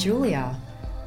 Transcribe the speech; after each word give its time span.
Julia. 0.00 0.58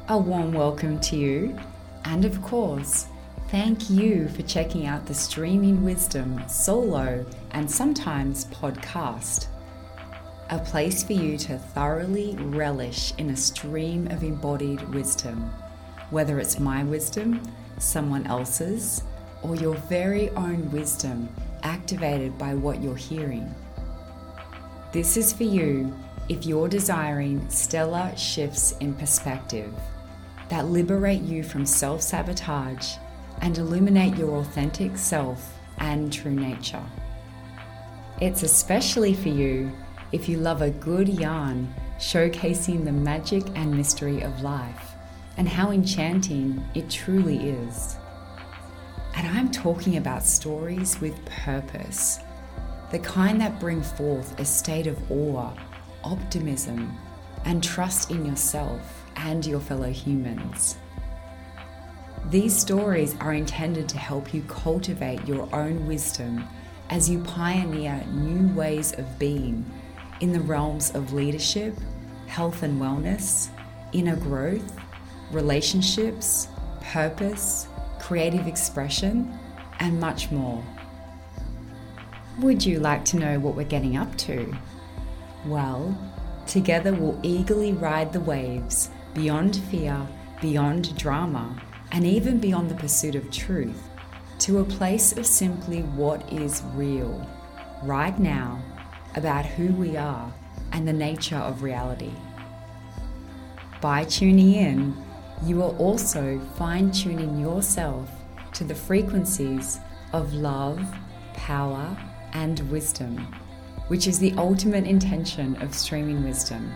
A 0.06 0.16
warm 0.16 0.52
welcome 0.52 1.00
to 1.00 1.16
you, 1.16 1.58
and 2.04 2.24
of 2.24 2.40
course, 2.42 3.08
thank 3.48 3.90
you 3.90 4.28
for 4.28 4.42
checking 4.42 4.86
out 4.86 5.04
the 5.04 5.14
Streaming 5.14 5.82
Wisdom 5.82 6.40
solo 6.48 7.26
and 7.50 7.68
sometimes 7.68 8.44
podcast. 8.44 9.48
A 10.50 10.60
place 10.60 11.02
for 11.02 11.12
you 11.12 11.36
to 11.38 11.58
thoroughly 11.58 12.36
relish 12.36 13.12
in 13.18 13.30
a 13.30 13.36
stream 13.36 14.06
of 14.12 14.22
embodied 14.22 14.88
wisdom, 14.94 15.50
whether 16.10 16.38
it's 16.38 16.60
my 16.60 16.84
wisdom, 16.84 17.42
someone 17.78 18.24
else's, 18.28 19.02
or 19.42 19.56
your 19.56 19.74
very 19.74 20.30
own 20.30 20.70
wisdom 20.70 21.28
activated 21.64 22.38
by 22.38 22.54
what 22.54 22.80
you're 22.80 22.94
hearing. 22.94 23.52
This 24.92 25.16
is 25.16 25.32
for 25.32 25.42
you 25.42 25.92
if 26.28 26.46
you're 26.46 26.68
desiring 26.68 27.46
stellar 27.50 28.12
shifts 28.16 28.72
in 28.80 28.94
perspective 28.94 29.74
that 30.48 30.66
liberate 30.66 31.20
you 31.20 31.42
from 31.42 31.66
self 31.66 32.00
sabotage 32.00 32.96
and 33.42 33.58
illuminate 33.58 34.16
your 34.16 34.36
authentic 34.36 34.96
self 34.96 35.58
and 35.78 36.12
true 36.12 36.34
nature. 36.34 36.84
It's 38.20 38.42
especially 38.42 39.12
for 39.12 39.28
you 39.28 39.72
if 40.12 40.28
you 40.28 40.38
love 40.38 40.62
a 40.62 40.70
good 40.70 41.08
yarn 41.08 41.74
showcasing 41.98 42.84
the 42.84 42.92
magic 42.92 43.44
and 43.54 43.76
mystery 43.76 44.22
of 44.22 44.42
life 44.42 44.92
and 45.36 45.48
how 45.48 45.72
enchanting 45.72 46.64
it 46.74 46.88
truly 46.88 47.50
is. 47.50 47.96
And 49.16 49.26
I'm 49.26 49.50
talking 49.50 49.96
about 49.96 50.24
stories 50.24 51.00
with 51.00 51.24
purpose, 51.26 52.20
the 52.90 52.98
kind 52.98 53.40
that 53.40 53.60
bring 53.60 53.82
forth 53.82 54.38
a 54.38 54.44
state 54.44 54.86
of 54.86 55.10
awe 55.10 55.52
optimism, 56.04 56.96
and 57.44 57.62
trust 57.62 58.10
in 58.10 58.24
yourself 58.24 59.04
and 59.16 59.44
your 59.44 59.60
fellow 59.60 59.90
humans. 59.90 60.76
These 62.30 62.56
stories 62.56 63.14
are 63.20 63.34
intended 63.34 63.88
to 63.90 63.98
help 63.98 64.32
you 64.32 64.42
cultivate 64.48 65.26
your 65.26 65.48
own 65.54 65.86
wisdom 65.86 66.44
as 66.90 67.08
you 67.08 67.20
pioneer 67.22 68.02
new 68.08 68.54
ways 68.54 68.92
of 68.98 69.18
being 69.18 69.64
in 70.20 70.32
the 70.32 70.40
realms 70.40 70.94
of 70.94 71.12
leadership, 71.12 71.74
health 72.26 72.62
and 72.62 72.80
wellness, 72.80 73.48
inner 73.92 74.16
growth, 74.16 74.76
relationships, 75.30 76.48
purpose, 76.80 77.68
creative 78.00 78.46
expression, 78.46 79.38
and 79.80 79.98
much 80.00 80.30
more. 80.30 80.64
Would 82.40 82.64
you 82.64 82.80
like 82.80 83.04
to 83.06 83.16
know 83.16 83.38
what 83.38 83.54
we're 83.54 83.64
getting 83.64 83.96
up 83.96 84.16
to? 84.18 84.56
Well, 85.46 85.96
together 86.46 86.94
we'll 86.94 87.18
eagerly 87.22 87.72
ride 87.72 88.12
the 88.12 88.20
waves 88.20 88.90
beyond 89.12 89.56
fear, 89.56 90.06
beyond 90.40 90.96
drama, 90.96 91.60
and 91.92 92.06
even 92.06 92.38
beyond 92.38 92.70
the 92.70 92.74
pursuit 92.74 93.14
of 93.14 93.30
truth 93.30 93.88
to 94.40 94.58
a 94.58 94.64
place 94.64 95.16
of 95.16 95.26
simply 95.26 95.82
what 95.82 96.32
is 96.32 96.62
real 96.74 97.26
right 97.82 98.18
now 98.18 98.60
about 99.16 99.44
who 99.44 99.72
we 99.74 99.96
are 99.96 100.32
and 100.72 100.88
the 100.88 100.92
nature 100.92 101.36
of 101.36 101.62
reality. 101.62 102.12
By 103.80 104.04
tuning 104.04 104.54
in, 104.54 104.96
you 105.44 105.56
will 105.56 105.76
also 105.78 106.40
fine 106.56 106.90
tuning 106.90 107.38
yourself 107.38 108.10
to 108.54 108.64
the 108.64 108.74
frequencies 108.74 109.78
of 110.12 110.32
love, 110.32 110.82
power, 111.34 111.96
and 112.32 112.58
wisdom 112.70 113.34
which 113.88 114.06
is 114.06 114.18
the 114.18 114.34
ultimate 114.36 114.84
intention 114.84 115.60
of 115.62 115.74
streaming 115.74 116.24
wisdom. 116.24 116.72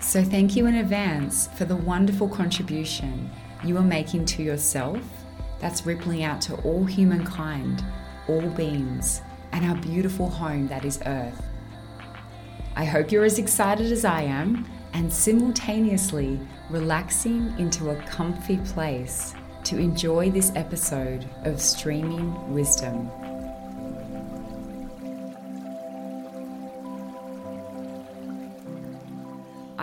So, 0.00 0.22
thank 0.22 0.56
you 0.56 0.66
in 0.66 0.76
advance 0.76 1.48
for 1.56 1.64
the 1.64 1.76
wonderful 1.76 2.28
contribution 2.28 3.30
you 3.64 3.76
are 3.78 3.82
making 3.82 4.26
to 4.26 4.42
yourself 4.42 5.00
that's 5.58 5.86
rippling 5.86 6.22
out 6.22 6.40
to 6.42 6.54
all 6.62 6.84
humankind, 6.84 7.82
all 8.28 8.48
beings, 8.50 9.22
and 9.52 9.64
our 9.64 9.76
beautiful 9.76 10.28
home 10.28 10.68
that 10.68 10.84
is 10.84 11.00
Earth. 11.06 11.42
I 12.76 12.84
hope 12.84 13.10
you're 13.10 13.24
as 13.24 13.38
excited 13.38 13.90
as 13.90 14.04
I 14.04 14.22
am 14.22 14.66
and 14.92 15.10
simultaneously 15.10 16.38
relaxing 16.68 17.54
into 17.58 17.90
a 17.90 17.96
comfy 18.02 18.58
place 18.58 19.34
to 19.64 19.78
enjoy 19.78 20.30
this 20.30 20.52
episode 20.54 21.28
of 21.44 21.60
Streaming 21.60 22.52
Wisdom. 22.52 23.10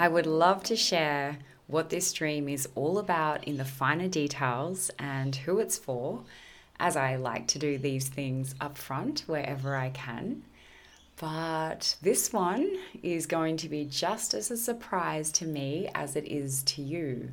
I 0.04 0.10
would 0.10 0.26
love 0.26 0.64
to 0.64 0.76
share 0.76 1.38
what 1.68 1.90
this 1.90 2.08
stream 2.08 2.50
is 2.50 2.68
all 2.76 2.98
about 2.98 3.46
in 3.46 3.56
the 3.56 3.64
finer 3.64 4.10
details 4.10 4.92
and 5.00 5.34
who 5.34 5.60
it's 5.60 5.78
for, 5.78 6.24
as 6.78 6.98
I 6.98 7.16
like 7.16 7.48
to 7.48 7.58
do 7.58 7.78
these 7.78 8.10
things 8.10 8.54
up 8.60 8.78
front 8.78 9.22
wherever 9.28 9.78
I 9.78 9.92
can. 9.92 10.44
But 11.16 11.96
this 12.02 12.34
one 12.34 12.80
is 13.02 13.26
going 13.26 13.56
to 13.56 13.70
be 13.70 13.86
just 13.86 14.34
as 14.34 14.52
a 14.52 14.58
surprise 14.58 15.32
to 15.40 15.46
me 15.46 15.88
as 15.96 16.18
it 16.18 16.26
is 16.28 16.64
to 16.64 16.82
you. 16.82 17.32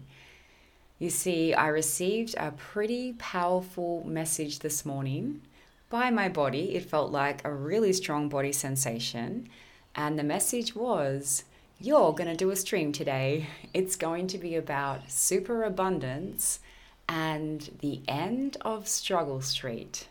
You 1.01 1.11
see, 1.11 1.53
I 1.53 1.67
received 1.67 2.37
a 2.39 2.53
pretty 2.53 3.15
powerful 3.15 4.05
message 4.07 4.61
this 4.61 4.87
morning 4.87 5.43
by 5.89 6.11
my 6.11 6.29
body. 6.29 6.77
It 6.77 6.89
felt 6.89 7.11
like 7.11 7.45
a 7.45 7.53
really 7.53 7.93
strong 7.93 8.29
body 8.29 8.53
sensation. 8.53 9.49
And 9.97 10.17
the 10.17 10.23
message 10.23 10.77
was 10.77 11.43
you're 11.81 12.13
going 12.13 12.29
to 12.29 12.37
do 12.37 12.51
a 12.51 12.57
stream 12.57 12.93
today. 12.93 13.49
It's 13.73 13.97
going 13.97 14.27
to 14.29 14.39
be 14.39 14.55
about 14.55 15.11
superabundance 15.11 16.61
and 17.09 17.71
the 17.81 18.01
end 18.07 18.57
of 18.61 18.87
Struggle 18.87 19.41
Street. 19.41 20.07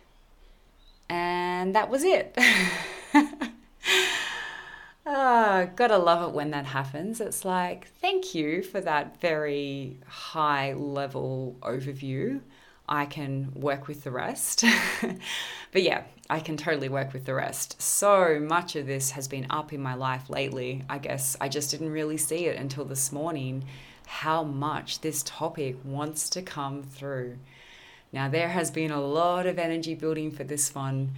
And 1.08 1.76
that 1.76 1.90
was 1.90 2.04
it. 2.04 2.38
Ah, 5.12 5.68
gotta 5.76 5.98
love 5.98 6.30
it 6.30 6.36
when 6.36 6.52
that 6.52 6.66
happens. 6.66 7.20
It's 7.20 7.44
like, 7.44 7.88
thank 8.00 8.36
you 8.36 8.62
for 8.62 8.80
that 8.82 9.20
very 9.20 9.98
high 10.06 10.74
level 10.74 11.56
overview. 11.62 12.42
I 12.90 13.06
can 13.06 13.52
work 13.54 13.88
with 13.88 14.04
the 14.04 14.12
rest. 14.12 14.66
but 15.72 15.84
yeah, 15.84 16.04
I 16.28 16.40
can 16.40 16.58
totally 16.58 16.90
work 16.90 17.14
with 17.14 17.26
the 17.26 17.36
rest. 17.36 17.80
So 17.80 18.40
much 18.42 18.76
of 18.76 18.88
this 18.88 19.12
has 19.12 19.28
been 19.28 19.46
up 19.52 19.72
in 19.72 19.82
my 19.82 19.94
life 19.94 20.30
lately. 20.30 20.84
I 20.90 20.98
guess 20.98 21.38
I 21.40 21.50
just 21.50 21.70
didn't 21.70 21.92
really 21.92 22.18
see 22.18 22.48
it 22.48 22.58
until 22.58 22.86
this 22.86 23.12
morning 23.12 23.64
how 24.08 24.44
much 24.44 25.02
this 25.02 25.22
topic 25.22 25.78
wants 25.84 26.30
to 26.32 26.42
come 26.42 26.82
through. 26.82 27.38
Now, 28.12 28.28
there 28.28 28.50
has 28.50 28.72
been 28.72 28.90
a 28.90 29.00
lot 29.02 29.46
of 29.46 29.60
energy 29.60 29.94
building 29.94 30.32
for 30.32 30.44
this 30.44 30.74
one, 30.74 31.12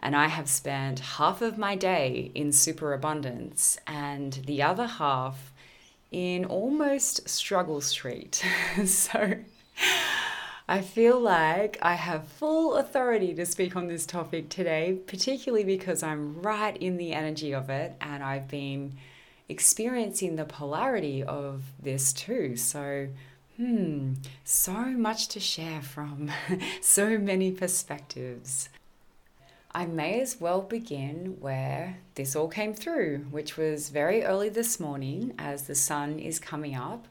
and 0.00 0.16
I 0.16 0.28
have 0.28 0.48
spent 0.48 1.00
half 1.00 1.42
of 1.42 1.58
my 1.58 1.76
day 1.76 2.30
in 2.34 2.50
superabundance 2.50 3.76
and 3.86 4.32
the 4.46 4.62
other 4.62 4.86
half 4.86 5.52
in 6.10 6.46
almost 6.46 7.28
struggle 7.28 7.82
street. 7.82 8.42
so, 8.86 9.34
I 10.70 10.82
feel 10.82 11.18
like 11.18 11.78
I 11.82 11.94
have 11.94 12.28
full 12.28 12.76
authority 12.76 13.34
to 13.34 13.44
speak 13.44 13.74
on 13.74 13.88
this 13.88 14.06
topic 14.06 14.50
today, 14.50 15.00
particularly 15.04 15.64
because 15.64 16.00
I'm 16.04 16.40
right 16.42 16.76
in 16.76 16.96
the 16.96 17.12
energy 17.12 17.52
of 17.52 17.68
it 17.70 17.96
and 18.00 18.22
I've 18.22 18.46
been 18.46 18.92
experiencing 19.48 20.36
the 20.36 20.44
polarity 20.44 21.24
of 21.24 21.64
this 21.82 22.12
too. 22.12 22.54
So, 22.54 23.08
hmm, 23.56 24.12
so 24.44 24.72
much 24.72 25.26
to 25.30 25.40
share 25.40 25.82
from 25.82 26.30
so 26.80 27.18
many 27.18 27.50
perspectives. 27.50 28.68
I 29.72 29.86
may 29.86 30.20
as 30.20 30.40
well 30.40 30.62
begin 30.62 31.38
where 31.40 31.98
this 32.14 32.36
all 32.36 32.46
came 32.46 32.74
through, 32.74 33.26
which 33.32 33.56
was 33.56 33.88
very 33.88 34.22
early 34.22 34.50
this 34.50 34.78
morning 34.78 35.34
as 35.36 35.64
the 35.64 35.74
sun 35.74 36.20
is 36.20 36.38
coming 36.38 36.76
up. 36.76 37.08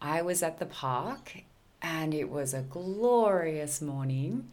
I 0.00 0.22
was 0.22 0.42
at 0.42 0.58
the 0.58 0.64
park 0.64 1.42
and 1.82 2.14
it 2.14 2.30
was 2.30 2.54
a 2.54 2.62
glorious 2.62 3.82
morning. 3.82 4.48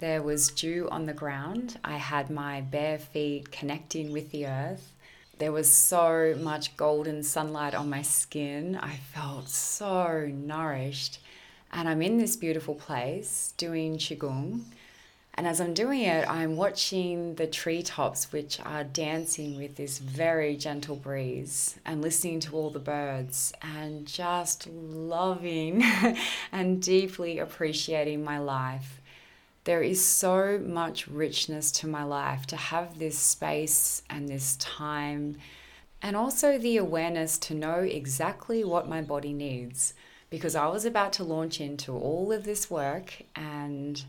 There 0.00 0.22
was 0.22 0.50
dew 0.50 0.88
on 0.90 1.06
the 1.06 1.12
ground. 1.12 1.78
I 1.84 1.96
had 1.96 2.28
my 2.28 2.60
bare 2.60 2.98
feet 2.98 3.52
connecting 3.52 4.12
with 4.12 4.32
the 4.32 4.46
earth. 4.46 4.92
There 5.38 5.52
was 5.52 5.72
so 5.72 6.36
much 6.40 6.76
golden 6.76 7.22
sunlight 7.22 7.74
on 7.74 7.88
my 7.88 8.02
skin. 8.02 8.76
I 8.76 8.96
felt 8.96 9.48
so 9.48 10.26
nourished. 10.26 11.20
And 11.72 11.88
I'm 11.88 12.02
in 12.02 12.18
this 12.18 12.36
beautiful 12.36 12.74
place 12.74 13.54
doing 13.56 13.96
Qigong 13.96 14.62
and 15.34 15.46
as 15.46 15.60
I'm 15.60 15.72
doing 15.72 16.02
it, 16.02 16.28
I'm 16.28 16.56
watching 16.56 17.36
the 17.36 17.46
treetops, 17.46 18.32
which 18.32 18.60
are 18.60 18.84
dancing 18.84 19.56
with 19.56 19.76
this 19.76 19.98
very 19.98 20.56
gentle 20.56 20.96
breeze, 20.96 21.78
and 21.86 22.02
listening 22.02 22.40
to 22.40 22.56
all 22.56 22.70
the 22.70 22.78
birds, 22.78 23.52
and 23.62 24.06
just 24.06 24.66
loving 24.68 25.82
and 26.52 26.82
deeply 26.82 27.38
appreciating 27.38 28.22
my 28.22 28.38
life. 28.38 29.00
There 29.64 29.82
is 29.82 30.04
so 30.04 30.58
much 30.58 31.06
richness 31.06 31.70
to 31.72 31.86
my 31.86 32.02
life 32.02 32.46
to 32.48 32.56
have 32.56 32.98
this 32.98 33.18
space 33.18 34.02
and 34.10 34.28
this 34.28 34.56
time 34.56 35.36
and 36.02 36.16
also 36.16 36.58
the 36.58 36.76
awareness 36.76 37.38
to 37.38 37.54
know 37.54 37.78
exactly 37.78 38.64
what 38.64 38.88
my 38.88 39.00
body 39.00 39.32
needs 39.32 39.94
because 40.30 40.56
I 40.56 40.66
was 40.66 40.84
about 40.84 41.12
to 41.14 41.24
launch 41.24 41.60
into 41.60 41.92
all 41.92 42.32
of 42.32 42.44
this 42.44 42.68
work 42.70 43.22
and 43.36 44.02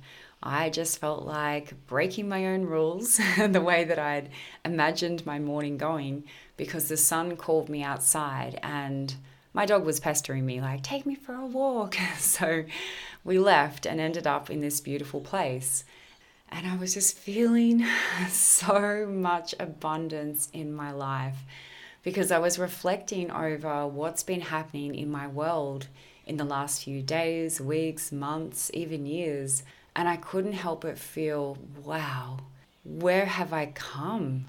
I 0.46 0.70
just 0.70 1.00
felt 1.00 1.24
like 1.24 1.74
breaking 1.88 2.28
my 2.28 2.48
own 2.48 2.66
rules 2.66 3.18
the 3.38 3.62
way 3.62 3.86
that 3.86 3.98
I'd 3.98 4.30
imagined 4.66 5.26
my 5.26 5.40
morning 5.40 5.78
going 5.78 6.26
because 6.58 6.90
the 6.90 6.98
sun 6.98 7.38
called 7.38 7.70
me 7.70 7.82
outside 7.82 8.60
and 8.62 9.16
my 9.54 9.66
dog 9.66 9.86
was 9.86 10.00
pestering 10.00 10.46
me, 10.46 10.60
like, 10.60 10.84
take 10.84 11.06
me 11.06 11.16
for 11.16 11.34
a 11.36 11.46
walk. 11.46 11.96
so 12.18 12.66
we 13.24 13.40
left 13.40 13.86
and 13.86 14.02
ended 14.02 14.28
up 14.28 14.50
in 14.50 14.60
this 14.60 14.82
beautiful 14.82 15.22
place. 15.22 15.86
And 16.50 16.68
I 16.68 16.76
was 16.76 16.94
just 16.94 17.18
feeling 17.18 17.86
so 18.30 19.08
much 19.10 19.56
abundance 19.60 20.50
in 20.52 20.74
my 20.74 20.92
life 20.92 21.38
because 22.04 22.32
I 22.32 22.40
was 22.40 22.60
reflecting 22.60 23.32
over 23.32 23.88
what's 23.88 24.24
been 24.24 24.42
happening 24.42 24.94
in 24.94 25.10
my 25.10 25.26
world 25.26 25.88
in 26.26 26.38
the 26.38 26.44
last 26.44 26.84
few 26.84 27.02
days, 27.02 27.62
weeks, 27.62 28.12
months, 28.12 28.70
even 28.74 29.06
years. 29.06 29.64
And 29.96 30.10
I 30.10 30.16
couldn't 30.18 30.54
help 30.54 30.82
but 30.82 30.98
feel, 30.98 31.58
wow, 31.84 32.40
where 32.84 33.26
have 33.26 33.54
I 33.54 33.68
come? 33.68 34.46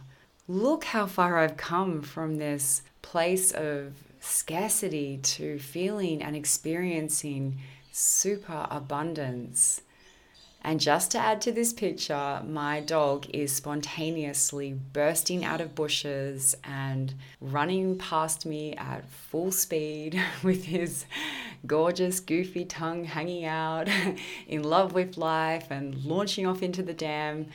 Look 0.48 0.84
how 0.84 1.06
far 1.06 1.38
I've 1.38 1.56
come 1.56 2.02
from 2.02 2.36
this 2.36 2.82
place 3.02 3.52
of 3.52 3.94
scarcity 4.20 5.18
to 5.18 5.58
feeling 5.58 6.22
and 6.22 6.34
experiencing 6.34 7.60
super 7.92 8.66
abundance. 8.70 9.82
And 10.66 10.80
just 10.80 11.10
to 11.10 11.18
add 11.18 11.42
to 11.42 11.52
this 11.52 11.74
picture, 11.74 12.40
my 12.48 12.80
dog 12.80 13.26
is 13.34 13.52
spontaneously 13.52 14.72
bursting 14.72 15.44
out 15.44 15.60
of 15.60 15.74
bushes 15.74 16.56
and 16.64 17.12
running 17.38 17.98
past 17.98 18.46
me 18.46 18.74
at 18.76 19.06
full 19.10 19.52
speed 19.52 20.18
with 20.42 20.64
his 20.64 21.04
gorgeous, 21.66 22.18
goofy 22.18 22.64
tongue 22.64 23.04
hanging 23.04 23.44
out, 23.44 23.90
in 24.48 24.62
love 24.62 24.94
with 24.94 25.18
life 25.18 25.70
and 25.70 26.02
launching 26.02 26.46
off 26.46 26.62
into 26.62 26.82
the 26.82 26.94
dam. 26.94 27.48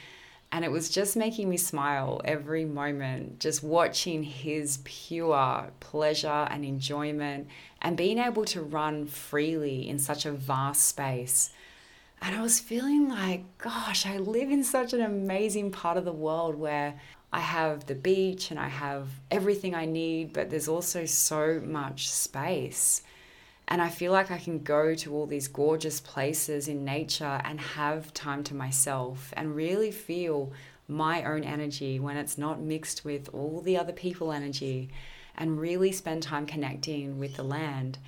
And 0.51 0.63
it 0.63 0.71
was 0.71 0.89
just 0.89 1.17
making 1.17 1.49
me 1.49 1.57
smile 1.57 2.21
every 2.25 2.65
moment, 2.65 3.39
just 3.39 3.63
watching 3.63 4.21
his 4.21 4.79
pure 4.83 5.71
pleasure 5.79 6.47
and 6.51 6.63
enjoyment 6.63 7.47
and 7.81 7.97
being 7.97 8.19
able 8.19 8.45
to 8.45 8.61
run 8.61 9.07
freely 9.07 9.89
in 9.89 9.97
such 9.97 10.27
a 10.27 10.31
vast 10.31 10.87
space 10.87 11.51
and 12.21 12.35
I 12.35 12.41
was 12.41 12.59
feeling 12.59 13.09
like, 13.09 13.57
gosh, 13.57 14.05
I 14.05 14.17
live 14.17 14.51
in 14.51 14.63
such 14.63 14.93
an 14.93 15.01
amazing 15.01 15.71
part 15.71 15.97
of 15.97 16.05
the 16.05 16.11
world 16.11 16.55
where 16.55 16.99
I 17.31 17.39
have 17.39 17.85
the 17.85 17.95
beach 17.95 18.51
and 18.51 18.59
I 18.59 18.67
have 18.67 19.07
everything 19.29 19.75
I 19.75 19.85
need, 19.85 20.33
but 20.33 20.49
there's 20.49 20.67
also 20.67 21.05
so 21.05 21.61
much 21.63 22.09
space. 22.09 23.03
And 23.67 23.81
I 23.81 23.89
feel 23.89 24.11
like 24.11 24.31
I 24.31 24.39
can 24.39 24.63
go 24.63 24.95
to 24.95 25.13
all 25.13 25.27
these 25.27 25.47
gorgeous 25.47 25.99
places 25.99 26.67
in 26.67 26.83
nature 26.83 27.39
and 27.45 27.61
have 27.61 28.13
time 28.13 28.43
to 28.45 28.55
myself 28.55 29.31
and 29.37 29.55
really 29.55 29.91
feel 29.91 30.51
my 30.87 31.23
own 31.23 31.43
energy 31.43 31.99
when 31.99 32.17
it's 32.17 32.37
not 32.37 32.59
mixed 32.59 33.05
with 33.05 33.29
all 33.31 33.61
the 33.61 33.77
other 33.77 33.93
people 33.93 34.31
energy 34.31 34.89
and 35.37 35.59
really 35.59 35.91
spend 35.91 36.23
time 36.23 36.47
connecting 36.47 37.19
with 37.19 37.35
the 37.35 37.43
land. 37.43 37.99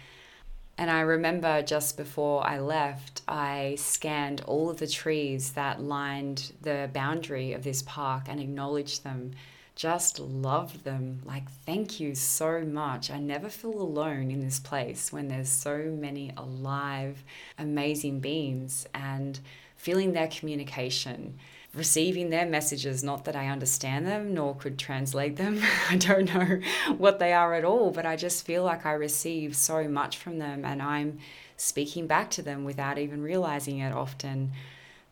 And 0.81 0.89
I 0.89 1.01
remember 1.01 1.61
just 1.61 1.95
before 1.95 2.43
I 2.43 2.57
left, 2.57 3.21
I 3.27 3.75
scanned 3.77 4.41
all 4.47 4.67
of 4.67 4.79
the 4.79 4.87
trees 4.87 5.51
that 5.51 5.79
lined 5.79 6.53
the 6.59 6.89
boundary 6.91 7.53
of 7.53 7.63
this 7.63 7.83
park 7.83 8.23
and 8.27 8.39
acknowledged 8.39 9.03
them. 9.03 9.33
Just 9.75 10.17
loved 10.17 10.83
them. 10.83 11.21
Like, 11.23 11.51
thank 11.67 11.99
you 11.99 12.15
so 12.15 12.61
much. 12.61 13.11
I 13.11 13.19
never 13.19 13.47
feel 13.47 13.79
alone 13.79 14.31
in 14.31 14.39
this 14.39 14.59
place 14.59 15.13
when 15.13 15.27
there's 15.27 15.49
so 15.49 15.83
many 15.83 16.33
alive, 16.35 17.23
amazing 17.59 18.19
beings 18.19 18.87
and 18.91 19.39
feeling 19.75 20.13
their 20.13 20.29
communication 20.29 21.37
receiving 21.73 22.29
their 22.29 22.45
messages. 22.45 23.03
Not 23.03 23.25
that 23.25 23.35
I 23.35 23.47
understand 23.47 24.05
them 24.05 24.33
nor 24.33 24.55
could 24.55 24.77
translate 24.77 25.37
them. 25.37 25.61
I 25.89 25.97
don't 25.97 26.33
know 26.33 26.59
what 26.97 27.19
they 27.19 27.33
are 27.33 27.53
at 27.53 27.65
all, 27.65 27.91
but 27.91 28.05
I 28.05 28.15
just 28.15 28.45
feel 28.45 28.63
like 28.63 28.85
I 28.85 28.93
receive 28.93 29.55
so 29.55 29.87
much 29.87 30.17
from 30.17 30.39
them 30.39 30.65
and 30.65 30.81
I'm 30.81 31.19
speaking 31.57 32.07
back 32.07 32.29
to 32.31 32.41
them 32.41 32.63
without 32.63 32.97
even 32.97 33.21
realizing 33.21 33.79
it 33.79 33.93
often. 33.93 34.51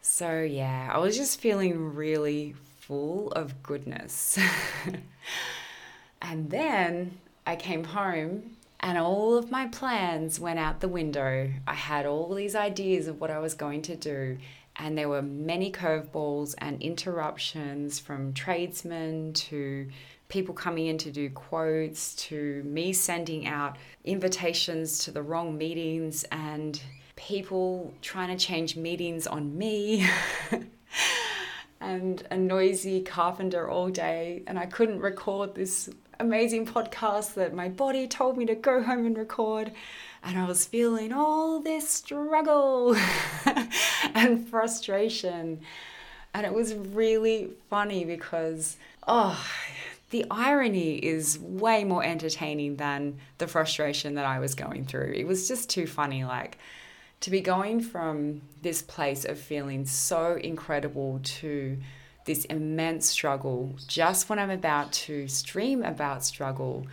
So, 0.02 0.42
yeah, 0.42 0.92
I 0.94 0.98
was 0.98 1.16
just 1.16 1.40
feeling 1.40 1.96
really 1.96 2.56
full 2.80 3.32
of 3.34 3.62
goodness. 3.62 4.40
and 6.22 6.50
then 6.50 7.20
I 7.46 7.56
came 7.56 7.84
home 7.84 8.56
and 8.80 8.98
all 8.98 9.38
of 9.38 9.52
my 9.52 9.68
plans 9.68 10.40
went 10.40 10.58
out 10.58 10.80
the 10.80 10.88
window. 10.88 11.52
I 11.68 11.74
had 11.74 12.06
all 12.06 12.34
these 12.34 12.56
ideas 12.56 13.08
of 13.08 13.20
what 13.20 13.30
I 13.30 13.40
was 13.40 13.54
going 13.54 13.82
to 13.84 13.96
do, 13.96 14.38
and 14.80 14.98
there 14.98 15.10
were 15.10 15.22
many 15.22 15.72
curveballs 15.72 16.56
and 16.58 16.82
interruptions 16.82 18.00
from 18.00 18.34
tradesmen 18.34 19.34
to 19.34 19.88
people 20.30 20.54
coming 20.54 20.88
in 20.88 20.98
to 20.98 21.12
do 21.12 21.30
quotes 21.30 22.16
to 22.16 22.64
me 22.64 22.94
sending 22.94 23.46
out 23.46 23.78
invitations 24.06 25.00
to 25.00 25.12
the 25.12 25.22
wrong 25.22 25.58
meetings 25.58 26.24
and 26.32 26.82
people 27.16 27.94
trying 28.02 28.36
to 28.36 28.44
change 28.44 28.78
meetings 28.78 29.28
on 29.28 29.58
me 29.58 30.08
and 31.82 32.26
a 32.32 32.38
noisy 32.38 33.02
carpenter 33.02 33.70
all 33.70 33.90
day. 33.90 34.44
And 34.48 34.58
I 34.58 34.66
couldn't 34.66 35.00
record 35.00 35.56
this 35.56 35.90
amazing 36.20 36.66
podcast 36.66 37.34
that 37.34 37.54
my 37.54 37.68
body 37.68 38.08
told 38.08 38.38
me 38.38 38.46
to 38.46 38.56
go 38.56 38.82
home 38.82 39.06
and 39.06 39.18
record 39.18 39.72
and 40.24 40.38
I 40.38 40.46
was 40.46 40.66
feeling 40.66 41.14
all 41.14 41.60
this 41.60 41.90
struggle 41.90 42.96
and 44.14 44.48
frustration. 44.48 45.62
And 46.34 46.46
it 46.46 46.54
was 46.54 46.74
really 46.74 47.50
funny 47.70 48.06
because, 48.06 48.78
oh, 49.08 49.44
the 50.12 50.26
irony 50.30 50.98
is 50.98 51.40
way 51.40 51.84
more 51.84 52.04
entertaining 52.04 52.76
than 52.76 53.18
the 53.38 53.48
frustration 53.48 54.16
that 54.16 54.26
I 54.26 54.40
was 54.40 54.56
going 54.56 54.86
through. 54.86 55.14
It 55.16 55.28
was 55.28 55.48
just 55.48 55.70
too 55.70 55.88
funny. 55.88 56.24
Like, 56.24 56.58
to 57.22 57.30
be 57.30 57.42
going 57.42 57.82
from 57.82 58.42
this 58.62 58.82
place 58.82 59.26
of 59.26 59.40
feeling 59.40 59.86
so 59.86 60.36
incredible 60.36 61.20
to 61.24 61.78
this 62.26 62.46
immense 62.46 63.08
struggle 63.08 63.76
just 63.88 64.30
when 64.30 64.40
I'm 64.40 64.52
about 64.52 64.92
to 64.94 65.28
stream 65.28 65.84
about 65.84 66.24
struggle 66.24 66.86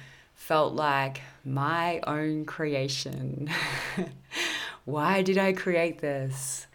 felt 0.47 0.75
like 0.75 1.23
my 1.45 1.99
own 2.07 2.45
creation. 2.45 3.51
Why 4.85 5.21
did 5.23 5.39
I 5.39 5.53
create 5.53 5.99
this? 5.99 6.69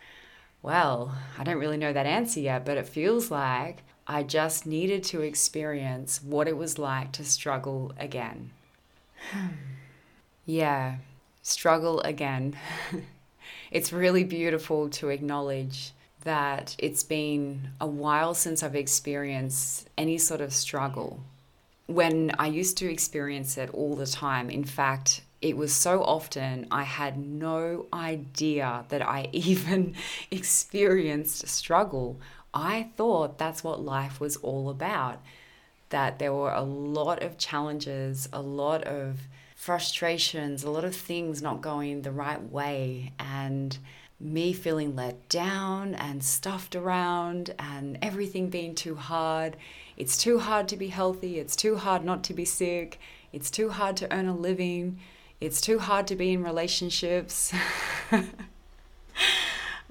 Well, 0.62 1.16
I 1.40 1.46
don't 1.46 1.58
really 1.58 1.78
know 1.78 1.94
that 1.94 2.06
answer 2.06 2.42
yet, 2.42 2.66
but 2.66 2.76
it 2.76 2.86
feels 2.86 3.32
like 3.32 3.84
I 4.06 4.24
just 4.24 4.66
needed 4.66 5.06
to 5.06 5.22
experience 5.22 6.22
what 6.22 6.50
it 6.50 6.58
was 6.58 6.78
like 6.78 7.14
to 7.14 7.24
struggle 7.24 7.94
again. 7.98 8.52
yeah, 10.46 10.98
struggle 11.42 12.02
again. 12.02 12.58
it's 13.72 13.94
really 13.94 14.26
beautiful 14.26 14.90
to 14.90 15.08
acknowledge 15.08 15.94
that 16.26 16.76
it's 16.78 17.04
been 17.04 17.70
a 17.80 17.88
while 17.88 18.34
since 18.34 18.64
I've 18.64 18.76
experienced 18.76 19.90
any 19.98 20.18
sort 20.18 20.42
of 20.42 20.52
struggle 20.52 21.22
when 21.94 22.32
I 22.40 22.48
used 22.48 22.78
to 22.78 22.92
experience 22.92 23.58
it 23.58 23.70
all 23.74 23.96
the 23.96 24.06
time. 24.06 24.50
In 24.50 24.64
fact, 24.64 25.22
it 25.42 25.58
was 25.58 25.74
so 25.74 26.04
often 26.04 26.68
I 26.70 26.84
had 26.84 27.18
no 27.18 27.88
idea 27.92 28.86
that 28.90 29.02
I 29.02 29.30
even 29.34 29.96
experienced 30.30 31.48
struggle. 31.48 32.20
I 32.54 32.90
thought 32.96 33.38
that's 33.38 33.64
what 33.64 33.82
life 33.82 34.20
was 34.20 34.38
all 34.38 34.70
about. 34.70 35.22
That 35.90 36.20
there 36.20 36.34
were 36.34 36.54
a 36.54 36.62
lot 36.62 37.22
of 37.22 37.38
challenges, 37.38 38.30
a 38.32 38.42
lot 38.42 38.84
of 38.84 39.20
frustrations, 39.56 40.64
a 40.64 40.70
lot 40.70 40.86
of 40.86 40.96
things 40.96 41.42
not 41.42 41.62
going 41.62 42.02
the 42.02 42.12
right 42.12 42.42
way, 42.42 43.12
and 43.20 43.78
me 44.20 44.54
feeling 44.54 44.96
let 44.96 45.28
down 45.28 45.96
and 45.96 46.24
stuffed 46.24 46.76
around, 46.76 47.54
and 47.60 47.98
everything 48.02 48.50
being 48.50 48.74
too 48.74 48.96
hard. 48.96 49.58
It's 50.02 50.18
too 50.18 50.40
hard 50.40 50.68
to 50.70 50.78
be 50.78 50.88
healthy. 50.88 51.38
It's 51.38 51.56
too 51.56 51.76
hard 51.76 52.04
not 52.04 52.24
to 52.24 52.34
be 52.34 52.44
sick. 52.44 53.00
It's 53.32 53.52
too 53.52 53.70
hard 53.70 53.96
to 53.98 54.12
earn 54.12 54.28
a 54.28 54.36
living. 54.36 54.98
It's 55.40 55.62
too 55.62 55.78
hard 55.78 56.08
to 56.08 56.16
be 56.16 56.34
in 56.34 56.44
relationships. 56.44 57.54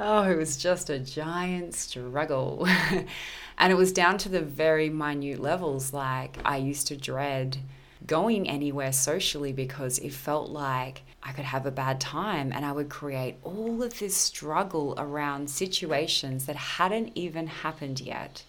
oh, 0.00 0.24
it 0.24 0.36
was 0.36 0.56
just 0.56 0.90
a 0.90 0.98
giant 0.98 1.74
struggle. 1.74 2.66
and 3.58 3.72
it 3.72 3.76
was 3.76 3.92
down 3.92 4.18
to 4.18 4.28
the 4.28 4.40
very 4.40 4.90
minute 4.90 5.38
levels. 5.38 5.92
Like, 5.92 6.38
I 6.44 6.56
used 6.56 6.88
to 6.88 6.96
dread 6.96 7.58
going 8.04 8.48
anywhere 8.48 8.90
socially 8.90 9.52
because 9.52 10.00
it 10.00 10.12
felt 10.12 10.50
like 10.50 11.02
I 11.22 11.30
could 11.30 11.44
have 11.44 11.66
a 11.66 11.70
bad 11.70 12.00
time 12.00 12.50
and 12.52 12.66
I 12.66 12.72
would 12.72 12.88
create 12.88 13.36
all 13.44 13.80
of 13.80 14.00
this 14.00 14.16
struggle 14.16 14.92
around 14.98 15.48
situations 15.48 16.46
that 16.46 16.56
hadn't 16.56 17.12
even 17.14 17.46
happened 17.46 18.00
yet 18.00 18.42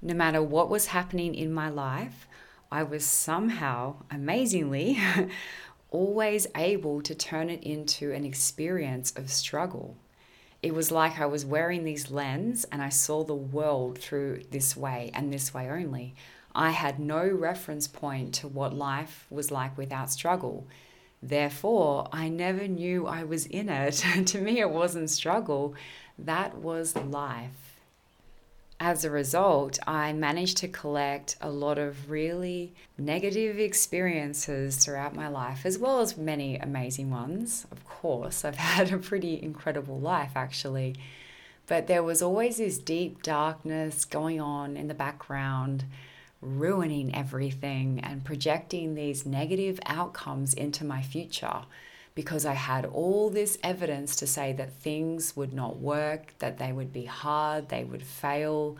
no 0.00 0.14
matter 0.14 0.42
what 0.42 0.70
was 0.70 0.86
happening 0.86 1.34
in 1.34 1.52
my 1.52 1.68
life, 1.68 2.26
I 2.70 2.82
was 2.82 3.04
somehow, 3.04 3.96
amazingly, 4.10 4.98
always 5.90 6.46
able 6.54 7.02
to 7.02 7.14
turn 7.14 7.50
it 7.50 7.62
into 7.62 8.12
an 8.12 8.24
experience 8.24 9.12
of 9.16 9.30
struggle. 9.30 9.96
It 10.62 10.74
was 10.74 10.90
like 10.90 11.18
I 11.18 11.26
was 11.26 11.44
wearing 11.44 11.84
these 11.84 12.10
lens 12.10 12.66
and 12.70 12.82
I 12.82 12.90
saw 12.90 13.24
the 13.24 13.34
world 13.34 13.98
through 13.98 14.42
this 14.50 14.76
way 14.76 15.10
and 15.14 15.32
this 15.32 15.54
way 15.54 15.68
only. 15.68 16.14
I 16.54 16.70
had 16.70 16.98
no 16.98 17.26
reference 17.26 17.86
point 17.86 18.34
to 18.34 18.48
what 18.48 18.74
life 18.74 19.26
was 19.30 19.50
like 19.50 19.78
without 19.78 20.10
struggle. 20.10 20.66
Therefore, 21.22 22.08
I 22.12 22.28
never 22.28 22.68
knew 22.68 23.06
I 23.06 23.24
was 23.24 23.46
in 23.46 23.68
it. 23.68 24.04
to 24.26 24.40
me, 24.40 24.60
it 24.60 24.70
wasn't 24.70 25.10
struggle, 25.10 25.74
that 26.18 26.56
was 26.56 26.96
life 26.96 27.67
as 28.80 29.04
a 29.04 29.10
result, 29.10 29.78
I 29.86 30.12
managed 30.12 30.58
to 30.58 30.68
collect 30.68 31.36
a 31.40 31.50
lot 31.50 31.78
of 31.78 32.10
really 32.10 32.74
negative 32.96 33.58
experiences 33.58 34.76
throughout 34.76 35.16
my 35.16 35.28
life, 35.28 35.66
as 35.66 35.78
well 35.78 36.00
as 36.00 36.16
many 36.16 36.56
amazing 36.56 37.10
ones. 37.10 37.66
Of 37.72 37.84
course, 37.84 38.44
I've 38.44 38.56
had 38.76 38.92
a 38.92 38.98
pretty 38.98 39.42
incredible 39.42 39.98
life 39.98 40.32
actually. 40.36 40.94
But 41.66 41.86
there 41.86 42.02
was 42.02 42.22
always 42.22 42.58
this 42.58 42.78
deep 42.78 43.22
darkness 43.22 44.04
going 44.04 44.40
on 44.40 44.76
in 44.76 44.88
the 44.88 44.94
background, 44.94 45.84
ruining 46.40 47.14
everything 47.14 48.00
and 48.02 48.24
projecting 48.24 48.94
these 48.94 49.26
negative 49.26 49.80
outcomes 49.84 50.54
into 50.54 50.84
my 50.84 51.02
future 51.02 51.64
because 52.18 52.44
I 52.44 52.54
had 52.54 52.84
all 52.84 53.30
this 53.30 53.58
evidence 53.62 54.16
to 54.16 54.26
say 54.26 54.52
that 54.54 54.72
things 54.72 55.36
would 55.36 55.52
not 55.52 55.76
work, 55.76 56.34
that 56.40 56.58
they 56.58 56.72
would 56.72 56.92
be 56.92 57.04
hard, 57.04 57.68
they 57.68 57.84
would 57.84 58.02
fail. 58.02 58.76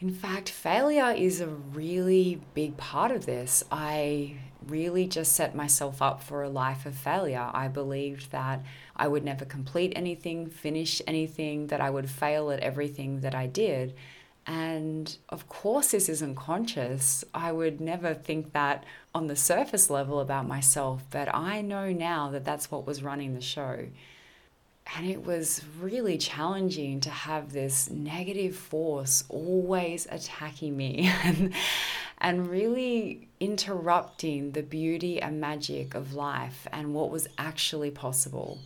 In 0.00 0.08
fact, 0.08 0.48
failure 0.48 1.10
is 1.10 1.42
a 1.42 1.48
really 1.48 2.40
big 2.54 2.78
part 2.78 3.12
of 3.12 3.26
this. 3.26 3.62
I 3.70 4.36
really 4.66 5.06
just 5.06 5.32
set 5.32 5.54
myself 5.54 6.00
up 6.00 6.22
for 6.22 6.42
a 6.42 6.48
life 6.48 6.86
of 6.86 6.94
failure. 6.94 7.50
I 7.52 7.68
believed 7.68 8.30
that 8.30 8.64
I 8.96 9.06
would 9.06 9.22
never 9.22 9.44
complete 9.44 9.92
anything, 9.94 10.48
finish 10.48 11.02
anything, 11.06 11.66
that 11.66 11.82
I 11.82 11.90
would 11.90 12.08
fail 12.08 12.50
at 12.50 12.60
everything 12.60 13.20
that 13.20 13.34
I 13.34 13.48
did. 13.48 13.96
And 14.48 15.14
of 15.28 15.46
course, 15.46 15.90
this 15.90 16.08
isn't 16.08 16.36
conscious. 16.36 17.22
I 17.34 17.52
would 17.52 17.82
never 17.82 18.14
think 18.14 18.54
that 18.54 18.84
on 19.14 19.26
the 19.26 19.36
surface 19.36 19.90
level 19.90 20.20
about 20.20 20.48
myself, 20.48 21.04
but 21.10 21.32
I 21.34 21.60
know 21.60 21.92
now 21.92 22.30
that 22.30 22.46
that's 22.46 22.70
what 22.70 22.86
was 22.86 23.02
running 23.02 23.34
the 23.34 23.42
show. 23.42 23.88
And 24.96 25.06
it 25.06 25.26
was 25.26 25.62
really 25.78 26.16
challenging 26.16 27.00
to 27.00 27.10
have 27.10 27.52
this 27.52 27.90
negative 27.90 28.56
force 28.56 29.22
always 29.28 30.06
attacking 30.10 30.74
me 30.74 31.12
and, 31.24 31.52
and 32.16 32.48
really 32.48 33.28
interrupting 33.40 34.52
the 34.52 34.62
beauty 34.62 35.20
and 35.20 35.42
magic 35.42 35.94
of 35.94 36.14
life 36.14 36.66
and 36.72 36.94
what 36.94 37.10
was 37.10 37.28
actually 37.36 37.90
possible. 37.90 38.60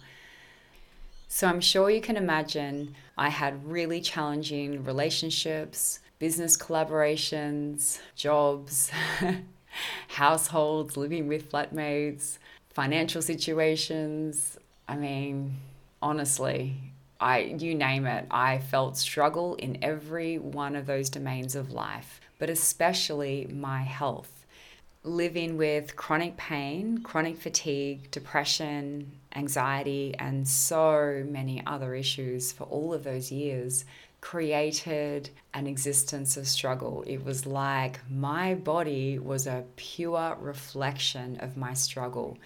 So 1.35 1.47
I'm 1.47 1.63
sure 1.63 1.89
you 1.89 2.03
can 2.03 2.19
imagine 2.19 2.95
I 3.17 3.31
had 3.31 3.65
really 3.67 4.03
challenging 4.03 4.85
relationships, 4.85 6.01
business 6.19 6.59
collaborations, 6.59 8.01
jobs, 8.15 8.91
households, 10.09 10.99
living 10.99 11.29
with 11.29 11.51
flatmates, 11.51 12.37
financial 12.75 13.23
situations. 13.23 14.59
I 14.87 14.97
mean, 14.97 15.57
honestly, 16.03 16.77
I 17.19 17.39
you 17.39 17.75
name 17.75 18.05
it, 18.05 18.27
I 18.31 18.59
felt 18.59 18.99
struggle 18.99 19.55
in 19.55 19.79
every 19.83 20.37
one 20.37 20.77
of 20.77 20.85
those 20.85 21.09
domains 21.09 21.55
of 21.55 21.73
life, 21.73 22.21
but 22.39 22.51
especially 22.51 23.49
my 23.51 23.81
health 23.81 24.42
living 25.05 25.57
with 25.57 25.97
chronic 25.97 26.37
pain, 26.37 26.99
chronic 26.99 27.37
fatigue, 27.37 28.11
depression, 28.11 29.11
anxiety, 29.35 30.15
and 30.19 30.47
so 30.47 31.25
many 31.27 31.63
other 31.67 31.95
issues 31.95 32.53
for 32.53 32.65
all 32.65 32.95
of 32.95 33.03
those 33.03 33.33
years 33.33 33.85
created 34.21 35.29
an 35.55 35.67
existence 35.67 36.37
of 36.37 36.47
struggle. 36.47 37.03
It 37.07 37.25
was 37.25 37.45
like 37.45 37.99
my 38.09 38.55
body 38.55 39.19
was 39.19 39.49
a 39.49 39.65
pure 39.75 40.37
reflection 40.41 41.39
of 41.41 41.57
my 41.57 41.75
struggle. 41.75 42.39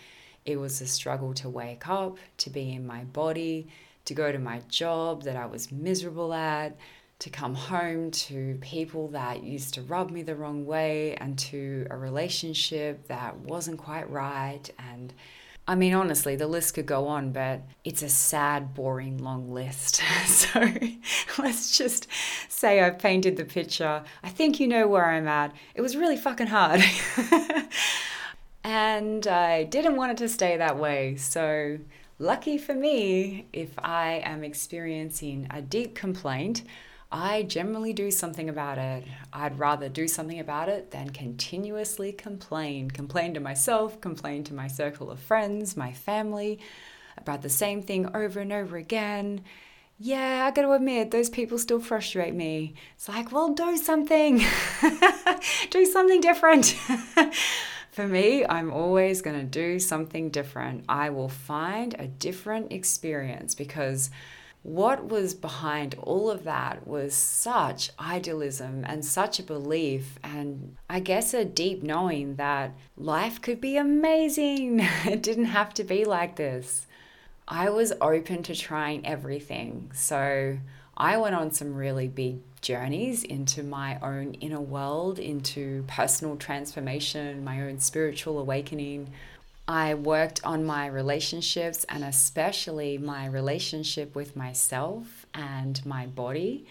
It 0.47 0.57
was 0.57 0.81
a 0.81 0.87
struggle 0.87 1.35
to 1.35 1.51
wake 1.51 1.87
up, 1.87 2.17
to 2.39 2.51
be 2.51 2.73
in 2.73 2.87
my 2.87 3.05
body, 3.05 3.69
to 4.07 4.15
go 4.15 4.33
to 4.33 4.39
my 4.39 4.61
job 4.69 5.25
that 5.25 5.37
I 5.37 5.45
was 5.45 5.71
miserable 5.71 6.33
at, 6.33 6.77
to 7.19 7.31
come 7.31 7.55
home 7.55 8.11
to 8.11 8.59
people 8.61 9.09
that 9.09 9.43
used 9.43 9.75
to 9.75 9.83
rub 9.83 10.11
me 10.11 10.23
the 10.23 10.35
wrong 10.35 10.67
way 10.67 11.15
and 11.17 11.39
to 11.39 11.87
a 11.91 11.97
relationship 11.97 13.09
that 13.09 13.37
wasn't 13.39 13.79
quite 13.79 14.11
right. 14.11 14.69
And 14.79 15.15
I 15.67 15.75
mean, 15.75 15.95
honestly, 15.95 16.37
the 16.37 16.47
list 16.47 16.75
could 16.75 16.85
go 16.85 17.09
on, 17.09 17.33
but 17.33 17.63
it's 17.85 18.03
a 18.03 18.09
sad, 18.09 18.75
boring, 18.75 19.19
long 19.19 19.51
list. 19.51 20.03
so 20.27 20.61
let's 21.39 21.77
just 21.77 22.07
say 22.49 22.81
I've 22.81 22.99
painted 22.99 23.37
the 23.37 23.47
picture. 23.47 24.05
I 24.23 24.29
think 24.29 24.61
you 24.61 24.69
know 24.69 24.87
where 24.87 25.07
I'm 25.07 25.27
at. 25.27 25.55
It 25.75 25.81
was 25.81 25.97
really 25.97 26.19
fucking 26.19 26.49
hard. 26.49 26.83
and 28.65 29.27
I 29.27 29.65
didn't 29.65 29.97
want 29.97 30.13
it 30.13 30.19
to 30.19 30.29
stay 30.29 30.59
that 30.59 30.79
way. 30.79 31.17
So, 31.17 31.79
lucky 32.19 32.59
for 32.59 32.75
me, 32.75 33.47
if 33.55 33.71
I 33.79 34.23
am 34.25 34.45
experiencing 34.45 35.47
a 35.51 35.63
deep 35.63 35.95
complaint, 35.95 36.63
I 37.11 37.45
generally 37.45 37.93
do 37.93 38.11
something 38.11 38.49
about 38.49 38.79
it. 38.79 39.05
I'd 39.33 39.59
rather 39.59 39.89
do 39.89 40.09
something 40.09 40.41
about 40.41 40.69
it 40.69 40.91
than 40.91 41.11
continuously 41.11 42.13
complain. 42.13 42.91
Complain 42.91 43.35
to 43.35 43.41
myself, 43.41 44.01
complain 44.01 44.43
to 44.45 44.55
my 44.55 44.67
circle 44.67 45.11
of 45.11 45.21
friends, 45.21 45.77
my 45.77 45.93
family 45.93 46.59
about 47.17 47.43
the 47.43 47.49
same 47.49 47.83
thing 47.83 48.15
over 48.15 48.41
and 48.41 48.53
over 48.53 48.77
again. 48.77 49.43
Yeah, 49.99 50.47
I 50.47 50.51
gotta 50.51 50.71
admit, 50.73 51.11
those 51.11 51.31
people 51.31 51.59
still 51.59 51.81
frustrate 51.81 52.35
me. 52.35 52.75
It's 52.97 53.09
like, 53.09 53.33
well, 53.33 53.55
do 53.55 53.77
something. 53.77 54.43
do 55.71 55.87
something 55.87 56.21
different. 56.21 56.67
For 57.93 58.07
me, 58.07 58.45
I'm 58.45 58.71
always 58.71 59.23
gonna 59.23 59.45
do 59.45 59.79
something 59.79 60.29
different. 60.29 60.85
I 60.87 61.09
will 61.09 61.31
find 61.31 61.95
a 61.99 62.07
different 62.07 62.73
experience 62.73 63.55
because 63.55 64.11
what 64.67 65.09
was 65.09 65.33
behind 65.33 65.95
all 66.03 66.29
of 66.29 66.43
that 66.43 66.89
was 66.89 67.15
such 67.15 67.93
idealism 68.01 68.85
and 68.85 69.05
such 69.05 69.39
a 69.39 69.45
belief, 69.45 70.19
and 70.25 70.75
I 70.91 70.99
guess 70.99 71.33
a 71.33 71.45
deep 71.45 71.85
knowing 71.85 72.35
that 72.35 72.75
life 72.97 73.41
could 73.41 73.61
be 73.61 73.77
amazing. 73.77 74.81
it 75.05 75.23
didn't 75.23 75.45
have 75.45 75.73
to 75.75 75.85
be 75.85 76.05
like 76.05 76.35
this. 76.35 76.89
I 77.47 77.71
was 77.71 77.93
open 78.01 78.43
to 78.43 78.57
trying 78.57 79.07
everything. 79.07 79.93
So 79.95 80.59
I 80.97 81.17
went 81.17 81.37
on 81.37 81.53
some 81.53 81.73
really 81.73 82.09
big 82.09 82.41
journeys 82.61 83.23
into 83.23 83.63
my 83.63 84.01
own 84.01 84.35
inner 84.35 84.61
world, 84.61 85.21
into 85.21 85.85
personal 85.87 86.35
transformation, 86.35 87.45
my 87.45 87.61
own 87.61 87.79
spiritual 87.79 88.41
awakening. 88.41 89.13
I 89.69 89.95
worked 89.95 90.45
on 90.45 90.65
my 90.65 90.87
relationships 90.87 91.85
and 91.89 92.05
especially 92.05 92.99
my 92.99 93.27
relationship 93.27 94.15
with 94.15 94.37
myself 94.37 95.27
and 95.35 95.85
my 95.85 96.07
body. 96.07 96.67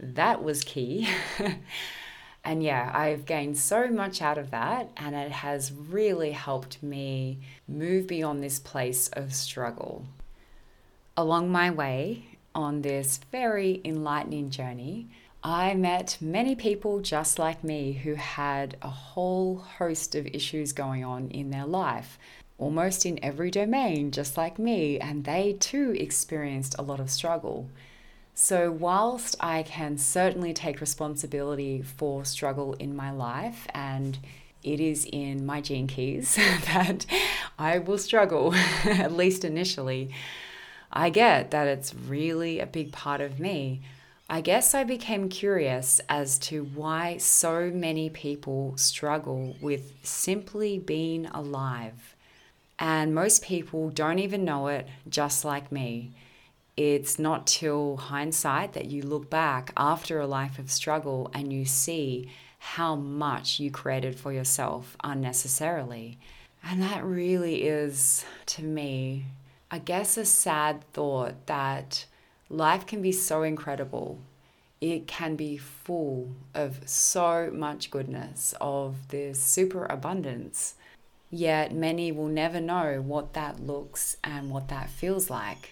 That 0.00 0.42
was 0.42 0.64
key. 0.64 1.08
and 2.44 2.62
yeah, 2.62 2.90
I've 2.92 3.24
gained 3.24 3.56
so 3.56 3.86
much 3.88 4.20
out 4.20 4.36
of 4.36 4.50
that, 4.50 4.90
and 4.96 5.14
it 5.14 5.30
has 5.30 5.70
really 5.72 6.32
helped 6.32 6.82
me 6.82 7.38
move 7.68 8.08
beyond 8.08 8.42
this 8.42 8.58
place 8.58 9.08
of 9.08 9.32
struggle. 9.32 10.06
Along 11.16 11.52
my 11.52 11.70
way 11.70 12.24
on 12.52 12.82
this 12.82 13.20
very 13.30 13.80
enlightening 13.84 14.50
journey, 14.50 15.08
I 15.42 15.74
met 15.74 16.18
many 16.20 16.54
people 16.54 17.00
just 17.00 17.38
like 17.38 17.62
me 17.62 17.92
who 17.92 18.14
had 18.14 18.76
a 18.82 18.88
whole 18.88 19.56
host 19.56 20.14
of 20.14 20.26
issues 20.26 20.72
going 20.72 21.04
on 21.04 21.30
in 21.30 21.50
their 21.50 21.64
life 21.64 22.18
almost 22.60 23.06
in 23.06 23.18
every 23.24 23.50
domain, 23.50 24.10
just 24.12 24.36
like 24.36 24.58
me, 24.58 24.98
and 24.98 25.24
they 25.24 25.54
too 25.58 25.96
experienced 25.98 26.76
a 26.78 26.82
lot 26.82 27.00
of 27.00 27.10
struggle. 27.10 27.68
So, 28.34 28.70
whilst 28.70 29.34
I 29.40 29.64
can 29.64 29.98
certainly 29.98 30.52
take 30.52 30.80
responsibility 30.80 31.82
for 31.82 32.24
struggle 32.24 32.74
in 32.74 32.94
my 32.94 33.10
life, 33.10 33.66
and 33.74 34.18
it 34.62 34.78
is 34.78 35.06
in 35.10 35.44
my 35.44 35.60
gene 35.60 35.86
keys 35.86 36.36
that 36.66 37.06
I 37.58 37.78
will 37.78 37.98
struggle, 37.98 38.54
at 38.84 39.12
least 39.12 39.44
initially, 39.44 40.14
I 40.92 41.10
get 41.10 41.50
that 41.50 41.66
it's 41.66 41.94
really 41.94 42.60
a 42.60 42.66
big 42.66 42.92
part 42.92 43.20
of 43.20 43.40
me. 43.40 43.80
I 44.28 44.42
guess 44.42 44.74
I 44.74 44.84
became 44.84 45.28
curious 45.28 46.00
as 46.08 46.38
to 46.40 46.64
why 46.64 47.16
so 47.16 47.70
many 47.70 48.10
people 48.10 48.74
struggle 48.76 49.56
with 49.60 49.92
simply 50.02 50.78
being 50.78 51.26
alive. 51.26 52.14
And 52.80 53.14
most 53.14 53.42
people 53.42 53.90
don't 53.90 54.18
even 54.18 54.44
know 54.44 54.68
it, 54.68 54.88
just 55.08 55.44
like 55.44 55.70
me. 55.70 56.12
It's 56.78 57.18
not 57.18 57.46
till 57.46 57.98
hindsight 57.98 58.72
that 58.72 58.86
you 58.86 59.02
look 59.02 59.28
back 59.28 59.70
after 59.76 60.18
a 60.18 60.26
life 60.26 60.58
of 60.58 60.70
struggle 60.70 61.30
and 61.34 61.52
you 61.52 61.66
see 61.66 62.30
how 62.58 62.96
much 62.96 63.60
you 63.60 63.70
created 63.70 64.18
for 64.18 64.32
yourself 64.32 64.96
unnecessarily. 65.04 66.18
And 66.64 66.80
that 66.82 67.04
really 67.04 67.64
is, 67.64 68.24
to 68.46 68.62
me, 68.62 69.26
I 69.70 69.78
guess, 69.78 70.16
a 70.16 70.24
sad 70.24 70.82
thought 70.92 71.46
that 71.46 72.06
life 72.48 72.86
can 72.86 73.02
be 73.02 73.12
so 73.12 73.42
incredible. 73.42 74.18
It 74.80 75.06
can 75.06 75.36
be 75.36 75.58
full 75.58 76.30
of 76.54 76.80
so 76.88 77.50
much 77.52 77.90
goodness, 77.90 78.54
of 78.58 79.08
this 79.08 79.38
super 79.42 79.84
abundance. 79.84 80.76
Yet 81.30 81.72
many 81.72 82.10
will 82.10 82.28
never 82.28 82.60
know 82.60 83.00
what 83.00 83.34
that 83.34 83.60
looks 83.60 84.16
and 84.24 84.50
what 84.50 84.68
that 84.68 84.90
feels 84.90 85.30
like. 85.30 85.70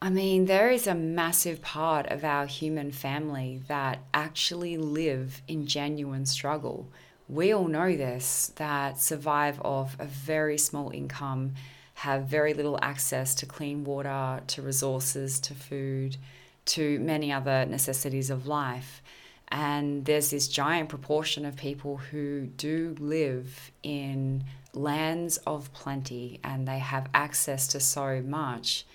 I 0.00 0.10
mean, 0.10 0.46
there 0.46 0.68
is 0.68 0.88
a 0.88 0.96
massive 0.96 1.62
part 1.62 2.06
of 2.06 2.24
our 2.24 2.46
human 2.46 2.90
family 2.90 3.62
that 3.68 4.00
actually 4.12 4.76
live 4.76 5.42
in 5.46 5.64
genuine 5.68 6.26
struggle. 6.26 6.88
We 7.28 7.52
all 7.52 7.68
know 7.68 7.96
this 7.96 8.52
that 8.56 8.98
survive 8.98 9.60
off 9.60 9.94
a 10.00 10.06
very 10.06 10.58
small 10.58 10.90
income, 10.90 11.54
have 11.94 12.24
very 12.24 12.52
little 12.52 12.80
access 12.82 13.32
to 13.36 13.46
clean 13.46 13.84
water, 13.84 14.42
to 14.44 14.60
resources, 14.60 15.38
to 15.38 15.54
food, 15.54 16.16
to 16.64 16.98
many 16.98 17.30
other 17.30 17.64
necessities 17.64 18.28
of 18.28 18.48
life. 18.48 19.02
And 19.52 20.04
there's 20.04 20.30
this 20.30 20.48
giant 20.48 20.88
proportion 20.88 21.44
of 21.44 21.54
people 21.56 21.98
who 21.98 22.46
do 22.46 22.96
live 22.98 23.70
in 23.84 24.44
lands 24.74 25.36
of 25.46 25.72
plenty 25.72 26.40
and 26.42 26.66
they 26.66 26.80
have 26.80 27.08
access 27.14 27.68
to 27.68 27.78
so 27.78 28.20
much 28.22 28.86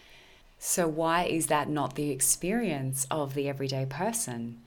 so, 0.59 0.87
why 0.87 1.25
is 1.25 1.47
that 1.47 1.69
not 1.69 1.95
the 1.95 2.09
experience 2.09 3.05
of 3.11 3.35
the 3.35 3.47
everyday 3.47 3.85
person? 3.85 4.59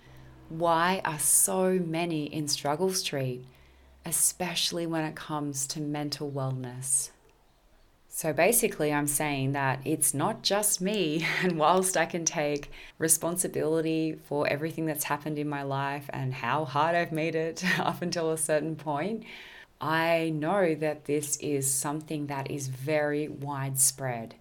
Why 0.48 1.00
are 1.04 1.18
so 1.18 1.78
many 1.78 2.26
in 2.26 2.46
struggle 2.48 2.92
street, 2.92 3.44
especially 4.06 4.86
when 4.86 5.04
it 5.04 5.16
comes 5.16 5.66
to 5.68 5.80
mental 5.80 6.30
wellness? 6.30 7.10
So 8.12 8.32
basically, 8.32 8.92
I'm 8.92 9.06
saying 9.06 9.52
that 9.52 9.80
it's 9.84 10.12
not 10.12 10.42
just 10.42 10.80
me, 10.80 11.24
and 11.42 11.56
whilst 11.58 11.96
I 11.96 12.06
can 12.06 12.24
take 12.24 12.70
responsibility 12.98 14.18
for 14.26 14.48
everything 14.48 14.84
that's 14.84 15.04
happened 15.04 15.38
in 15.38 15.48
my 15.48 15.62
life 15.62 16.10
and 16.12 16.34
how 16.34 16.64
hard 16.64 16.96
I've 16.96 17.12
made 17.12 17.36
it 17.36 17.64
up 17.78 18.02
until 18.02 18.30
a 18.30 18.36
certain 18.36 18.74
point, 18.74 19.24
I 19.80 20.32
know 20.34 20.74
that 20.74 21.06
this 21.06 21.36
is 21.38 21.72
something 21.72 22.26
that 22.26 22.50
is 22.50 22.66
very 22.66 23.28
widespread. 23.28 24.34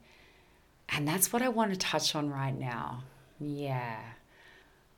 And 0.89 1.07
that's 1.07 1.31
what 1.31 1.43
I 1.43 1.49
want 1.49 1.71
to 1.71 1.77
touch 1.77 2.15
on 2.15 2.31
right 2.31 2.57
now. 2.57 3.03
Yeah. 3.39 3.99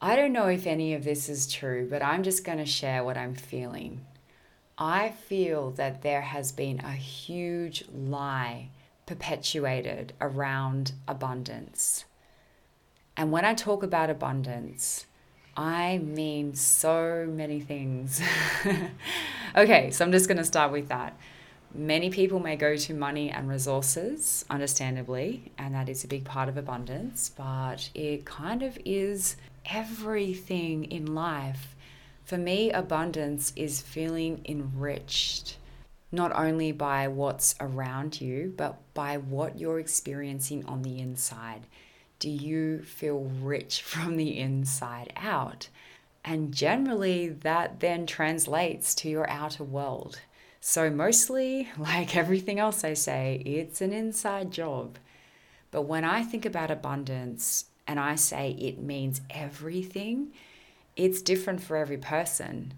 I 0.02 0.16
don't 0.16 0.34
know 0.34 0.48
if 0.48 0.66
any 0.66 0.94
of 0.96 1.04
this 1.04 1.28
is 1.28 1.46
true, 1.46 1.88
but 1.90 2.02
I'm 2.02 2.24
just 2.24 2.46
going 2.46 2.58
to 2.58 2.66
share 2.66 3.04
what 3.04 3.18
I'm 3.18 3.36
feeling. 3.36 4.06
I 4.84 5.10
feel 5.12 5.70
that 5.72 6.02
there 6.02 6.22
has 6.22 6.52
been 6.52 6.80
a 6.80 6.94
huge 6.94 7.84
lie 7.94 8.70
perpetuated 9.06 10.14
around 10.20 10.94
abundance. 11.08 12.06
And 13.16 13.32
when 13.32 13.46
I 13.46 13.54
talk 13.54 13.84
about 13.84 14.10
abundance, 14.10 15.06
I 15.56 16.00
mean 16.00 16.56
so 16.56 17.28
many 17.30 17.60
things. 17.60 18.24
okay, 19.56 19.92
so 19.92 20.04
I'm 20.04 20.12
just 20.12 20.28
going 20.28 20.40
to 20.40 20.44
start 20.44 20.72
with 20.72 20.88
that. 20.88 21.16
Many 21.76 22.10
people 22.10 22.40
may 22.40 22.56
go 22.56 22.76
to 22.76 22.94
money 22.96 23.30
and 23.30 23.48
resources, 23.48 24.46
understandably, 24.50 25.52
and 25.60 25.76
that 25.76 25.90
is 25.90 26.04
a 26.04 26.08
big 26.08 26.26
part 26.26 26.50
of 26.50 26.58
abundance, 26.58 27.30
but 27.30 27.92
it 27.94 28.26
kind 28.26 28.64
of 28.64 28.80
is 28.84 29.36
everything 29.64 30.86
in 30.86 31.14
life. 31.14 31.71
For 32.32 32.38
me, 32.38 32.72
abundance 32.72 33.52
is 33.58 33.82
feeling 33.82 34.40
enriched, 34.46 35.58
not 36.14 36.32
only 36.34 36.72
by 36.72 37.10
what's 37.10 37.56
around 37.60 38.22
you, 38.22 38.54
but 38.56 38.78
by 38.94 39.18
what 39.18 39.60
you're 39.60 39.82
experiencing 39.82 40.64
on 40.64 40.82
the 40.82 40.98
inside. 41.00 41.64
Do 42.20 42.30
you 42.30 42.84
feel 42.84 43.30
rich 43.42 43.82
from 43.86 44.16
the 44.16 44.40
inside 44.40 45.12
out? 45.18 45.68
And 46.24 46.54
generally, 46.54 47.28
that 47.28 47.82
then 47.82 48.06
translates 48.06 48.96
to 48.96 49.10
your 49.10 49.30
outer 49.30 49.66
world. 49.66 50.22
So, 50.62 50.90
mostly, 50.90 51.68
like 51.78 52.16
everything 52.16 52.60
else 52.60 52.86
I 52.86 52.94
say, 52.94 53.42
it's 53.46 53.82
an 53.82 53.92
inside 53.92 54.52
job. 54.52 54.98
But 55.70 55.82
when 55.82 56.06
I 56.06 56.24
think 56.24 56.46
about 56.46 56.72
abundance 56.72 57.66
and 57.86 58.00
I 58.00 58.16
say 58.16 58.52
it 58.52 58.80
means 58.80 59.20
everything, 59.30 60.32
it's 61.02 61.24
different 61.24 61.64
for 61.64 61.76
every 61.76 61.98
person. 61.98 62.76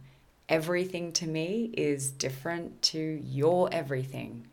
Everything 0.47 1.11
to 1.11 1.27
me 1.27 1.71
is 1.73 2.09
different 2.09 2.81
to 2.81 3.19
your 3.21 3.67
everything. 3.73 4.47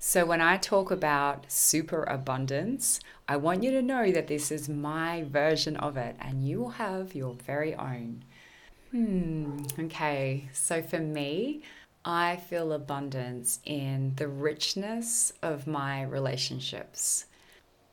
So, 0.00 0.26
when 0.26 0.40
I 0.40 0.56
talk 0.56 0.90
about 0.90 1.44
super 1.50 2.02
abundance, 2.02 2.98
I 3.28 3.36
want 3.36 3.62
you 3.62 3.70
to 3.70 3.80
know 3.80 4.10
that 4.10 4.26
this 4.26 4.50
is 4.50 4.68
my 4.68 5.22
version 5.22 5.76
of 5.76 5.96
it 5.96 6.16
and 6.18 6.42
you 6.46 6.58
will 6.58 6.70
have 6.70 7.14
your 7.14 7.34
very 7.34 7.76
own. 7.76 8.24
Hmm, 8.90 9.58
okay. 9.78 10.48
So, 10.52 10.82
for 10.82 10.98
me, 10.98 11.62
I 12.04 12.36
feel 12.36 12.72
abundance 12.72 13.60
in 13.64 14.14
the 14.16 14.26
richness 14.28 15.32
of 15.42 15.68
my 15.68 16.02
relationships 16.02 17.26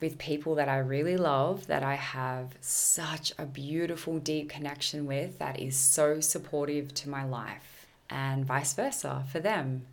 with 0.03 0.17
people 0.17 0.55
that 0.55 0.67
I 0.67 0.79
really 0.79 1.15
love, 1.15 1.67
that 1.67 1.81
I 1.81 1.95
have 1.95 2.55
such 2.59 3.31
a 3.37 3.45
beautiful, 3.45 4.19
deep 4.19 4.49
connection 4.49 5.05
with, 5.05 5.39
that 5.39 5.61
is 5.61 5.77
so 5.77 6.19
supportive 6.19 6.93
to 6.95 7.09
my 7.09 7.23
life, 7.23 7.87
and 8.09 8.43
vice 8.45 8.73
versa 8.73 9.23
for 9.31 9.39
them. 9.39 9.85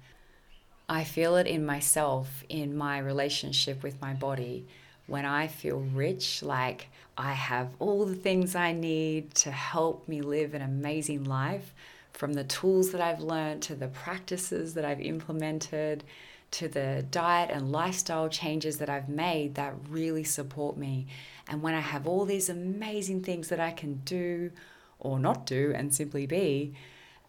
I 0.88 1.05
feel 1.05 1.37
it 1.37 1.46
in 1.46 1.64
myself, 1.64 2.42
in 2.49 2.77
my 2.77 2.99
relationship 2.99 3.85
with 3.85 4.01
my 4.01 4.12
body, 4.12 4.66
when 5.07 5.25
I 5.25 5.46
feel 5.46 5.79
rich, 5.79 6.42
like 6.42 6.88
I 7.16 7.35
have 7.35 7.68
all 7.79 8.05
the 8.05 8.16
things 8.16 8.57
I 8.57 8.73
need 8.73 9.33
to 9.37 9.53
help 9.53 10.09
me 10.09 10.23
live 10.23 10.55
an 10.55 10.62
amazing 10.62 11.23
life 11.23 11.73
from 12.12 12.33
the 12.33 12.42
tools 12.42 12.90
that 12.90 13.01
I've 13.01 13.20
learned 13.20 13.62
to 13.62 13.77
the 13.77 13.87
practices 13.87 14.75
that 14.75 14.85
I've 14.85 15.01
implemented 15.01 16.03
to 16.52 16.68
the 16.68 17.04
diet 17.10 17.50
and 17.50 17.72
lifestyle 17.72 18.28
changes 18.28 18.78
that 18.78 18.90
I've 18.90 19.08
made 19.08 19.54
that 19.54 19.74
really 19.88 20.24
support 20.24 20.76
me. 20.76 21.06
And 21.48 21.62
when 21.62 21.74
I 21.74 21.80
have 21.80 22.06
all 22.06 22.24
these 22.24 22.48
amazing 22.48 23.22
things 23.22 23.48
that 23.48 23.60
I 23.60 23.70
can 23.70 24.02
do 24.04 24.50
or 24.98 25.18
not 25.18 25.46
do 25.46 25.72
and 25.74 25.94
simply 25.94 26.26
be, 26.26 26.74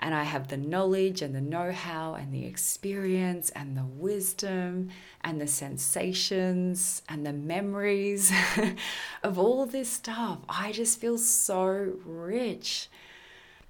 and 0.01 0.15
I 0.15 0.23
have 0.23 0.47
the 0.47 0.57
knowledge 0.57 1.21
and 1.21 1.35
the 1.35 1.41
know 1.41 1.71
how 1.71 2.15
and 2.15 2.33
the 2.33 2.45
experience 2.45 3.51
and 3.51 3.77
the 3.77 3.85
wisdom 3.85 4.89
and 5.23 5.39
the 5.39 5.47
sensations 5.47 7.03
and 7.07 7.23
the 7.23 7.33
memories 7.33 8.33
of 9.23 9.37
all 9.37 9.67
this 9.67 9.89
stuff, 9.89 10.39
I 10.49 10.71
just 10.71 10.99
feel 10.99 11.19
so 11.19 11.93
rich. 12.03 12.89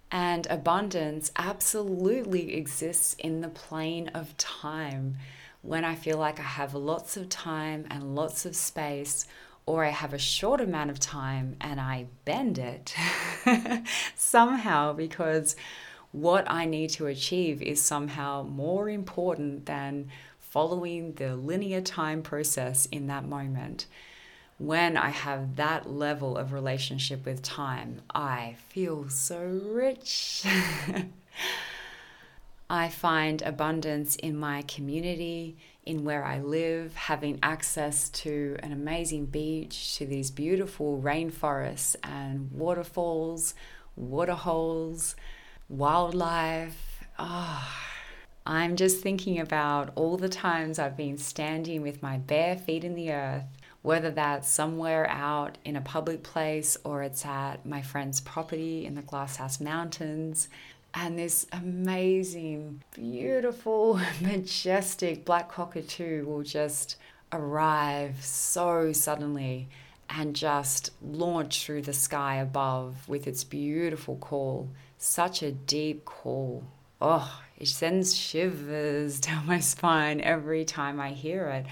And 0.10 0.48
abundance 0.50 1.32
absolutely 1.36 2.56
exists 2.56 3.16
in 3.20 3.42
the 3.42 3.50
plane 3.50 4.10
of 4.10 4.36
time. 4.38 5.18
When 5.62 5.86
I 5.86 5.96
feel 5.96 6.18
like 6.18 6.40
I 6.40 6.44
have 6.44 6.74
lots 6.74 7.18
of 7.18 7.30
time 7.30 7.86
and 7.90 8.16
lots 8.16 8.46
of 8.46 8.56
space, 8.56 9.26
or 9.66 9.86
I 9.86 9.90
have 9.90 10.14
a 10.14 10.18
short 10.18 10.60
amount 10.60 10.90
of 10.90 11.00
time 11.00 11.56
and 11.62 11.80
I 11.80 12.08
bend 12.26 12.58
it 12.58 12.96
somehow 14.16 14.94
because 14.94 15.56
what 16.12 16.50
I 16.50 16.66
need 16.66 16.90
to 16.92 17.08
achieve 17.08 17.62
is 17.62 17.82
somehow 17.82 18.44
more 18.44 18.90
important 18.90 19.66
than 19.68 20.10
following 20.40 21.14
the 21.14 21.36
linear 21.36 21.82
time 21.82 22.22
process 22.22 22.86
in 22.88 23.08
that 23.08 23.26
moment 23.26 23.86
when 24.62 24.96
I 24.96 25.10
have 25.10 25.56
that 25.56 25.90
level 25.90 26.38
of 26.38 26.54
relationship 26.54 27.26
with 27.26 27.42
time, 27.42 28.02
I 28.14 28.58
feel 28.70 29.10
so 29.10 29.40
rich. 29.40 30.44
I 32.72 32.88
find 32.88 33.42
abundance 33.42 34.16
in 34.16 34.38
my 34.38 34.62
community, 34.62 35.58
in 35.86 36.06
where 36.06 36.24
I 36.24 36.40
live, 36.40 36.96
having 36.96 37.38
access 37.44 38.08
to 38.10 38.56
an 38.64 38.72
amazing 38.72 39.26
beach, 39.26 39.98
to 39.98 40.06
these 40.06 40.32
beautiful 40.32 41.02
rainforests 41.04 41.98
and 42.02 42.50
waterfalls, 42.54 43.56
waterholes, 43.98 45.18
wildlife. 45.68 47.04
Oh, 47.20 47.68
I'm 48.46 48.78
just 48.78 49.04
thinking 49.04 49.38
about 49.38 49.92
all 49.96 50.16
the 50.16 50.30
times 50.30 50.80
I've 50.80 50.96
been 50.96 51.18
standing 51.18 51.82
with 51.82 52.02
my 52.02 52.20
bare 52.20 52.56
feet 52.56 52.86
in 52.86 52.96
the 52.96 53.12
earth 53.12 53.44
whether 53.82 54.12
that's 54.12 54.48
somewhere 54.48 55.10
out 55.10 55.58
in 55.66 55.76
a 55.76 55.82
public 55.82 56.22
place 56.24 56.78
or 56.84 57.02
it's 57.02 57.26
at 57.26 57.66
my 57.66 57.82
friend's 57.82 58.22
property 58.22 58.86
in 58.86 58.94
the 58.94 59.02
Glasshouse 59.02 59.60
Mountains. 59.60 60.48
And 60.94 61.18
this 61.18 61.48
amazing, 61.54 62.84
beautiful, 62.94 64.00
majestic 64.22 65.24
black 65.24 65.50
cockatoo 65.50 66.26
will 66.26 66.44
just 66.44 66.98
arrive 67.32 68.24
so 68.24 68.92
suddenly 68.92 69.70
and 70.10 70.36
just 70.36 70.92
launch 71.02 71.64
through 71.64 71.84
the 71.84 71.94
sky 71.94 72.36
above 72.36 73.08
with 73.08 73.28
its 73.28 73.44
beautiful 73.44 74.18
call. 74.18 74.70
Such 74.98 75.42
a 75.42 75.52
deep 75.52 76.04
call. 76.04 76.64
Oh, 77.00 77.42
it 77.58 77.68
sends 77.68 78.16
shivers 78.16 79.20
down 79.22 79.48
my 79.48 79.60
spine 79.60 80.22
every 80.22 80.66
time 80.66 81.00
I 81.00 81.10
hear 81.10 81.48
it. 81.48 81.66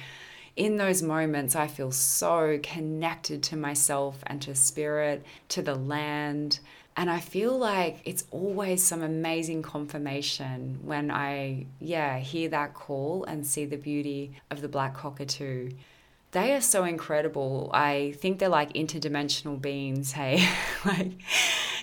In 0.55 0.77
those 0.77 1.01
moments, 1.01 1.55
I 1.55 1.67
feel 1.67 1.91
so 1.91 2.59
connected 2.61 3.43
to 3.43 3.55
myself 3.55 4.19
and 4.27 4.41
to 4.41 4.55
spirit, 4.55 5.25
to 5.49 5.61
the 5.61 5.75
land. 5.75 6.59
And 6.99 7.09
I 7.09 7.21
feel 7.21 7.57
like 7.57 8.01
it's 8.03 8.25
always 8.29 8.83
some 8.83 9.01
amazing 9.01 9.61
confirmation 9.61 10.79
when 10.83 11.09
I, 11.09 11.67
yeah, 11.79 12.19
hear 12.19 12.49
that 12.49 12.73
call 12.73 13.23
and 13.23 13.47
see 13.47 13.63
the 13.63 13.77
beauty 13.77 14.33
of 14.51 14.59
the 14.59 14.67
black 14.67 14.95
cockatoo 14.95 15.69
they 16.31 16.53
are 16.53 16.61
so 16.61 16.83
incredible. 16.83 17.71
I 17.73 18.13
think 18.17 18.37
they're 18.37 18.49
like 18.49 18.73
interdimensional 18.73 19.59
beings, 19.59 20.11
hey? 20.19 20.47
like 20.85 21.13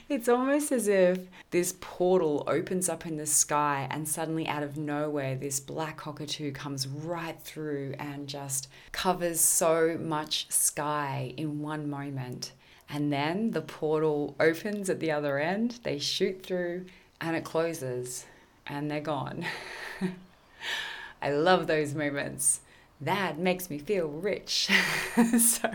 it's 0.09 0.29
almost 0.29 0.71
as 0.71 0.87
if 0.87 1.19
this 1.51 1.75
portal 1.81 2.45
opens 2.47 2.89
up 2.89 3.07
in 3.07 3.17
the 3.17 3.27
sky 3.27 3.89
and 3.91 4.07
suddenly 4.07 4.47
out 4.47 4.63
of 4.63 4.77
nowhere 4.77 5.35
this 5.35 5.59
black 5.59 5.97
cockatoo 5.97 6.53
comes 6.53 6.87
right 6.87 7.41
through 7.41 7.95
and 7.99 8.29
just 8.29 8.69
covers 8.93 9.41
so 9.41 9.99
much 10.01 10.47
sky 10.49 11.35
in 11.37 11.61
one 11.61 11.91
moment. 11.91 12.53
And 12.89 13.13
then 13.13 13.51
the 13.51 13.63
portal 13.63 14.37
opens 14.39 14.89
at 14.89 15.01
the 15.01 15.11
other 15.11 15.39
end, 15.39 15.81
they 15.83 15.99
shoot 15.99 16.43
through 16.43 16.87
and 17.21 17.35
it 17.35 17.45
closes 17.45 18.27
and 18.67 18.91
they're 18.91 19.01
gone. 19.01 19.45
I 21.23 21.31
love 21.31 21.67
those 21.67 21.95
moments 21.95 22.61
that 23.01 23.39
makes 23.39 23.69
me 23.69 23.79
feel 23.79 24.09
rich. 24.09 24.69
so 25.39 25.71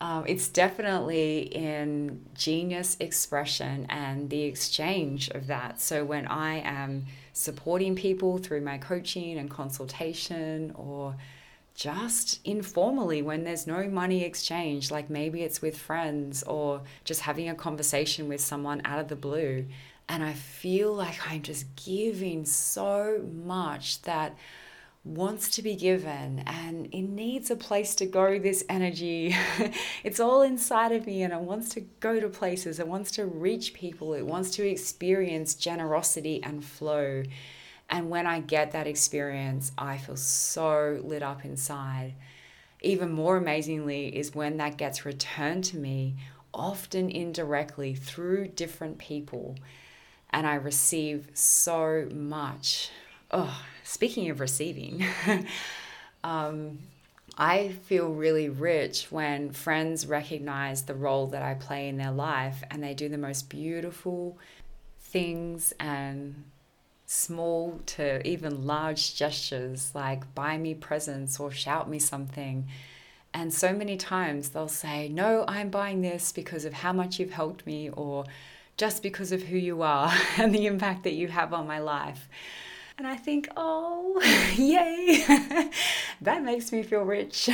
um, 0.00 0.24
it's 0.26 0.48
definitely 0.48 1.42
in 1.54 2.24
genius 2.34 2.96
expression 3.00 3.86
and 3.88 4.28
the 4.28 4.42
exchange 4.42 5.30
of 5.30 5.46
that. 5.46 5.80
So 5.80 6.04
when 6.04 6.26
I 6.26 6.58
am 6.58 7.06
supporting 7.32 7.94
people 7.94 8.38
through 8.38 8.60
my 8.60 8.78
coaching 8.78 9.38
and 9.38 9.50
consultation 9.50 10.72
or 10.74 11.16
just 11.76 12.40
informally 12.44 13.20
when 13.20 13.44
there's 13.44 13.66
no 13.66 13.86
money 13.86 14.24
exchange, 14.24 14.90
like 14.90 15.10
maybe 15.10 15.42
it's 15.42 15.60
with 15.60 15.76
friends 15.76 16.42
or 16.42 16.80
just 17.04 17.20
having 17.20 17.50
a 17.50 17.54
conversation 17.54 18.28
with 18.28 18.40
someone 18.40 18.80
out 18.86 18.98
of 18.98 19.08
the 19.08 19.14
blue. 19.16 19.66
And 20.08 20.24
I 20.24 20.32
feel 20.32 20.94
like 20.94 21.18
I'm 21.30 21.42
just 21.42 21.66
giving 21.76 22.46
so 22.46 23.22
much 23.30 24.00
that 24.02 24.36
wants 25.04 25.50
to 25.50 25.62
be 25.62 25.76
given 25.76 26.42
and 26.46 26.86
it 26.86 27.02
needs 27.02 27.50
a 27.50 27.56
place 27.56 27.94
to 27.96 28.06
go 28.06 28.38
this 28.38 28.64
energy. 28.68 29.36
It's 30.02 30.18
all 30.18 30.42
inside 30.42 30.92
of 30.92 31.06
me 31.06 31.22
and 31.22 31.32
it 31.32 31.40
wants 31.40 31.68
to 31.70 31.80
go 32.00 32.18
to 32.20 32.28
places. 32.28 32.80
It 32.80 32.88
wants 32.88 33.10
to 33.12 33.26
reach 33.26 33.74
people. 33.74 34.14
It 34.14 34.26
wants 34.26 34.50
to 34.52 34.66
experience 34.66 35.54
generosity 35.54 36.42
and 36.42 36.64
flow 36.64 37.24
and 37.88 38.10
when 38.10 38.26
i 38.26 38.40
get 38.40 38.72
that 38.72 38.86
experience 38.86 39.72
i 39.78 39.96
feel 39.96 40.16
so 40.16 41.00
lit 41.02 41.22
up 41.22 41.44
inside. 41.44 42.14
Even 42.82 43.10
more 43.10 43.38
amazingly 43.38 44.14
is 44.16 44.34
when 44.34 44.58
that 44.58 44.76
gets 44.76 45.06
returned 45.06 45.64
to 45.64 45.76
me 45.78 46.14
often 46.52 47.08
indirectly 47.10 47.94
through 47.94 48.48
different 48.48 48.98
people. 48.98 49.56
And 50.30 50.46
i 50.46 50.54
receive 50.54 51.30
so 51.34 52.08
much. 52.12 52.90
Oh 53.30 53.62
speaking 53.86 54.30
of 54.30 54.40
receiving, 54.40 55.04
um, 56.24 56.78
I 57.38 57.68
feel 57.84 58.08
really 58.08 58.48
rich 58.48 59.10
when 59.10 59.52
friends 59.52 60.06
recognize 60.06 60.82
the 60.82 60.94
role 60.94 61.28
that 61.28 61.42
I 61.42 61.54
play 61.54 61.88
in 61.88 61.96
their 61.96 62.10
life 62.10 62.62
and 62.70 62.82
they 62.82 62.94
do 62.94 63.08
the 63.08 63.18
most 63.18 63.48
beautiful 63.48 64.38
things 64.98 65.72
and 65.78 66.44
small 67.06 67.80
to 67.86 68.26
even 68.26 68.66
large 68.66 69.14
gestures 69.14 69.92
like 69.94 70.34
buy 70.34 70.58
me 70.58 70.74
presents 70.74 71.38
or 71.38 71.50
shout 71.50 71.88
me 71.88 71.98
something. 71.98 72.66
And 73.32 73.52
so 73.54 73.72
many 73.72 73.96
times 73.96 74.50
they'll 74.50 74.68
say, 74.68 75.08
No, 75.08 75.44
I'm 75.46 75.70
buying 75.70 76.02
this 76.02 76.32
because 76.32 76.64
of 76.64 76.72
how 76.72 76.92
much 76.92 77.18
you've 77.18 77.32
helped 77.32 77.66
me 77.66 77.90
or 77.90 78.24
just 78.76 79.02
because 79.02 79.32
of 79.32 79.44
who 79.44 79.56
you 79.56 79.82
are 79.82 80.12
and 80.36 80.54
the 80.54 80.66
impact 80.66 81.04
that 81.04 81.14
you 81.14 81.28
have 81.28 81.54
on 81.54 81.66
my 81.66 81.78
life. 81.78 82.28
And 82.98 83.06
I 83.06 83.16
think, 83.16 83.48
oh, 83.56 84.20
yay, 84.56 85.70
that 86.22 86.42
makes 86.42 86.72
me 86.72 86.82
feel 86.82 87.02
rich. 87.02 87.48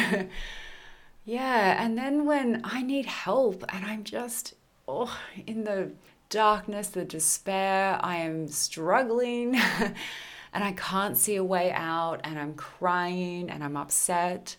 yeah. 1.25 1.85
And 1.85 1.99
then 1.99 2.27
when 2.27 2.61
I 2.65 2.83
need 2.83 3.07
help 3.07 3.65
and 3.69 3.85
I'm 3.85 4.05
just, 4.05 4.55
oh, 4.87 5.19
in 5.47 5.65
the 5.65 5.91
darkness, 6.33 6.89
the 6.89 7.05
despair, 7.05 8.01
I 8.03 8.17
am 8.17 8.49
struggling 8.49 9.55
and 10.55 10.65
I 10.65 10.73
can't 10.73 11.17
see 11.17 11.37
a 11.37 11.45
way 11.45 11.71
out 11.71 12.23
and 12.25 12.39
I'm 12.39 12.55
crying 12.55 13.51
and 13.51 13.63
I'm 13.63 13.77
upset 13.77 14.57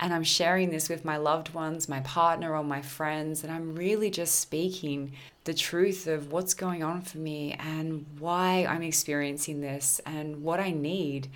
and 0.00 0.12
I'm 0.12 0.24
sharing 0.24 0.70
this 0.70 0.88
with 0.88 1.04
my 1.04 1.16
loved 1.18 1.54
ones, 1.54 1.88
my 1.88 2.00
partner, 2.00 2.56
or 2.56 2.64
my 2.64 2.82
friends, 2.82 3.44
and 3.44 3.52
I'm 3.52 3.76
really 3.76 4.10
just 4.10 4.40
speaking 4.40 5.12
the 5.44 5.54
truth 5.54 6.08
of 6.08 6.32
what's 6.32 6.54
going 6.54 6.82
on 6.82 7.02
for 7.02 7.18
me 7.18 7.52
and 7.52 8.04
why 8.18 8.66
I'm 8.68 8.82
experiencing 8.82 9.60
this 9.60 10.00
and 10.04 10.42
what 10.42 10.58
I 10.58 10.72
need. 10.72 11.28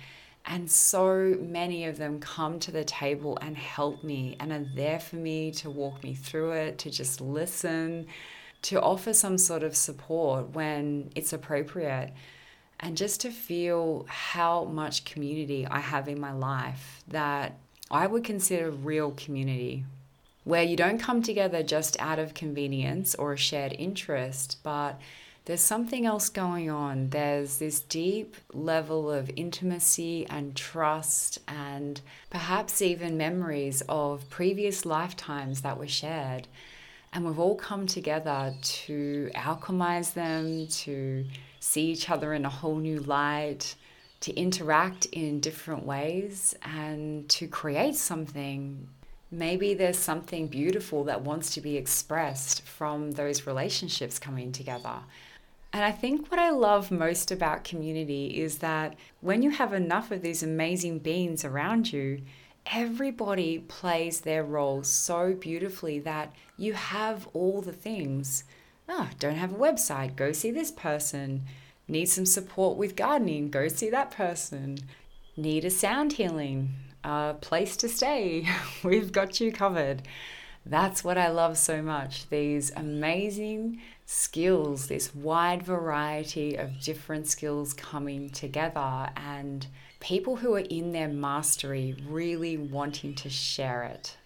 And 0.45 0.69
so 0.69 1.37
many 1.39 1.85
of 1.85 1.97
them 1.97 2.19
come 2.19 2.59
to 2.59 2.71
the 2.71 2.83
table 2.83 3.37
and 3.41 3.55
help 3.55 4.03
me 4.03 4.35
and 4.37 4.51
are 4.51 4.67
there 4.75 4.99
for 4.99 5.15
me 5.15 5.51
to 5.51 5.69
walk 5.69 6.03
me 6.03 6.13
through 6.13 6.51
it, 6.51 6.77
to 6.79 6.89
just 6.89 7.21
listen, 7.21 8.05
to 8.63 8.81
offer 8.81 9.13
some 9.13 9.37
sort 9.37 9.63
of 9.63 9.75
support 9.75 10.49
when 10.49 11.11
it's 11.15 11.33
appropriate, 11.33 12.11
and 12.79 12.97
just 12.97 13.21
to 13.21 13.31
feel 13.31 14.05
how 14.07 14.65
much 14.65 15.05
community 15.05 15.65
I 15.65 15.79
have 15.79 16.07
in 16.07 16.19
my 16.19 16.31
life 16.31 17.03
that 17.07 17.57
I 17.89 18.05
would 18.07 18.23
consider 18.23 18.69
real 18.69 19.11
community, 19.11 19.85
where 20.43 20.63
you 20.63 20.75
don't 20.75 20.99
come 20.99 21.21
together 21.21 21.63
just 21.63 21.99
out 21.99 22.19
of 22.19 22.33
convenience 22.33 23.15
or 23.15 23.33
a 23.33 23.37
shared 23.37 23.73
interest, 23.77 24.57
but 24.63 24.99
there's 25.45 25.61
something 25.61 26.05
else 26.05 26.27
going 26.27 26.69
on. 26.69 27.09
There's 27.09 27.57
this 27.57 27.79
deep 27.79 28.35
level 28.53 29.09
of 29.09 29.31
intimacy 29.37 30.27
and 30.29 30.55
trust, 30.55 31.39
and 31.47 32.01
perhaps 32.29 32.81
even 32.81 33.15
memories 33.17 33.81
of 33.87 34.29
previous 34.29 34.85
lifetimes 34.85 35.61
that 35.61 35.79
were 35.79 35.87
shared. 35.87 36.47
And 37.17 37.25
we've 37.25 37.39
all 37.39 37.55
come 37.55 37.87
together 37.87 38.53
to 38.61 39.31
alchemize 39.33 40.13
them, 40.13 40.67
to 40.67 41.25
see 41.59 41.89
each 41.89 42.11
other 42.11 42.31
in 42.35 42.45
a 42.45 42.49
whole 42.49 42.75
new 42.75 42.99
light, 42.99 43.73
to 44.19 44.35
interact 44.35 45.07
in 45.07 45.39
different 45.39 45.83
ways 45.83 46.53
and 46.61 47.27
to 47.29 47.47
create 47.47 47.95
something. 47.95 48.87
Maybe 49.31 49.73
there's 49.73 49.97
something 49.97 50.45
beautiful 50.45 51.05
that 51.05 51.23
wants 51.23 51.55
to 51.55 51.61
be 51.61 51.75
expressed 51.75 52.61
from 52.61 53.13
those 53.13 53.47
relationships 53.47 54.19
coming 54.19 54.51
together. 54.51 54.99
And 55.73 55.83
I 55.83 55.93
think 55.93 56.29
what 56.29 56.39
I 56.39 56.51
love 56.51 56.91
most 56.91 57.31
about 57.31 57.63
community 57.63 58.39
is 58.39 58.59
that 58.59 58.95
when 59.21 59.41
you 59.41 59.49
have 59.49 59.73
enough 59.73 60.11
of 60.11 60.21
these 60.21 60.43
amazing 60.43 60.99
beings 60.99 61.43
around 61.43 61.91
you, 61.91 62.21
everybody 62.71 63.59
plays 63.59 64.21
their 64.21 64.43
role 64.43 64.83
so 64.83 65.33
beautifully 65.33 65.99
that 65.99 66.33
you 66.57 66.73
have 66.73 67.27
all 67.33 67.61
the 67.61 67.73
things. 67.73 68.43
Oh, 68.89 69.09
don't 69.19 69.35
have 69.35 69.51
a 69.51 69.57
website, 69.57 70.15
go 70.15 70.31
see 70.31 70.51
this 70.51 70.71
person 70.71 71.43
Need 71.89 72.07
some 72.07 72.25
support 72.25 72.77
with 72.77 72.97
gardening? 72.97 73.49
Go 73.49 73.69
see 73.69 73.89
that 73.91 74.11
person. 74.11 74.77
Need 75.37 75.63
a 75.63 75.69
sound 75.69 76.13
healing? 76.13 76.71
A 77.03 77.35
place 77.39 77.77
to 77.77 77.87
stay? 77.87 78.45
We've 78.83 79.13
got 79.13 79.39
you 79.39 79.53
covered. 79.53 80.01
That's 80.65 81.01
what 81.01 81.17
I 81.17 81.29
love 81.29 81.57
so 81.57 81.81
much. 81.81 82.27
These 82.27 82.73
amazing 82.75 83.79
skills, 84.05 84.87
this 84.87 85.15
wide 85.15 85.63
variety 85.63 86.55
of 86.55 86.81
different 86.81 87.27
skills 87.27 87.73
coming 87.73 88.29
together, 88.31 89.09
and 89.15 89.65
people 89.99 90.37
who 90.37 90.53
are 90.53 90.59
in 90.59 90.91
their 90.91 91.07
mastery 91.07 91.95
really 92.07 92.57
wanting 92.57 93.15
to 93.15 93.29
share 93.29 93.83
it. 93.83 94.17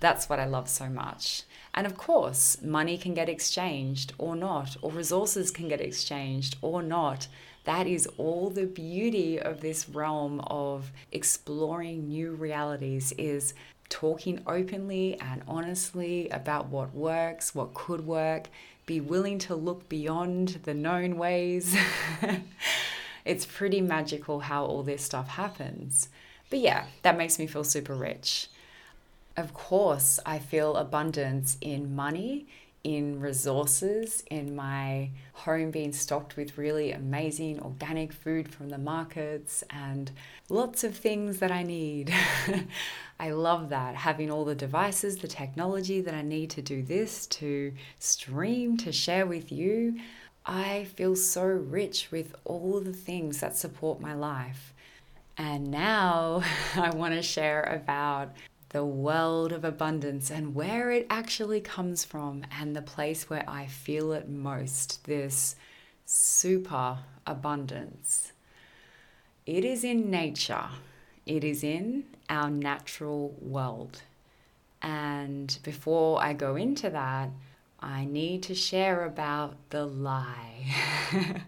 That's 0.00 0.28
what 0.28 0.40
I 0.40 0.46
love 0.46 0.68
so 0.68 0.88
much. 0.88 1.42
And 1.74 1.86
of 1.86 1.96
course, 1.96 2.60
money 2.62 2.96
can 2.96 3.14
get 3.14 3.28
exchanged 3.28 4.14
or 4.18 4.34
not, 4.34 4.76
or 4.82 4.90
resources 4.90 5.50
can 5.50 5.68
get 5.68 5.80
exchanged 5.80 6.56
or 6.62 6.82
not. 6.82 7.28
That 7.64 7.86
is 7.86 8.08
all 8.16 8.48
the 8.50 8.66
beauty 8.66 9.38
of 9.38 9.60
this 9.60 9.88
realm 9.88 10.40
of 10.46 10.90
exploring 11.12 12.08
new 12.08 12.32
realities 12.32 13.12
is 13.18 13.52
talking 13.90 14.40
openly 14.46 15.20
and 15.20 15.42
honestly 15.46 16.28
about 16.30 16.68
what 16.68 16.94
works, 16.94 17.54
what 17.54 17.74
could 17.74 18.06
work, 18.06 18.48
be 18.86 19.00
willing 19.00 19.38
to 19.38 19.54
look 19.54 19.88
beyond 19.88 20.60
the 20.64 20.74
known 20.74 21.18
ways. 21.18 21.76
it's 23.24 23.46
pretty 23.46 23.80
magical 23.80 24.40
how 24.40 24.64
all 24.64 24.82
this 24.82 25.02
stuff 25.02 25.28
happens. 25.28 26.08
But 26.48 26.58
yeah, 26.58 26.86
that 27.02 27.16
makes 27.16 27.38
me 27.38 27.46
feel 27.46 27.64
super 27.64 27.94
rich. 27.94 28.48
Of 29.36 29.54
course, 29.54 30.18
I 30.26 30.38
feel 30.38 30.76
abundance 30.76 31.56
in 31.60 31.94
money, 31.94 32.46
in 32.82 33.20
resources, 33.20 34.24
in 34.30 34.56
my 34.56 35.10
home 35.32 35.70
being 35.70 35.92
stocked 35.92 36.36
with 36.36 36.58
really 36.58 36.92
amazing 36.92 37.60
organic 37.60 38.12
food 38.12 38.52
from 38.52 38.70
the 38.70 38.78
markets 38.78 39.62
and 39.70 40.10
lots 40.48 40.82
of 40.82 40.96
things 40.96 41.38
that 41.38 41.52
I 41.52 41.62
need. 41.62 42.12
I 43.20 43.30
love 43.30 43.68
that, 43.68 43.96
having 43.96 44.30
all 44.30 44.44
the 44.44 44.54
devices, 44.54 45.18
the 45.18 45.28
technology 45.28 46.00
that 46.00 46.14
I 46.14 46.22
need 46.22 46.50
to 46.50 46.62
do 46.62 46.82
this, 46.82 47.26
to 47.28 47.72
stream, 47.98 48.76
to 48.78 48.92
share 48.92 49.26
with 49.26 49.52
you. 49.52 50.00
I 50.52 50.86
feel 50.96 51.14
so 51.14 51.44
rich 51.44 52.10
with 52.10 52.34
all 52.44 52.80
the 52.80 52.92
things 52.92 53.38
that 53.38 53.56
support 53.56 54.00
my 54.00 54.14
life. 54.14 54.74
And 55.38 55.70
now 55.70 56.42
I 56.74 56.90
want 56.90 57.14
to 57.14 57.22
share 57.22 57.62
about 57.62 58.32
the 58.70 58.84
world 58.84 59.52
of 59.52 59.64
abundance 59.64 60.28
and 60.28 60.56
where 60.56 60.90
it 60.90 61.06
actually 61.08 61.60
comes 61.60 62.04
from, 62.04 62.44
and 62.50 62.74
the 62.74 62.82
place 62.82 63.30
where 63.30 63.44
I 63.48 63.66
feel 63.66 64.12
it 64.12 64.28
most 64.28 65.04
this 65.04 65.54
super 66.04 66.98
abundance. 67.28 68.32
It 69.46 69.64
is 69.64 69.84
in 69.84 70.10
nature, 70.10 70.66
it 71.26 71.44
is 71.44 71.62
in 71.62 72.04
our 72.28 72.50
natural 72.50 73.36
world. 73.40 74.02
And 74.82 75.56
before 75.62 76.20
I 76.20 76.32
go 76.32 76.56
into 76.56 76.90
that, 76.90 77.30
I 77.82 78.04
need 78.04 78.42
to 78.44 78.54
share 78.54 79.04
about 79.06 79.56
the 79.70 79.86
lie. 79.86 80.66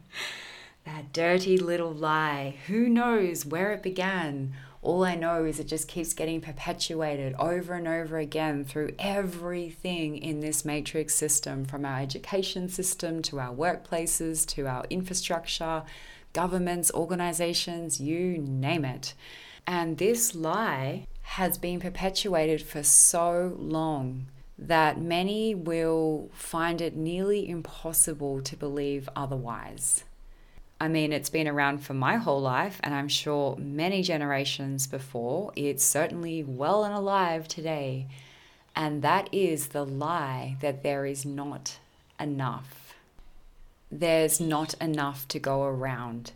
that 0.85 1.13
dirty 1.13 1.59
little 1.59 1.93
lie. 1.93 2.57
Who 2.69 2.89
knows 2.89 3.45
where 3.45 3.73
it 3.73 3.83
began? 3.83 4.55
All 4.81 5.05
I 5.05 5.15
know 5.15 5.45
is 5.45 5.61
it 5.61 5.69
just 5.69 5.87
keeps 5.87 6.15
getting 6.15 6.41
perpetuated 6.41 7.35
over 7.39 7.75
and 7.75 7.87
over 7.87 8.19
again 8.19 8.65
through 8.65 8.95
everything 8.99 10.17
in 10.17 10.41
this 10.41 10.65
matrix 10.65 11.15
system 11.15 11.67
from 11.67 11.85
our 11.85 12.01
education 12.01 12.69
system 12.69 13.23
to 13.23 13.39
our 13.39 13.55
workplaces 13.55 14.47
to 14.49 14.67
our 14.67 14.85
infrastructure, 14.91 15.85
governments, 16.33 16.91
organizations, 16.95 18.01
you 18.01 18.39
name 18.39 18.85
it. 18.85 19.15
And 19.67 19.99
this 19.99 20.35
lie 20.35 21.07
has 21.23 21.59
been 21.59 21.79
perpetuated 21.79 22.63
for 22.63 22.83
so 22.83 23.55
long 23.59 24.27
that 24.59 25.01
many 25.01 25.55
will 25.55 26.31
find 26.33 26.81
it 26.81 26.95
nearly 26.95 27.49
impossible 27.49 28.43
to 28.43 28.57
believe 28.57 29.09
otherwise. 29.17 30.05
I 30.81 30.89
mean, 30.89 31.13
it's 31.13 31.31
been 31.31 31.47
around 31.47 31.79
for 31.79 31.95
my 31.95 32.17
whole 32.17 32.41
life, 32.41 32.81
and 32.83 32.93
I'm 32.93 33.09
sure 33.09 33.57
many 33.57 34.03
generations 34.03 34.87
before. 34.87 35.53
It's 35.55 35.85
certainly 35.85 36.43
well 36.43 36.85
and 36.85 36.93
alive 36.93 37.47
today. 37.47 38.09
And 38.75 39.03
that 39.03 39.29
is 39.33 39.69
the 39.69 39.85
lie 39.85 40.57
that 40.61 40.83
there 40.83 41.07
is 41.07 41.25
not 41.25 41.79
enough. 42.19 42.95
There's 43.93 44.41
not 44.41 44.75
enough 44.81 45.29
to 45.29 45.39
go 45.39 45.63
around. 45.63 46.33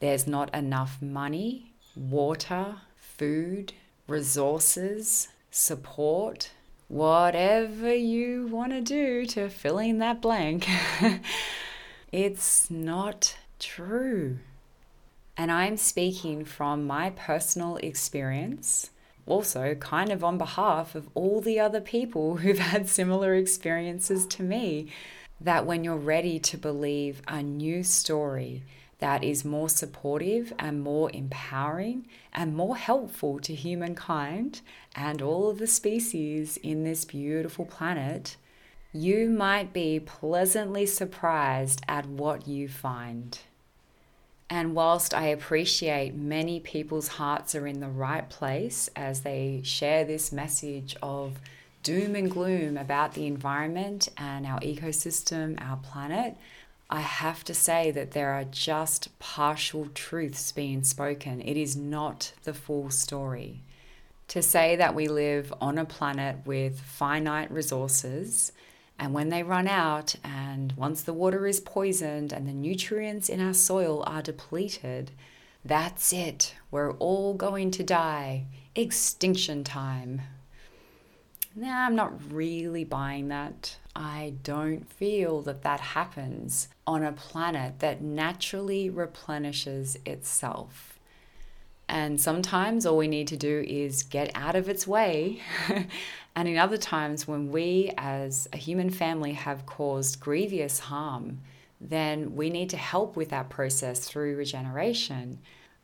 There's 0.00 0.26
not 0.26 0.52
enough 0.54 1.00
money, 1.00 1.72
water, 1.94 2.76
food, 2.96 3.74
resources, 4.08 5.28
support, 5.50 6.50
whatever 6.94 7.92
you 7.92 8.46
want 8.46 8.70
to 8.70 8.80
do 8.80 9.26
to 9.26 9.48
fill 9.48 9.78
in 9.78 9.98
that 9.98 10.22
blank. 10.22 10.68
it's 12.12 12.70
not 12.70 13.36
true. 13.58 14.38
And 15.36 15.50
I'm 15.50 15.76
speaking 15.76 16.44
from 16.44 16.86
my 16.86 17.10
personal 17.10 17.78
experience, 17.78 18.90
also 19.26 19.74
kind 19.74 20.12
of 20.12 20.22
on 20.22 20.38
behalf 20.38 20.94
of 20.94 21.08
all 21.14 21.40
the 21.40 21.58
other 21.58 21.80
people 21.80 22.36
who've 22.42 22.60
had 22.60 22.88
similar 22.88 23.34
experiences 23.34 24.24
to 24.26 24.44
me. 24.44 24.86
That 25.40 25.66
when 25.66 25.82
you're 25.82 25.96
ready 25.96 26.38
to 26.38 26.56
believe 26.56 27.22
a 27.26 27.42
new 27.42 27.82
story 27.82 28.62
that 28.98 29.24
is 29.24 29.44
more 29.44 29.68
supportive 29.68 30.52
and 30.58 30.82
more 30.82 31.10
empowering 31.12 32.06
and 32.32 32.54
more 32.54 32.76
helpful 32.76 33.38
to 33.40 33.54
humankind 33.54 34.60
and 34.94 35.20
all 35.20 35.50
of 35.50 35.58
the 35.58 35.66
species 35.66 36.56
in 36.58 36.84
this 36.84 37.04
beautiful 37.04 37.64
planet, 37.64 38.36
you 38.92 39.28
might 39.28 39.72
be 39.72 39.98
pleasantly 39.98 40.86
surprised 40.86 41.82
at 41.88 42.06
what 42.06 42.46
you 42.46 42.68
find. 42.68 43.40
And 44.48 44.74
whilst 44.74 45.14
I 45.14 45.26
appreciate 45.26 46.14
many 46.14 46.60
people's 46.60 47.08
hearts 47.08 47.54
are 47.54 47.66
in 47.66 47.80
the 47.80 47.88
right 47.88 48.28
place 48.28 48.88
as 48.94 49.22
they 49.22 49.62
share 49.64 50.04
this 50.04 50.30
message 50.30 50.96
of 51.02 51.40
doom 51.82 52.14
and 52.14 52.30
gloom 52.30 52.76
about 52.76 53.14
the 53.14 53.26
environment 53.26 54.08
and 54.16 54.46
our 54.46 54.60
ecosystem, 54.60 55.60
our 55.60 55.78
planet, 55.78 56.36
I 56.90 57.00
have 57.00 57.44
to 57.44 57.54
say 57.54 57.90
that 57.90 58.12
there 58.12 58.30
are 58.30 58.44
just 58.44 59.18
partial 59.18 59.88
truths 59.94 60.52
being 60.52 60.84
spoken. 60.84 61.40
It 61.40 61.56
is 61.56 61.76
not 61.76 62.32
the 62.44 62.54
full 62.54 62.90
story. 62.90 63.62
To 64.28 64.42
say 64.42 64.76
that 64.76 64.94
we 64.94 65.08
live 65.08 65.52
on 65.60 65.78
a 65.78 65.84
planet 65.84 66.38
with 66.44 66.80
finite 66.80 67.50
resources 67.50 68.52
and 68.98 69.12
when 69.12 69.28
they 69.28 69.42
run 69.42 69.66
out, 69.66 70.14
and 70.22 70.72
once 70.76 71.02
the 71.02 71.12
water 71.12 71.46
is 71.46 71.60
poisoned 71.60 72.32
and 72.32 72.46
the 72.46 72.52
nutrients 72.52 73.28
in 73.28 73.40
our 73.40 73.54
soil 73.54 74.04
are 74.06 74.22
depleted, 74.22 75.10
that's 75.64 76.12
it. 76.12 76.54
We're 76.70 76.92
all 76.92 77.34
going 77.34 77.70
to 77.72 77.82
die. 77.82 78.44
Extinction 78.76 79.64
time. 79.64 80.22
Now, 81.56 81.86
I'm 81.86 81.96
not 81.96 82.32
really 82.32 82.84
buying 82.84 83.28
that. 83.28 83.76
I 83.96 84.34
don't 84.42 84.90
feel 84.92 85.42
that 85.42 85.62
that 85.62 85.80
happens 85.80 86.68
on 86.86 87.02
a 87.02 87.12
planet 87.12 87.78
that 87.80 88.02
naturally 88.02 88.90
replenishes 88.90 89.96
itself. 90.04 90.98
And 91.88 92.20
sometimes 92.20 92.86
all 92.86 92.96
we 92.96 93.08
need 93.08 93.28
to 93.28 93.36
do 93.36 93.64
is 93.66 94.02
get 94.02 94.30
out 94.34 94.56
of 94.56 94.68
its 94.68 94.86
way. 94.86 95.40
and 96.34 96.48
in 96.48 96.56
other 96.56 96.78
times, 96.78 97.28
when 97.28 97.50
we 97.50 97.92
as 97.98 98.48
a 98.52 98.56
human 98.56 98.90
family 98.90 99.32
have 99.32 99.66
caused 99.66 100.20
grievous 100.20 100.78
harm, 100.78 101.40
then 101.80 102.34
we 102.34 102.48
need 102.48 102.70
to 102.70 102.76
help 102.76 103.16
with 103.16 103.28
that 103.30 103.50
process 103.50 104.08
through 104.08 104.36
regeneration. 104.36 105.38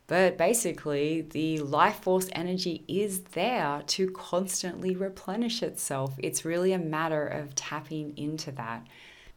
But 0.06 0.36
basically, 0.38 1.20
the 1.20 1.60
life 1.60 2.00
force 2.00 2.28
energy 2.32 2.82
is 2.88 3.20
there 3.20 3.82
to 3.86 4.10
constantly 4.10 4.96
replenish 4.96 5.62
itself. 5.62 6.14
It's 6.18 6.44
really 6.44 6.72
a 6.72 6.78
matter 6.78 7.26
of 7.26 7.54
tapping 7.54 8.16
into 8.16 8.50
that 8.52 8.86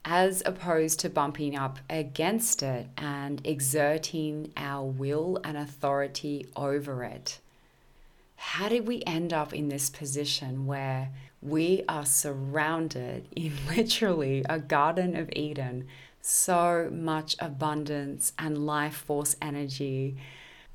as 0.05 0.43
opposed 0.45 0.99
to 0.99 1.09
bumping 1.09 1.55
up 1.55 1.79
against 1.89 2.61
it 2.61 2.87
and 2.97 3.41
exerting 3.45 4.51
our 4.57 4.85
will 4.85 5.39
and 5.43 5.57
authority 5.57 6.45
over 6.55 7.03
it. 7.03 7.39
How 8.35 8.67
did 8.67 8.85
we 8.85 9.01
end 9.07 9.31
up 9.31 9.53
in 9.53 9.69
this 9.69 9.89
position 9.89 10.65
where 10.65 11.09
we 11.41 11.83
are 11.87 12.05
surrounded 12.05 13.27
in 13.35 13.53
literally 13.75 14.43
a 14.49 14.59
Garden 14.59 15.15
of 15.15 15.29
Eden, 15.33 15.87
so 16.21 16.89
much 16.91 17.35
abundance 17.39 18.33
and 18.37 18.65
life 18.65 18.95
force 18.95 19.35
energy, 19.41 20.17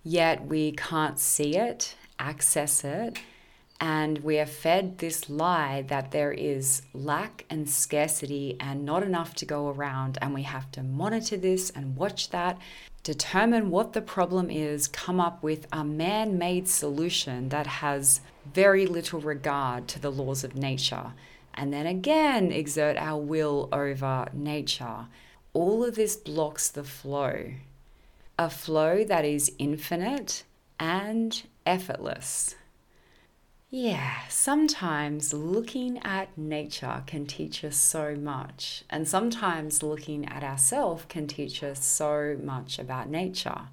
yet 0.03 0.47
we 0.47 0.73
can't 0.73 1.19
see 1.19 1.57
it, 1.57 1.95
access 2.19 2.85
it, 2.85 3.19
and 3.81 4.19
we 4.19 4.39
are 4.41 4.47
fed 4.47 4.99
this 4.99 5.31
lie 5.31 5.83
that 5.83 6.11
there 6.11 6.33
is 6.33 6.83
lack 6.93 7.45
and 7.49 7.71
scarcity 7.71 8.57
and 8.59 8.85
not 8.85 9.05
enough 9.05 9.35
to 9.35 9.47
go 9.47 9.69
around. 9.69 10.19
And 10.21 10.35
we 10.35 10.43
have 10.43 10.71
to 10.73 10.83
monitor 10.83 11.37
this 11.37 11.71
and 11.71 11.97
watch 11.97 12.31
that, 12.31 12.59
determine 13.05 13.71
what 13.71 13.93
the 13.93 14.03
problem 14.03 14.51
is, 14.51 14.89
come 14.89 15.21
up 15.21 15.43
with 15.45 15.69
a 15.73 15.85
man 15.85 16.39
made 16.39 16.69
solution 16.69 17.51
that 17.51 17.67
has 17.67 18.21
very 18.53 18.85
little 18.85 19.21
regard 19.21 19.87
to 19.89 20.01
the 20.01 20.11
laws 20.11 20.43
of 20.43 20.57
nature. 20.57 21.13
And 21.55 21.73
then 21.73 21.87
again, 21.87 22.51
exert 22.51 22.97
our 22.97 23.21
will 23.21 23.69
over 23.73 24.29
nature. 24.33 25.07
All 25.53 25.85
of 25.85 25.95
this 25.95 26.17
blocks 26.17 26.69
the 26.69 26.85
flow. 26.85 27.53
A 28.39 28.51
flow 28.51 29.05
that 29.05 29.25
is 29.25 29.53
infinite 29.59 30.45
and 30.81 31.43
effortless. 31.65 32.57
Yeah, 33.71 34.27
sometimes 34.31 35.35
looking 35.35 35.99
at 35.99 36.39
nature 36.39 37.03
can 37.07 37.27
teach 37.27 37.63
us 37.63 37.77
so 37.77 38.15
much, 38.15 38.83
and 38.89 39.07
sometimes 39.07 39.83
looking 39.83 40.25
at 40.25 40.43
ourselves 40.43 41.05
can 41.11 41.27
teach 41.27 41.63
us 41.63 41.85
so 41.85 42.39
much 42.43 42.79
about 42.79 43.11
nature. 43.11 43.69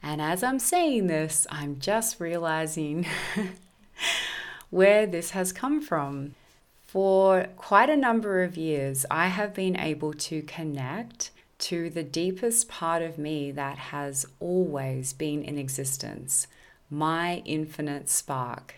And 0.00 0.22
as 0.22 0.44
I'm 0.44 0.60
saying 0.60 1.08
this, 1.08 1.48
I'm 1.50 1.80
just 1.80 2.20
realizing 2.20 3.06
where 4.70 5.04
this 5.04 5.30
has 5.30 5.52
come 5.52 5.80
from. 5.80 6.36
For 6.86 7.48
quite 7.56 7.90
a 7.90 7.96
number 7.96 8.44
of 8.44 8.56
years, 8.56 9.04
I 9.10 9.26
have 9.26 9.52
been 9.52 9.76
able 9.76 10.12
to 10.14 10.42
connect 10.42 11.32
to 11.58 11.90
the 11.90 12.04
deepest 12.04 12.68
part 12.68 13.02
of 13.02 13.18
me 13.18 13.50
that 13.50 13.78
has 13.78 14.26
always 14.38 15.12
been 15.12 15.42
in 15.42 15.58
existence 15.58 16.46
my 16.90 17.42
infinite 17.44 18.08
spark 18.08 18.77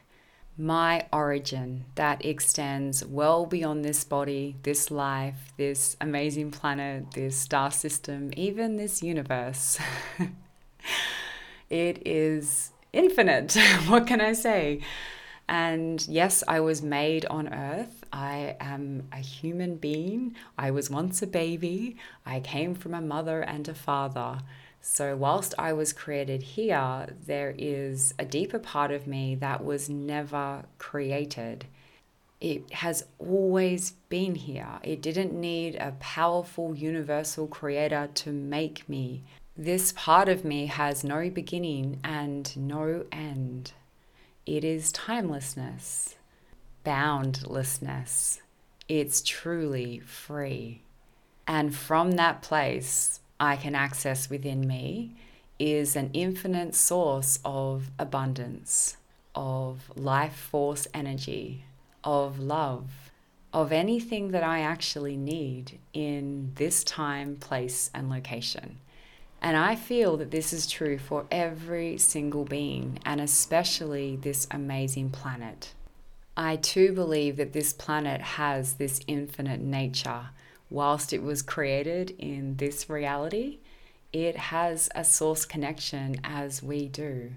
my 0.61 1.07
origin 1.11 1.87
that 1.95 2.23
extends 2.25 3.05
well 3.05 3.47
beyond 3.47 3.83
this 3.83 4.05
body, 4.05 4.57
this 4.63 4.91
life, 4.91 5.53
this 5.57 5.97
amazing 6.03 6.51
planet, 6.51 7.13
this 7.15 7.35
star 7.37 7.71
system, 7.71 8.31
even 8.37 8.77
this 8.77 9.03
universe. 9.03 9.79
it 11.71 12.07
is 12.07 12.73
infinite. 12.93 13.57
what 13.87 14.07
can 14.07 14.21
I 14.21 14.35
say? 14.35 14.83
And 15.49 16.07
yes, 16.07 16.45
I 16.47 16.61
was 16.61 16.83
made 16.83 17.25
on 17.27 17.53
earth. 17.53 18.05
I 18.13 18.57
am 18.61 19.09
a 19.13 19.19
human 19.19 19.77
being. 19.77 20.37
I 20.59 20.71
was 20.71 20.91
once 20.91 21.23
a 21.23 21.27
baby. 21.27 21.97
I 22.27 22.39
came 22.41 22.75
from 22.75 22.93
a 22.93 23.01
mother 23.01 23.41
and 23.41 23.67
a 23.67 23.75
father. 23.75 24.41
So, 24.83 25.15
whilst 25.15 25.55
I 25.59 25.73
was 25.73 25.93
created 25.93 26.43
here, 26.43 27.07
there 27.27 27.55
is 27.59 28.15
a 28.19 28.25
deeper 28.25 28.59
part 28.59 28.91
of 28.91 29.07
me 29.07 29.35
that 29.37 29.65
was 29.65 29.91
never 29.91 30.65
created. 30.79 31.67
It 32.41 32.73
has 32.73 33.05
always 33.19 33.93
been 34.09 34.35
here. 34.35 34.79
It 34.83 35.03
didn't 35.03 35.35
need 35.39 35.77
a 35.77 35.93
powerful 36.01 36.75
universal 36.75 37.47
creator 37.47 38.09
to 38.15 38.33
make 38.33 38.89
me. 38.89 39.23
This 39.57 39.93
part 39.93 40.31
of 40.31 40.45
me 40.45 40.67
has 40.67 41.05
no 41.05 41.29
beginning 41.29 42.01
and 42.03 42.57
no 42.57 43.05
end. 43.13 43.73
It 44.47 44.65
is 44.65 44.91
timelessness, 44.93 46.17
boundlessness. 46.83 48.41
It's 48.89 49.21
truly 49.21 49.99
free. 49.99 50.81
And 51.47 51.75
from 51.75 52.13
that 52.13 52.41
place, 52.41 53.21
I 53.41 53.57
can 53.57 53.75
access 53.75 54.29
within 54.29 54.67
me 54.67 55.17
is 55.59 55.97
an 55.97 56.11
infinite 56.13 56.75
source 56.75 57.39
of 57.45 57.91
abundance, 57.99 58.99
of 59.35 59.91
life 59.97 60.37
force 60.37 60.87
energy, 60.93 61.65
of 62.05 62.39
love, 62.39 63.11
of 63.53 63.73
anything 63.73 64.31
that 64.31 64.43
I 64.43 64.61
actually 64.61 65.17
need 65.17 65.79
in 65.93 66.53
this 66.57 66.85
time, 66.85 67.37
place, 67.37 67.91
and 67.95 68.11
location. 68.11 68.79
And 69.43 69.57
I 69.57 69.75
feel 69.75 70.19
that 70.19 70.31
this 70.31 70.53
is 70.53 70.67
true 70.67 70.99
for 70.99 71.27
every 71.31 71.97
single 71.97 72.45
being, 72.45 72.99
and 73.07 73.23
especially 73.23 74.17
this 74.17 74.47
amazing 74.51 75.11
planet. 75.11 75.73
I 76.37 76.57
too 76.57 76.93
believe 76.93 77.39
that 77.39 77.55
this 77.55 77.73
planet 77.73 78.21
has 78.21 78.75
this 78.75 79.01
infinite 79.07 79.61
nature 79.61 80.29
whilst 80.71 81.13
it 81.13 81.23
was 81.23 81.43
created 81.43 82.15
in 82.19 82.57
this 82.57 82.89
reality, 82.89 83.59
it 84.13 84.37
has 84.37 84.89
a 84.95 85.05
source 85.05 85.45
connection 85.45 86.21
as 86.25 86.63
we 86.63 86.89
do. 86.89 87.33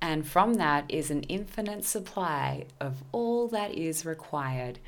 And 0.00 0.26
from 0.26 0.54
that 0.54 0.84
is 0.88 1.10
an 1.10 1.22
infinite 1.24 1.84
supply 1.84 2.66
of 2.80 3.02
all 3.12 3.48
that 3.48 3.72
is 3.72 4.04
required 4.04 4.78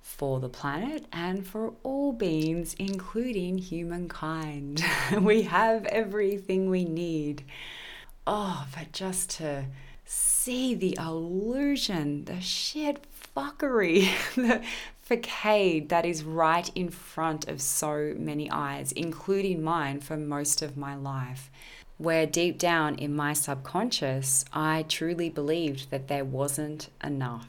for 0.00 0.40
the 0.40 0.48
planet 0.48 1.06
and 1.12 1.46
for 1.46 1.74
all 1.82 2.12
beings, 2.12 2.74
including 2.78 3.58
humankind. 3.58 4.84
we 5.20 5.42
have 5.42 5.84
everything 5.86 6.70
we 6.70 6.84
need. 6.84 7.44
Oh, 8.26 8.66
but 8.74 8.92
just 8.92 9.30
to 9.38 9.64
see 10.04 10.74
the 10.74 10.96
illusion, 10.98 12.24
the 12.24 12.40
shit 12.40 13.06
fuckery, 13.36 14.08
the 14.34 14.62
facade 15.08 15.88
that 15.88 16.04
is 16.04 16.22
right 16.22 16.70
in 16.74 16.90
front 16.90 17.48
of 17.48 17.62
so 17.62 18.14
many 18.18 18.50
eyes, 18.50 18.92
including 18.92 19.62
mine 19.62 20.00
for 20.00 20.18
most 20.18 20.60
of 20.60 20.76
my 20.76 20.94
life. 20.94 21.50
Where 21.96 22.26
deep 22.26 22.58
down 22.58 22.96
in 22.96 23.16
my 23.16 23.32
subconscious, 23.32 24.44
I 24.52 24.84
truly 24.86 25.30
believed 25.30 25.90
that 25.90 26.08
there 26.08 26.26
wasn't 26.26 26.90
enough. 27.02 27.48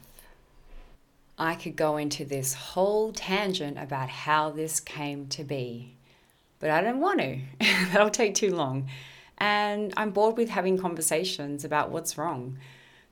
I 1.37 1.55
could 1.55 1.75
go 1.75 1.97
into 1.97 2.23
this 2.23 2.53
whole 2.53 3.11
tangent 3.11 3.77
about 3.77 4.09
how 4.09 4.49
this 4.51 4.79
came 4.79 5.27
to 5.27 5.43
be, 5.43 5.95
but 6.59 6.69
I 6.69 6.81
don't 6.81 7.01
want 7.01 7.19
to. 7.19 7.39
That'll 7.59 8.09
take 8.09 8.35
too 8.35 8.55
long. 8.55 8.87
And 9.37 9.93
I'm 9.97 10.11
bored 10.11 10.37
with 10.37 10.49
having 10.49 10.77
conversations 10.77 11.65
about 11.65 11.91
what's 11.91 12.17
wrong. 12.17 12.57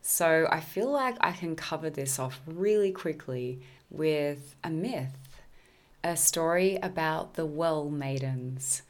So 0.01 0.47
I 0.49 0.61
feel 0.61 0.89
like 0.89 1.17
I 1.19 1.33
can 1.33 1.55
cover 1.55 1.89
this 1.89 2.17
off 2.17 2.39
really 2.45 2.91
quickly 2.91 3.59
with 3.89 4.55
a 4.63 4.69
myth, 4.69 5.41
a 6.03 6.17
story 6.17 6.77
about 6.81 7.33
the 7.35 7.45
well 7.45 7.89
maidens. 7.89 8.81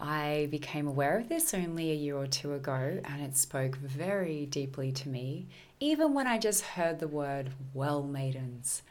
I 0.00 0.48
became 0.50 0.88
aware 0.88 1.18
of 1.18 1.28
this 1.28 1.54
only 1.54 1.90
a 1.92 1.94
year 1.94 2.16
or 2.16 2.26
two 2.26 2.54
ago, 2.54 3.00
and 3.04 3.22
it 3.22 3.36
spoke 3.36 3.76
very 3.76 4.46
deeply 4.46 4.90
to 4.92 5.08
me, 5.08 5.46
even 5.78 6.12
when 6.12 6.26
I 6.26 6.38
just 6.38 6.62
heard 6.62 6.98
the 6.98 7.08
word 7.08 7.50
well 7.72 8.02
maidens. 8.02 8.82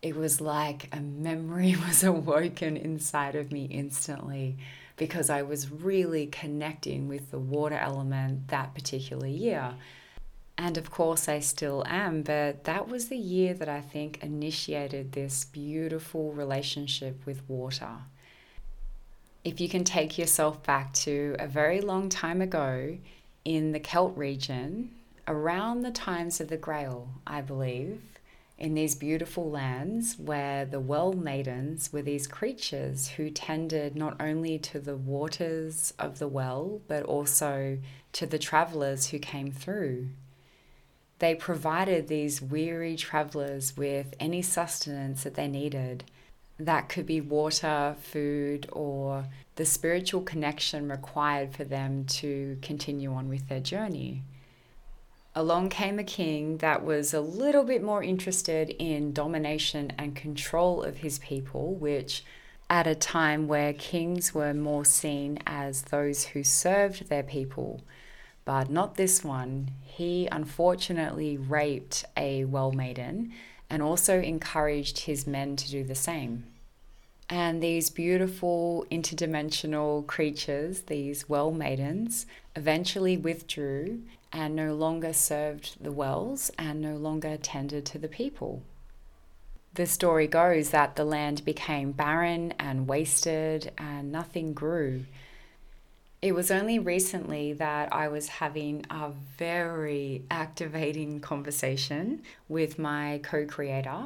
It 0.00 0.14
was 0.14 0.40
like 0.40 0.88
a 0.92 1.00
memory 1.00 1.74
was 1.88 2.04
awoken 2.04 2.76
inside 2.76 3.34
of 3.34 3.50
me 3.50 3.64
instantly 3.64 4.56
because 4.96 5.28
I 5.28 5.42
was 5.42 5.72
really 5.72 6.26
connecting 6.26 7.08
with 7.08 7.30
the 7.30 7.38
water 7.38 7.76
element 7.76 8.48
that 8.48 8.74
particular 8.74 9.26
year. 9.26 9.74
And 10.56 10.78
of 10.78 10.90
course, 10.90 11.28
I 11.28 11.40
still 11.40 11.82
am, 11.86 12.22
but 12.22 12.64
that 12.64 12.88
was 12.88 13.08
the 13.08 13.16
year 13.16 13.54
that 13.54 13.68
I 13.68 13.80
think 13.80 14.22
initiated 14.22 15.12
this 15.12 15.44
beautiful 15.46 16.32
relationship 16.32 17.26
with 17.26 17.42
water. 17.48 18.02
If 19.42 19.60
you 19.60 19.68
can 19.68 19.84
take 19.84 20.16
yourself 20.16 20.62
back 20.62 20.92
to 20.94 21.36
a 21.38 21.48
very 21.48 21.80
long 21.80 22.08
time 22.08 22.40
ago 22.40 22.96
in 23.44 23.72
the 23.72 23.80
Celt 23.80 24.16
region, 24.16 24.92
around 25.26 25.82
the 25.82 25.90
times 25.90 26.40
of 26.40 26.48
the 26.48 26.56
Grail, 26.56 27.08
I 27.26 27.40
believe, 27.40 28.00
in 28.56 28.74
these 28.74 28.94
beautiful 28.94 29.50
lands 29.50 30.16
where 30.18 30.64
the 30.64 30.80
well 30.80 31.12
maidens 31.12 31.92
were 31.92 32.02
these 32.02 32.28
creatures 32.28 33.08
who 33.08 33.28
tended 33.28 33.96
not 33.96 34.16
only 34.20 34.58
to 34.60 34.78
the 34.78 34.96
waters 34.96 35.92
of 35.98 36.20
the 36.20 36.28
well, 36.28 36.80
but 36.86 37.02
also 37.02 37.78
to 38.12 38.26
the 38.26 38.38
travelers 38.38 39.08
who 39.08 39.18
came 39.18 39.50
through 39.50 40.08
they 41.24 41.34
provided 41.34 42.06
these 42.06 42.42
weary 42.42 42.96
travelers 42.96 43.74
with 43.78 44.14
any 44.20 44.42
sustenance 44.42 45.22
that 45.22 45.36
they 45.36 45.48
needed. 45.48 46.04
That 46.58 46.90
could 46.90 47.06
be 47.06 47.22
water, 47.22 47.96
food, 47.98 48.68
or 48.70 49.24
the 49.56 49.64
spiritual 49.64 50.20
connection 50.20 50.90
required 50.90 51.54
for 51.54 51.64
them 51.64 52.04
to 52.20 52.58
continue 52.60 53.14
on 53.14 53.30
with 53.30 53.48
their 53.48 53.60
journey. 53.60 54.20
Along 55.34 55.70
came 55.70 55.98
a 55.98 56.04
king 56.04 56.58
that 56.58 56.84
was 56.84 57.14
a 57.14 57.22
little 57.22 57.64
bit 57.64 57.82
more 57.82 58.02
interested 58.02 58.68
in 58.78 59.14
domination 59.14 59.94
and 59.96 60.14
control 60.14 60.82
of 60.82 60.98
his 60.98 61.18
people, 61.20 61.74
which 61.74 62.22
at 62.68 62.86
a 62.86 62.94
time 62.94 63.48
where 63.48 63.72
kings 63.72 64.34
were 64.34 64.52
more 64.52 64.84
seen 64.84 65.38
as 65.46 65.84
those 65.84 66.24
who 66.26 66.44
served 66.44 67.08
their 67.08 67.22
people 67.22 67.80
but 68.44 68.70
not 68.70 68.96
this 68.96 69.24
one. 69.24 69.70
He 69.82 70.28
unfortunately 70.30 71.36
raped 71.36 72.04
a 72.16 72.44
well 72.44 72.72
maiden 72.72 73.32
and 73.70 73.82
also 73.82 74.20
encouraged 74.20 75.00
his 75.00 75.26
men 75.26 75.56
to 75.56 75.70
do 75.70 75.84
the 75.84 75.94
same. 75.94 76.44
And 77.28 77.62
these 77.62 77.88
beautiful 77.88 78.86
interdimensional 78.90 80.06
creatures, 80.06 80.82
these 80.82 81.28
well 81.28 81.50
maidens, 81.50 82.26
eventually 82.54 83.16
withdrew 83.16 84.02
and 84.32 84.54
no 84.54 84.74
longer 84.74 85.12
served 85.12 85.82
the 85.82 85.92
wells 85.92 86.50
and 86.58 86.80
no 86.80 86.96
longer 86.96 87.36
tended 87.36 87.86
to 87.86 87.98
the 87.98 88.08
people. 88.08 88.62
The 89.74 89.86
story 89.86 90.26
goes 90.26 90.70
that 90.70 90.96
the 90.96 91.04
land 91.04 91.44
became 91.44 91.92
barren 91.92 92.52
and 92.60 92.86
wasted 92.86 93.72
and 93.78 94.12
nothing 94.12 94.52
grew. 94.52 95.06
It 96.24 96.34
was 96.34 96.50
only 96.50 96.78
recently 96.78 97.52
that 97.52 97.92
I 97.92 98.08
was 98.08 98.28
having 98.28 98.86
a 98.88 99.10
very 99.36 100.24
activating 100.30 101.20
conversation 101.20 102.22
with 102.48 102.78
my 102.78 103.20
co 103.22 103.44
creator. 103.44 104.04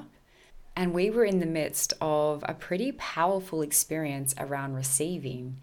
And 0.75 0.93
we 0.93 1.11
were 1.11 1.25
in 1.25 1.39
the 1.39 1.47
midst 1.47 1.93
of 2.01 2.45
a 2.49 2.55
pretty 2.55 2.91
powerful 2.91 3.63
experience 3.63 4.35
around 4.37 4.75
receiving. 4.75 5.59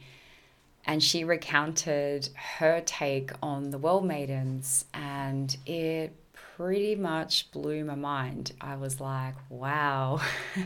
And 0.86 1.04
she 1.04 1.26
recounted 1.26 2.30
her 2.58 2.82
take 2.86 3.34
on 3.44 3.72
the 3.72 3.78
Well 3.78 4.00
Maidens, 4.00 4.86
and 4.94 5.58
it 5.66 6.16
pretty 6.56 6.96
much 6.96 7.52
blew 7.52 7.84
my 7.84 7.96
mind. 7.96 8.54
I 8.62 8.78
was 8.78 9.02
like, 9.02 9.36
wow. 9.50 10.22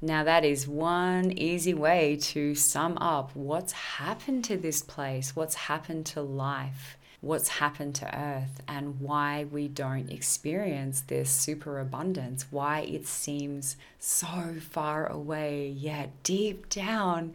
Now, 0.00 0.22
that 0.22 0.44
is 0.44 0.68
one 0.68 1.32
easy 1.32 1.74
way 1.74 2.16
to 2.20 2.54
sum 2.54 2.96
up 3.00 3.34
what's 3.34 3.72
happened 3.72 4.44
to 4.44 4.56
this 4.56 4.80
place, 4.80 5.34
what's 5.34 5.56
happened 5.56 6.06
to 6.06 6.22
life, 6.22 6.96
what's 7.20 7.48
happened 7.48 7.96
to 7.96 8.16
Earth, 8.16 8.60
and 8.68 9.00
why 9.00 9.46
we 9.50 9.66
don't 9.66 10.08
experience 10.08 11.00
this 11.00 11.30
superabundance, 11.30 12.46
why 12.50 12.82
it 12.82 13.08
seems 13.08 13.76
so 13.98 14.54
far 14.60 15.06
away, 15.06 15.68
yet 15.68 16.10
deep 16.22 16.68
down, 16.68 17.34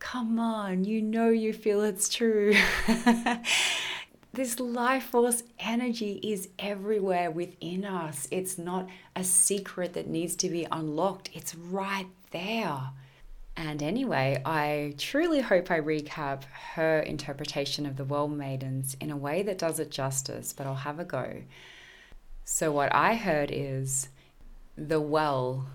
come 0.00 0.40
on, 0.40 0.84
you 0.84 1.00
know 1.00 1.28
you 1.28 1.52
feel 1.52 1.82
it's 1.82 2.08
true. 2.08 2.56
this 4.32 4.60
life 4.60 5.04
force 5.04 5.42
energy 5.58 6.20
is 6.22 6.48
everywhere 6.58 7.30
within 7.30 7.84
us. 7.84 8.28
It's 8.30 8.58
not 8.58 8.88
a 9.16 9.24
secret 9.24 9.94
that 9.94 10.06
needs 10.06 10.36
to 10.36 10.48
be 10.48 10.66
unlocked, 10.70 11.30
it's 11.34 11.54
right 11.54 12.06
there. 12.30 12.90
And 13.56 13.82
anyway, 13.82 14.40
I 14.44 14.94
truly 14.96 15.40
hope 15.40 15.70
I 15.70 15.80
recap 15.80 16.44
her 16.74 17.00
interpretation 17.00 17.84
of 17.84 17.96
the 17.96 18.04
Well 18.04 18.28
Maidens 18.28 18.96
in 19.00 19.10
a 19.10 19.16
way 19.16 19.42
that 19.42 19.58
does 19.58 19.78
it 19.80 19.90
justice, 19.90 20.52
but 20.52 20.66
I'll 20.66 20.76
have 20.76 21.00
a 21.00 21.04
go. 21.04 21.42
So, 22.44 22.72
what 22.72 22.94
I 22.94 23.16
heard 23.16 23.50
is 23.52 24.08
the 24.76 25.00
well 25.00 25.66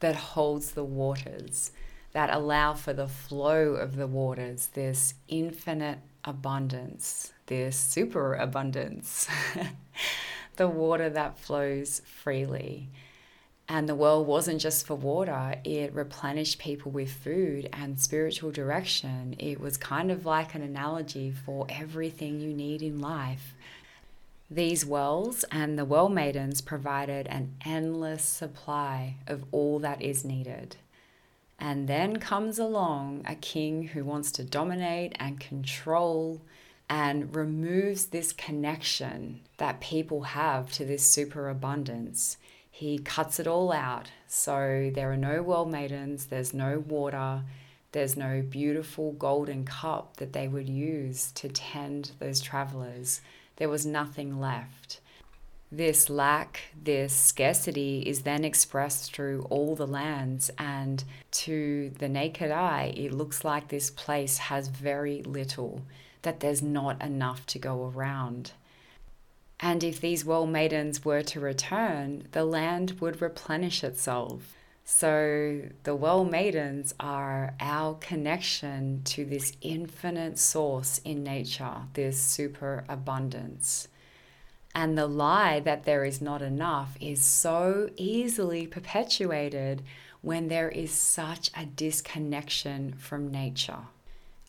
that 0.00 0.16
holds 0.16 0.72
the 0.72 0.84
waters, 0.84 1.72
that 2.12 2.30
allow 2.30 2.74
for 2.74 2.92
the 2.92 3.08
flow 3.08 3.74
of 3.74 3.96
the 3.96 4.06
waters, 4.06 4.68
this 4.72 5.14
infinite 5.28 5.98
abundance, 6.24 7.32
this 7.46 7.76
superabundance, 7.76 9.28
the 10.56 10.68
water 10.68 11.08
that 11.10 11.38
flows 11.38 12.02
freely. 12.04 12.88
And 13.68 13.88
the 13.88 13.96
well 13.96 14.24
wasn't 14.24 14.60
just 14.60 14.86
for 14.86 14.94
water, 14.94 15.56
it 15.64 15.92
replenished 15.92 16.60
people 16.60 16.92
with 16.92 17.10
food 17.10 17.68
and 17.72 17.98
spiritual 17.98 18.52
direction. 18.52 19.34
It 19.38 19.60
was 19.60 19.76
kind 19.76 20.12
of 20.12 20.24
like 20.24 20.54
an 20.54 20.62
analogy 20.62 21.32
for 21.32 21.66
everything 21.68 22.38
you 22.38 22.52
need 22.52 22.80
in 22.80 23.00
life. 23.00 23.54
These 24.48 24.86
wells 24.86 25.44
and 25.50 25.76
the 25.76 25.84
well 25.84 26.08
maidens 26.08 26.60
provided 26.60 27.26
an 27.26 27.56
endless 27.64 28.22
supply 28.22 29.16
of 29.26 29.44
all 29.50 29.80
that 29.80 30.00
is 30.00 30.24
needed. 30.24 30.76
And 31.58 31.88
then 31.88 32.18
comes 32.18 32.58
along 32.58 33.24
a 33.26 33.34
king 33.34 33.88
who 33.88 34.04
wants 34.04 34.30
to 34.32 34.44
dominate 34.44 35.16
and 35.18 35.40
control 35.40 36.42
and 36.88 37.34
removes 37.34 38.06
this 38.06 38.32
connection 38.32 39.40
that 39.56 39.80
people 39.80 40.22
have 40.22 40.70
to 40.72 40.84
this 40.84 41.10
superabundance. 41.10 42.36
He 42.70 42.98
cuts 42.98 43.40
it 43.40 43.46
all 43.46 43.72
out. 43.72 44.10
So 44.28 44.90
there 44.94 45.10
are 45.10 45.16
no 45.16 45.42
well 45.42 45.64
maidens, 45.64 46.26
there's 46.26 46.52
no 46.52 46.78
water, 46.80 47.42
there's 47.92 48.16
no 48.16 48.42
beautiful 48.42 49.12
golden 49.12 49.64
cup 49.64 50.18
that 50.18 50.32
they 50.32 50.48
would 50.48 50.68
use 50.68 51.32
to 51.32 51.48
tend 51.48 52.12
those 52.18 52.40
travelers. 52.40 53.20
There 53.56 53.70
was 53.70 53.86
nothing 53.86 54.38
left. 54.38 55.00
This 55.72 56.08
lack, 56.08 56.60
this 56.80 57.12
scarcity 57.12 58.00
is 58.00 58.22
then 58.22 58.44
expressed 58.44 59.12
through 59.12 59.46
all 59.50 59.74
the 59.74 59.86
lands, 59.86 60.50
and 60.58 61.02
to 61.32 61.90
the 61.98 62.08
naked 62.08 62.52
eye, 62.52 62.94
it 62.96 63.12
looks 63.12 63.44
like 63.44 63.68
this 63.68 63.90
place 63.90 64.38
has 64.38 64.68
very 64.68 65.22
little, 65.22 65.82
that 66.26 66.40
there's 66.40 66.60
not 66.60 67.00
enough 67.00 67.46
to 67.46 67.56
go 67.56 67.84
around. 67.86 68.50
And 69.60 69.84
if 69.84 70.00
these 70.00 70.24
well 70.24 70.44
maidens 70.44 71.04
were 71.04 71.22
to 71.22 71.38
return, 71.38 72.26
the 72.32 72.44
land 72.44 73.00
would 73.00 73.22
replenish 73.22 73.84
itself. 73.84 74.56
So 74.84 75.62
the 75.84 75.94
well 75.94 76.24
maidens 76.24 76.94
are 76.98 77.54
our 77.60 77.94
connection 77.94 79.02
to 79.04 79.24
this 79.24 79.52
infinite 79.60 80.36
source 80.40 80.98
in 81.04 81.22
nature, 81.22 81.82
this 81.94 82.20
super 82.20 82.84
abundance. 82.88 83.86
And 84.74 84.98
the 84.98 85.06
lie 85.06 85.60
that 85.60 85.84
there 85.84 86.04
is 86.04 86.20
not 86.20 86.42
enough 86.42 86.96
is 87.00 87.24
so 87.24 87.88
easily 87.96 88.66
perpetuated 88.66 89.84
when 90.22 90.48
there 90.48 90.70
is 90.70 90.90
such 90.90 91.52
a 91.56 91.64
disconnection 91.66 92.94
from 92.98 93.30
nature. 93.30 93.84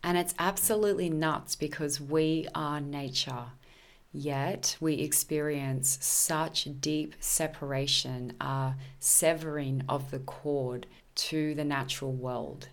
And 0.08 0.18
it's 0.18 0.34
absolutely 0.40 1.10
nuts 1.10 1.58
because 1.58 2.00
we 2.00 2.48
are 2.56 2.80
nature. 2.80 3.48
Yet 4.14 4.78
we 4.80 4.94
experience 4.94 5.98
such 6.00 6.70
deep 6.80 7.16
separation, 7.20 8.32
a 8.40 8.76
severing 9.00 9.84
of 9.90 10.10
the 10.12 10.20
cord 10.20 10.88
to 11.16 11.54
the 11.56 11.66
natural 11.66 12.14
world 12.14 12.70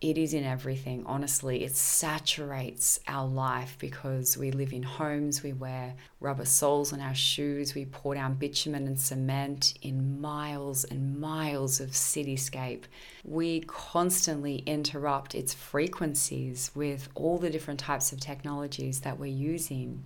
it 0.00 0.16
is 0.16 0.32
in 0.32 0.44
everything, 0.44 1.02
honestly. 1.04 1.62
It 1.62 1.76
saturates 1.76 3.00
our 3.06 3.26
life 3.28 3.76
because 3.78 4.38
we 4.38 4.50
live 4.50 4.72
in 4.72 4.82
homes, 4.82 5.42
we 5.42 5.52
wear 5.52 5.94
rubber 6.20 6.46
soles 6.46 6.94
on 6.94 7.00
our 7.00 7.14
shoes, 7.14 7.74
we 7.74 7.84
pour 7.84 8.14
down 8.14 8.34
bitumen 8.34 8.86
and 8.86 8.98
cement 8.98 9.74
in 9.82 10.18
miles 10.18 10.84
and 10.84 11.20
miles 11.20 11.80
of 11.80 11.90
cityscape. 11.90 12.84
We 13.24 13.60
constantly 13.66 14.62
interrupt 14.64 15.34
its 15.34 15.52
frequencies 15.52 16.70
with 16.74 17.10
all 17.14 17.36
the 17.36 17.50
different 17.50 17.80
types 17.80 18.10
of 18.10 18.20
technologies 18.20 19.00
that 19.00 19.18
we're 19.18 19.26
using. 19.26 20.04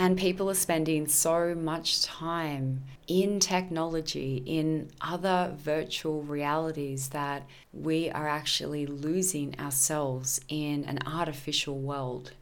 And 0.00 0.16
people 0.16 0.48
are 0.48 0.54
spending 0.54 1.08
so 1.08 1.54
much 1.54 2.02
time 2.02 2.84
in 3.06 3.38
technology, 3.38 4.42
in 4.46 4.88
other 5.02 5.54
virtual 5.58 6.22
realities, 6.22 7.10
that 7.10 7.42
we 7.74 8.08
are 8.08 8.26
actually 8.26 8.86
losing 8.86 9.60
ourselves 9.60 10.40
in 10.48 10.86
an 10.86 11.00
artificial 11.06 11.78
world. 11.78 12.32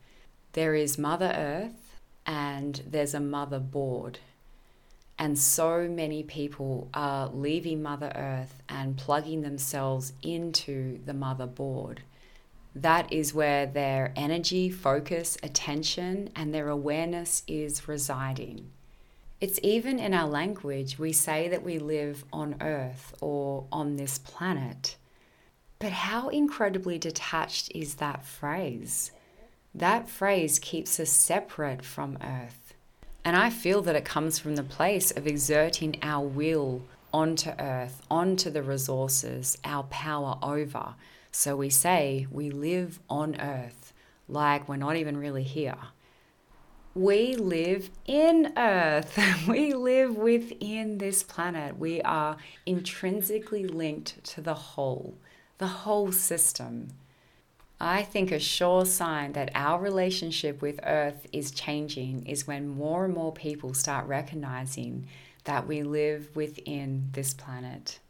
There 0.53 0.77
is 0.77 0.99
Mother 0.99 1.33
Earth 1.35 1.97
and 2.25 2.81
there's 2.89 3.13
a 3.13 3.19
Mother 3.19 3.59
Board. 3.59 4.21
And 5.19 5.37
so 5.37 5.89
many 5.89 6.23
people 6.23 6.89
are 6.95 7.27
leaving 7.27 7.83
Mother 7.83 8.13
Earth 8.15 8.63
and 8.69 8.97
plugging 8.97 9.43
themselves 9.43 10.13
into 10.23 11.01
the 11.05 11.13
Mother 11.13 11.49
Board 11.49 12.03
that 12.75 13.13
is 13.13 13.35
where 13.35 13.67
their 13.67 14.13
energy, 14.15 14.71
focus, 14.71 15.37
attention, 15.43 16.31
and 16.37 16.55
their 16.55 16.69
awareness 16.69 17.43
is 17.47 17.89
residing. 17.89 18.71
It's 19.41 19.61
even 19.63 19.99
in 19.99 20.15
our 20.15 20.29
language, 20.29 20.99
we 20.99 21.13
say 21.13 21.49
that 21.49 21.63
we 21.63 21.79
live 21.79 22.25
on 22.33 22.57
Earth 22.61 23.15
or 23.21 23.67
on 23.71 23.97
this 23.97 24.19
planet. 24.19 24.97
But 25.79 25.93
how 25.93 26.29
incredibly 26.29 26.99
detached 26.99 27.71
is 27.73 27.97
that 27.97 28.25
phrase? 28.25 29.13
That 29.75 30.09
phrase 30.09 30.59
keeps 30.59 30.99
us 30.99 31.11
separate 31.11 31.85
from 31.85 32.19
Earth. 32.21 32.75
And 33.25 33.37
I 33.37 33.51
feel 33.51 33.81
that 33.83 33.95
it 33.95 34.05
comes 34.05 34.39
from 34.39 34.57
the 34.57 34.63
place 34.63 35.11
of 35.13 35.27
exerting 35.27 35.99
our 36.03 36.27
will 36.27 36.83
onto 37.13 37.51
Earth, 37.59 38.03
onto 38.11 38.51
the 38.51 38.63
resources, 38.63 39.57
our 39.65 39.85
power 39.85 40.37
over 40.43 40.95
so 41.31 41.57
we 41.57 41.71
say 41.71 42.27
we 42.31 42.51
live 42.51 43.01
on 43.09 43.41
earth 43.41 43.93
like 44.29 44.69
we're 44.69 44.77
not 44.77 44.97
even 44.97 45.17
really 45.17 45.43
here. 45.43 45.79
We 46.95 47.37
live 47.37 47.91
in 48.07 48.53
earth. 48.57 49.19
We 49.49 49.73
live 49.73 50.17
within 50.17 50.99
this 50.99 51.23
planet. 51.23 51.79
We 51.79 52.03
are 52.03 52.37
intrinsically 52.67 53.67
linked 53.67 54.23
to 54.25 54.41
the 54.41 54.55
whole, 54.55 55.17
the 55.59 55.69
whole 55.69 56.13
system. 56.13 56.89
I 57.81 58.03
think 58.03 58.33
a 58.33 58.41
sure 58.41 58.85
sign 58.85 59.33
that 59.35 59.53
our 59.55 59.81
relationship 59.81 60.61
with 60.61 60.81
Earth 60.83 61.27
is 61.33 61.53
changing 61.53 62.27
is 62.27 62.47
when 62.47 62.69
more 62.69 63.05
and 63.05 63.15
more 63.15 63.33
people 63.33 63.73
start 63.73 64.07
recognizing 64.09 65.07
that 65.45 65.69
we 65.69 65.85
live 65.85 66.35
within 66.35 67.11
this 67.13 67.33
planet. 67.33 68.01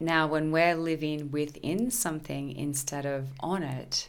Now, 0.00 0.28
when 0.28 0.52
we're 0.52 0.76
living 0.76 1.32
within 1.32 1.90
something 1.90 2.52
instead 2.52 3.04
of 3.04 3.32
on 3.40 3.64
it, 3.64 4.08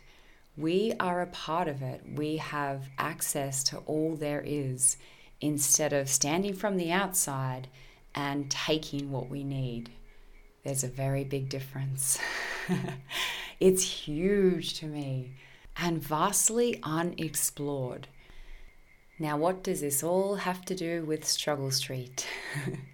we 0.56 0.94
are 1.00 1.22
a 1.22 1.28
part 1.28 1.68
of 1.68 1.82
it. 1.82 2.04
We 2.14 2.38
have 2.38 2.90
access 2.98 3.64
to 3.66 3.78
all 3.80 4.16
there 4.16 4.44
is 4.46 4.98
instead 5.42 5.94
of 5.94 6.10
standing 6.10 6.54
from 6.54 6.78
the 6.78 6.92
outside 6.92 7.70
and 8.14 8.52
taking 8.52 9.12
what 9.12 9.30
we 9.30 9.44
need. 9.44 9.90
There's 10.64 10.84
a 10.84 10.90
very 10.90 11.24
big 11.24 11.50
difference. 11.50 12.20
it's 13.60 13.84
huge 13.84 14.76
to 14.80 14.86
me 14.86 15.34
and 15.76 16.02
vastly 16.02 16.80
unexplored. 16.84 18.08
Now, 19.18 19.38
what 19.38 19.64
does 19.64 19.82
this 19.82 20.04
all 20.04 20.36
have 20.36 20.64
to 20.66 20.76
do 20.76 21.04
with 21.04 21.26
Struggle 21.26 21.72
Street? 21.72 22.28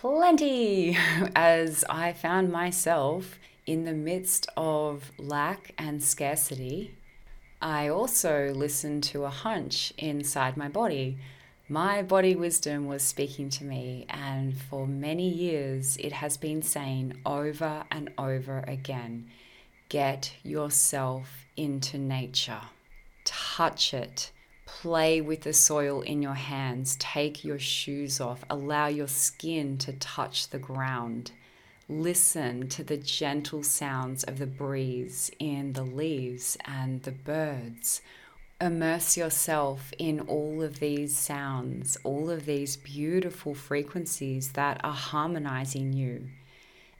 plenty 0.00 0.96
as 1.36 1.84
I 1.90 2.14
found 2.14 2.50
myself 2.50 3.38
in 3.66 3.84
the 3.84 3.92
midst 3.92 4.48
of 4.56 5.12
lack 5.18 5.74
and 5.76 6.02
scarcity. 6.02 6.94
I 7.60 7.88
also 7.88 8.50
listened 8.54 9.02
to 9.04 9.24
a 9.24 9.28
hunch 9.28 9.92
inside 9.98 10.56
my 10.56 10.70
body. 10.70 11.18
My 11.68 12.02
body 12.02 12.34
wisdom 12.34 12.86
was 12.86 13.02
speaking 13.02 13.50
to 13.50 13.64
me, 13.64 14.06
and 14.08 14.56
for 14.56 14.86
many 14.86 15.28
years 15.28 15.98
it 15.98 16.12
has 16.12 16.38
been 16.38 16.62
saying 16.62 17.20
over 17.26 17.84
and 17.90 18.10
over 18.16 18.64
again 18.66 19.28
get 19.90 20.32
yourself 20.42 21.44
into 21.58 21.98
nature, 21.98 22.62
touch 23.24 23.92
it 23.92 24.30
Play 24.78 25.20
with 25.20 25.42
the 25.42 25.52
soil 25.52 26.00
in 26.00 26.22
your 26.22 26.34
hands. 26.34 26.96
Take 26.98 27.44
your 27.44 27.58
shoes 27.58 28.18
off. 28.18 28.44
Allow 28.48 28.86
your 28.86 29.08
skin 29.08 29.76
to 29.78 29.92
touch 29.92 30.48
the 30.48 30.58
ground. 30.58 31.32
Listen 31.86 32.66
to 32.68 32.82
the 32.82 32.96
gentle 32.96 33.62
sounds 33.62 34.24
of 34.24 34.38
the 34.38 34.46
breeze 34.46 35.30
in 35.38 35.74
the 35.74 35.82
leaves 35.82 36.56
and 36.64 37.02
the 37.02 37.12
birds. 37.12 38.00
immerse 38.60 39.16
yourself 39.16 39.92
in 39.98 40.20
all 40.20 40.62
of 40.62 40.80
these 40.80 41.16
sounds, 41.16 41.98
all 42.04 42.30
of 42.30 42.46
these 42.46 42.76
beautiful 42.76 43.54
frequencies 43.54 44.52
that 44.52 44.80
are 44.84 44.92
harmonizing 44.92 45.92
you. 45.92 46.28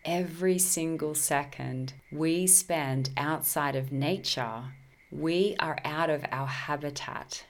Every 0.04 0.58
single 0.58 1.14
second 1.14 1.92
we 2.10 2.46
spend 2.46 3.10
outside 3.16 3.76
of 3.76 3.92
nature, 3.92 4.64
we 5.10 5.56
are 5.60 5.78
out 5.84 6.10
of 6.10 6.24
our 6.30 6.46
habitat. 6.46 7.44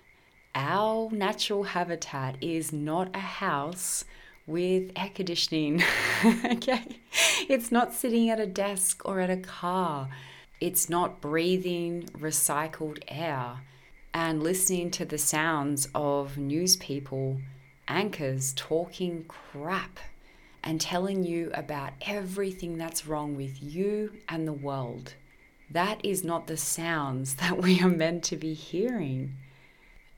Our 0.54 1.10
natural 1.12 1.62
habitat 1.62 2.36
is 2.40 2.72
not 2.72 3.14
a 3.14 3.20
house 3.20 4.04
with 4.46 4.90
air 4.96 5.10
conditioning. 5.14 5.82
okay? 6.44 6.84
It's 7.48 7.70
not 7.70 7.94
sitting 7.94 8.28
at 8.30 8.40
a 8.40 8.46
desk 8.46 9.02
or 9.04 9.20
at 9.20 9.30
a 9.30 9.36
car. 9.36 10.08
It's 10.60 10.90
not 10.90 11.20
breathing 11.20 12.08
recycled 12.18 12.98
air 13.08 13.60
and 14.12 14.42
listening 14.42 14.90
to 14.90 15.04
the 15.04 15.18
sounds 15.18 15.88
of 15.94 16.36
news 16.36 16.76
people, 16.76 17.40
anchors 17.86 18.52
talking 18.54 19.24
crap 19.28 20.00
and 20.62 20.80
telling 20.80 21.24
you 21.24 21.50
about 21.54 21.92
everything 22.06 22.76
that's 22.76 23.06
wrong 23.06 23.36
with 23.36 23.62
you 23.62 24.12
and 24.28 24.46
the 24.46 24.52
world. 24.52 25.14
That 25.70 26.04
is 26.04 26.24
not 26.24 26.48
the 26.48 26.56
sounds 26.56 27.34
that 27.36 27.58
we 27.58 27.80
are 27.80 27.88
meant 27.88 28.24
to 28.24 28.36
be 28.36 28.52
hearing. 28.52 29.36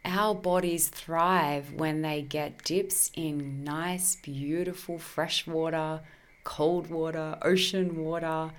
Our 0.04 0.34
bodies 0.34 0.88
thrive 0.88 1.74
when 1.74 2.02
they 2.02 2.22
get 2.22 2.64
dips 2.64 3.10
in 3.14 3.62
nice, 3.62 4.16
beautiful 4.16 4.98
fresh 4.98 5.46
water, 5.46 6.00
cold 6.42 6.90
water, 6.90 7.38
ocean 7.40 7.96
water, 8.02 8.50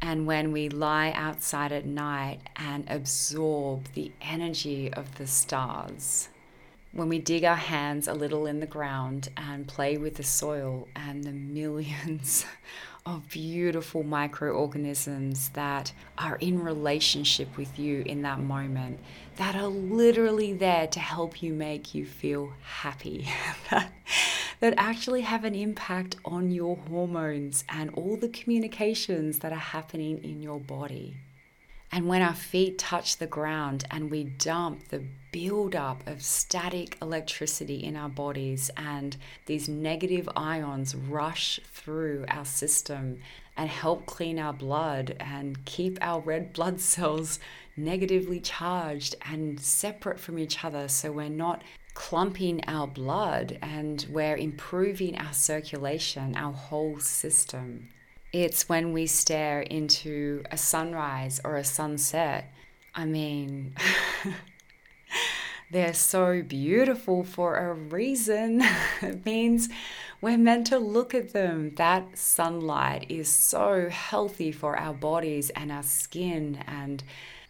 and 0.00 0.26
when 0.26 0.52
we 0.52 0.68
lie 0.68 1.12
outside 1.16 1.72
at 1.72 1.86
night 1.86 2.40
and 2.54 2.84
absorb 2.88 3.88
the 3.94 4.12
energy 4.20 4.92
of 4.92 5.16
the 5.16 5.26
stars. 5.26 6.28
When 6.92 7.08
we 7.08 7.18
dig 7.18 7.44
our 7.44 7.56
hands 7.56 8.06
a 8.06 8.14
little 8.14 8.46
in 8.46 8.60
the 8.60 8.66
ground 8.66 9.28
and 9.36 9.66
play 9.66 9.96
with 9.98 10.14
the 10.16 10.22
soil 10.22 10.86
and 10.94 11.24
the 11.24 11.32
millions 11.32 12.46
of 13.06 13.28
beautiful 13.30 14.02
microorganisms 14.02 15.48
that 15.50 15.92
are 16.18 16.36
in 16.36 16.62
relationship 16.62 17.56
with 17.56 17.78
you 17.78 18.02
in 18.04 18.20
that 18.22 18.40
moment, 18.40 18.98
that 19.36 19.54
are 19.54 19.68
literally 19.68 20.52
there 20.52 20.88
to 20.88 20.98
help 20.98 21.40
you 21.40 21.54
make 21.54 21.94
you 21.94 22.04
feel 22.04 22.52
happy, 22.62 23.28
that, 23.70 23.92
that 24.58 24.74
actually 24.76 25.20
have 25.20 25.44
an 25.44 25.54
impact 25.54 26.16
on 26.24 26.50
your 26.50 26.76
hormones 26.88 27.64
and 27.68 27.90
all 27.94 28.16
the 28.16 28.28
communications 28.28 29.38
that 29.38 29.52
are 29.52 29.56
happening 29.56 30.22
in 30.24 30.42
your 30.42 30.58
body. 30.58 31.16
And 31.92 32.08
when 32.08 32.22
our 32.22 32.34
feet 32.34 32.78
touch 32.78 33.16
the 33.16 33.26
ground 33.26 33.84
and 33.90 34.10
we 34.10 34.24
dump 34.24 34.88
the 34.88 35.04
buildup 35.32 36.06
of 36.06 36.22
static 36.22 36.98
electricity 37.00 37.84
in 37.84 37.96
our 37.96 38.08
bodies, 38.08 38.70
and 38.76 39.16
these 39.46 39.68
negative 39.68 40.28
ions 40.36 40.94
rush 40.94 41.60
through 41.72 42.24
our 42.28 42.44
system 42.44 43.20
and 43.56 43.70
help 43.70 44.06
clean 44.06 44.38
our 44.38 44.52
blood 44.52 45.16
and 45.20 45.64
keep 45.64 45.98
our 46.00 46.20
red 46.20 46.52
blood 46.52 46.80
cells 46.80 47.38
negatively 47.76 48.40
charged 48.40 49.14
and 49.22 49.60
separate 49.60 50.18
from 50.18 50.38
each 50.38 50.64
other 50.64 50.88
so 50.88 51.12
we're 51.12 51.28
not 51.28 51.62
clumping 51.94 52.62
our 52.66 52.86
blood 52.86 53.58
and 53.62 54.06
we're 54.10 54.36
improving 54.36 55.16
our 55.18 55.32
circulation, 55.32 56.36
our 56.36 56.52
whole 56.52 57.00
system. 57.00 57.88
It's 58.32 58.68
when 58.68 58.92
we 58.92 59.06
stare 59.06 59.60
into 59.60 60.42
a 60.50 60.56
sunrise 60.56 61.40
or 61.44 61.56
a 61.56 61.64
sunset. 61.64 62.52
I 62.94 63.04
mean, 63.04 63.74
they're 65.70 65.94
so 65.94 66.42
beautiful 66.42 67.24
for 67.24 67.56
a 67.56 67.74
reason. 67.74 68.62
it 69.02 69.24
means 69.24 69.68
we're 70.20 70.38
meant 70.38 70.66
to 70.68 70.78
look 70.78 71.14
at 71.14 71.32
them. 71.32 71.74
That 71.76 72.18
sunlight 72.18 73.06
is 73.08 73.28
so 73.28 73.88
healthy 73.88 74.52
for 74.52 74.78
our 74.78 74.94
bodies 74.94 75.50
and 75.50 75.70
our 75.70 75.82
skin. 75.82 76.64
And 76.66 77.02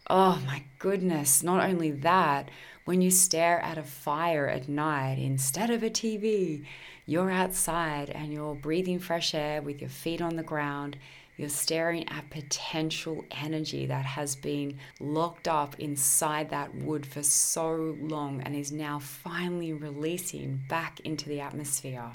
oh 0.08 0.40
my 0.46 0.64
goodness, 0.78 1.42
not 1.42 1.68
only 1.68 1.90
that, 1.90 2.50
when 2.86 3.02
you 3.02 3.10
stare 3.10 3.60
at 3.62 3.76
a 3.76 3.82
fire 3.82 4.46
at 4.46 4.68
night 4.68 5.18
instead 5.18 5.70
of 5.70 5.82
a 5.82 5.90
TV, 5.90 6.64
you're 7.04 7.32
outside 7.32 8.08
and 8.10 8.32
you're 8.32 8.54
breathing 8.54 9.00
fresh 9.00 9.34
air 9.34 9.60
with 9.60 9.80
your 9.80 9.90
feet 9.90 10.22
on 10.22 10.36
the 10.36 10.42
ground. 10.44 10.96
You're 11.36 11.48
staring 11.48 12.08
at 12.08 12.30
potential 12.30 13.24
energy 13.32 13.86
that 13.86 14.04
has 14.04 14.36
been 14.36 14.78
locked 15.00 15.48
up 15.48 15.78
inside 15.80 16.50
that 16.50 16.76
wood 16.76 17.04
for 17.04 17.24
so 17.24 17.96
long 18.00 18.40
and 18.42 18.54
is 18.54 18.70
now 18.70 19.00
finally 19.00 19.72
releasing 19.72 20.62
back 20.68 21.00
into 21.00 21.28
the 21.28 21.40
atmosphere. 21.40 22.12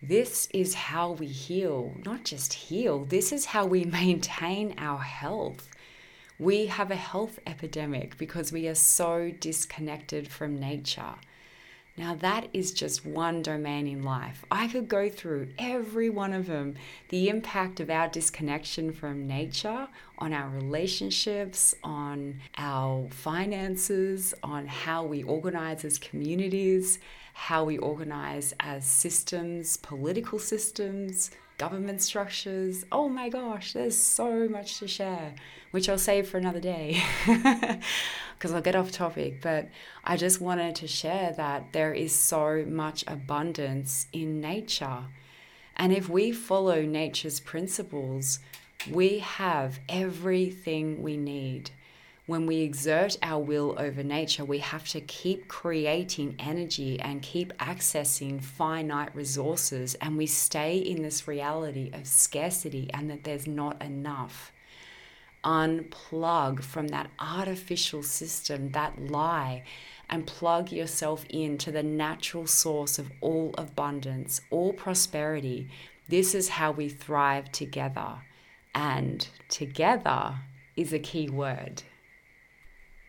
This 0.00 0.46
is 0.54 0.74
how 0.74 1.12
we 1.12 1.26
heal, 1.26 1.96
not 2.06 2.24
just 2.24 2.52
heal, 2.52 3.04
this 3.04 3.32
is 3.32 3.46
how 3.46 3.66
we 3.66 3.84
maintain 4.02 4.76
our 4.78 5.00
health. 5.00 5.68
We 6.38 6.66
have 6.66 6.90
a 6.90 6.96
health 6.96 7.38
epidemic 7.46 8.18
because 8.18 8.52
we 8.52 8.66
are 8.66 8.74
so 8.74 9.30
disconnected 9.38 10.26
from 10.28 10.58
nature. 10.58 11.14
Now, 11.96 12.16
that 12.16 12.48
is 12.52 12.72
just 12.72 13.06
one 13.06 13.40
domain 13.40 13.86
in 13.86 14.02
life. 14.02 14.44
I 14.50 14.66
could 14.66 14.88
go 14.88 15.08
through 15.08 15.50
every 15.60 16.10
one 16.10 16.32
of 16.32 16.48
them 16.48 16.74
the 17.08 17.28
impact 17.28 17.78
of 17.78 17.88
our 17.88 18.08
disconnection 18.08 18.92
from 18.92 19.28
nature 19.28 19.86
on 20.18 20.32
our 20.32 20.48
relationships, 20.48 21.72
on 21.84 22.40
our 22.58 23.08
finances, 23.10 24.34
on 24.42 24.66
how 24.66 25.04
we 25.04 25.22
organize 25.22 25.84
as 25.84 25.98
communities, 25.98 26.98
how 27.32 27.62
we 27.62 27.78
organize 27.78 28.54
as 28.58 28.84
systems, 28.84 29.76
political 29.76 30.40
systems, 30.40 31.30
government 31.58 32.02
structures. 32.02 32.84
Oh 32.90 33.08
my 33.08 33.28
gosh, 33.28 33.72
there's 33.72 33.96
so 33.96 34.48
much 34.48 34.78
to 34.78 34.88
share, 34.88 35.34
which 35.70 35.88
I'll 35.88 35.98
save 35.98 36.28
for 36.28 36.38
another 36.38 36.60
day 36.60 37.02
because 37.26 38.52
I'll 38.52 38.60
get 38.60 38.76
off 38.76 38.90
topic. 38.90 39.40
But 39.40 39.68
I 40.04 40.16
just 40.16 40.40
wanted 40.40 40.74
to 40.76 40.88
share 40.88 41.32
that 41.36 41.72
there 41.72 41.92
is 41.92 42.14
so 42.14 42.64
much 42.66 43.04
abundance 43.06 44.06
in 44.12 44.40
nature. 44.40 45.04
And 45.76 45.92
if 45.92 46.08
we 46.08 46.32
follow 46.32 46.82
nature's 46.82 47.40
principles, 47.40 48.38
we 48.90 49.18
have 49.20 49.80
everything 49.88 51.02
we 51.02 51.16
need 51.16 51.70
when 52.26 52.46
we 52.46 52.62
exert 52.62 53.18
our 53.22 53.42
will 53.42 53.74
over 53.78 54.02
nature, 54.02 54.46
we 54.46 54.58
have 54.58 54.88
to 54.88 55.00
keep 55.02 55.46
creating 55.46 56.34
energy 56.38 56.98
and 56.98 57.20
keep 57.20 57.52
accessing 57.58 58.42
finite 58.42 59.14
resources, 59.14 59.94
and 59.96 60.16
we 60.16 60.26
stay 60.26 60.78
in 60.78 61.02
this 61.02 61.28
reality 61.28 61.90
of 61.92 62.06
scarcity 62.06 62.88
and 62.94 63.10
that 63.10 63.24
there's 63.24 63.46
not 63.46 63.82
enough. 63.82 64.52
Unplug 65.44 66.62
from 66.62 66.88
that 66.88 67.10
artificial 67.18 68.02
system, 68.02 68.70
that 68.70 68.98
lie, 69.10 69.62
and 70.08 70.26
plug 70.26 70.72
yourself 70.72 71.26
into 71.28 71.70
the 71.70 71.82
natural 71.82 72.46
source 72.46 72.98
of 72.98 73.10
all 73.20 73.54
abundance, 73.58 74.40
all 74.48 74.72
prosperity. 74.72 75.68
This 76.08 76.34
is 76.34 76.48
how 76.48 76.70
we 76.70 76.88
thrive 76.88 77.52
together. 77.52 78.22
And 78.74 79.28
together 79.50 80.36
is 80.74 80.94
a 80.94 80.98
key 80.98 81.28
word 81.28 81.82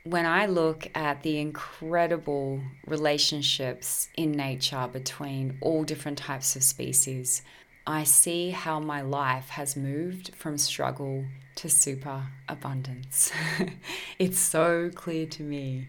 when 0.06 0.28
I 0.28 0.46
look 0.46 0.88
at 0.94 1.24
the 1.24 1.40
incredible 1.40 2.62
relationships 2.86 4.08
in 4.16 4.34
nature 4.34 4.88
between 4.94 5.58
all 5.62 5.84
different 5.84 6.20
types 6.20 6.56
of 6.56 6.62
species, 6.62 7.42
I 7.88 8.04
see 8.04 8.52
how 8.52 8.80
my 8.80 9.02
life 9.02 9.50
has 9.50 9.76
moved 9.76 10.36
from 10.36 10.60
struggle 10.60 11.26
to 11.56 11.70
super 11.70 12.28
abundance. 12.48 13.32
it's 14.20 14.38
so 14.38 14.92
clear 14.94 15.26
to 15.26 15.44
me. 15.44 15.88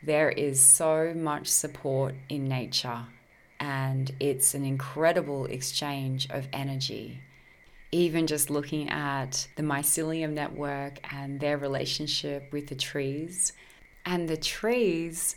There 0.00 0.30
is 0.30 0.60
so 0.60 1.12
much 1.16 1.48
support 1.48 2.14
in 2.28 2.44
nature, 2.44 3.06
and 3.58 4.12
it's 4.20 4.54
an 4.54 4.64
incredible 4.64 5.46
exchange 5.46 6.28
of 6.30 6.46
energy 6.52 7.20
even 7.92 8.26
just 8.26 8.50
looking 8.50 8.88
at 8.90 9.46
the 9.56 9.62
mycelium 9.62 10.32
network 10.32 10.98
and 11.14 11.40
their 11.40 11.58
relationship 11.58 12.52
with 12.52 12.66
the 12.66 12.74
trees. 12.74 13.52
And 14.04 14.28
the 14.28 14.36
trees, 14.36 15.36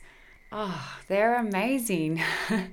oh, 0.52 0.98
they're 1.08 1.36
amazing. 1.36 2.22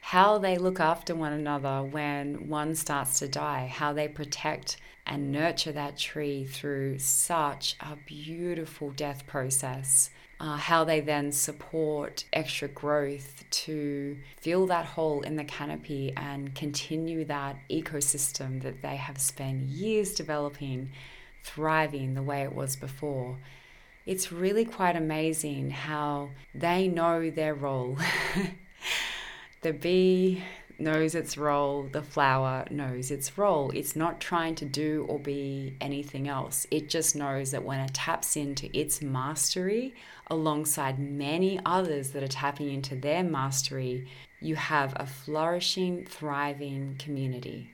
how 0.00 0.38
they 0.38 0.56
look 0.56 0.78
after 0.78 1.14
one 1.14 1.32
another 1.32 1.82
when 1.82 2.48
one 2.48 2.74
starts 2.76 3.18
to 3.18 3.26
die, 3.26 3.66
how 3.66 3.92
they 3.92 4.06
protect 4.06 4.76
and 5.06 5.32
nurture 5.32 5.72
that 5.72 5.96
tree 5.96 6.44
through 6.44 6.98
such 6.98 7.76
a 7.80 7.96
beautiful 8.06 8.90
death 8.90 9.26
process 9.26 10.10
uh, 10.38 10.56
how 10.56 10.84
they 10.84 11.00
then 11.00 11.32
support 11.32 12.24
extra 12.32 12.68
growth 12.68 13.44
to 13.50 14.16
fill 14.36 14.66
that 14.66 14.84
hole 14.84 15.22
in 15.22 15.36
the 15.36 15.44
canopy 15.44 16.12
and 16.16 16.54
continue 16.54 17.24
that 17.24 17.56
ecosystem 17.70 18.62
that 18.62 18.82
they 18.82 18.96
have 18.96 19.18
spent 19.18 19.62
years 19.62 20.14
developing, 20.14 20.90
thriving 21.42 22.14
the 22.14 22.22
way 22.22 22.42
it 22.42 22.54
was 22.54 22.76
before. 22.76 23.38
it's 24.04 24.30
really 24.30 24.64
quite 24.64 24.94
amazing 24.94 25.70
how 25.70 26.30
they 26.54 26.86
know 26.86 27.28
their 27.30 27.54
role. 27.54 27.98
the 29.62 29.72
bee 29.72 30.44
knows 30.78 31.14
its 31.14 31.38
role, 31.38 31.88
the 31.90 32.02
flower 32.02 32.66
knows 32.70 33.10
its 33.10 33.38
role. 33.38 33.70
It's 33.74 33.96
not 33.96 34.20
trying 34.20 34.54
to 34.56 34.64
do 34.64 35.06
or 35.08 35.18
be 35.18 35.76
anything 35.80 36.28
else. 36.28 36.66
It 36.70 36.88
just 36.88 37.16
knows 37.16 37.50
that 37.50 37.64
when 37.64 37.80
it 37.80 37.94
taps 37.94 38.36
into 38.36 38.68
its 38.76 39.00
mastery 39.00 39.94
alongside 40.28 40.98
many 40.98 41.58
others 41.64 42.10
that 42.10 42.22
are 42.22 42.28
tapping 42.28 42.70
into 42.70 42.94
their 42.94 43.22
mastery, 43.22 44.08
you 44.40 44.56
have 44.56 44.92
a 44.96 45.06
flourishing, 45.06 46.04
thriving 46.04 46.96
community. 46.98 47.70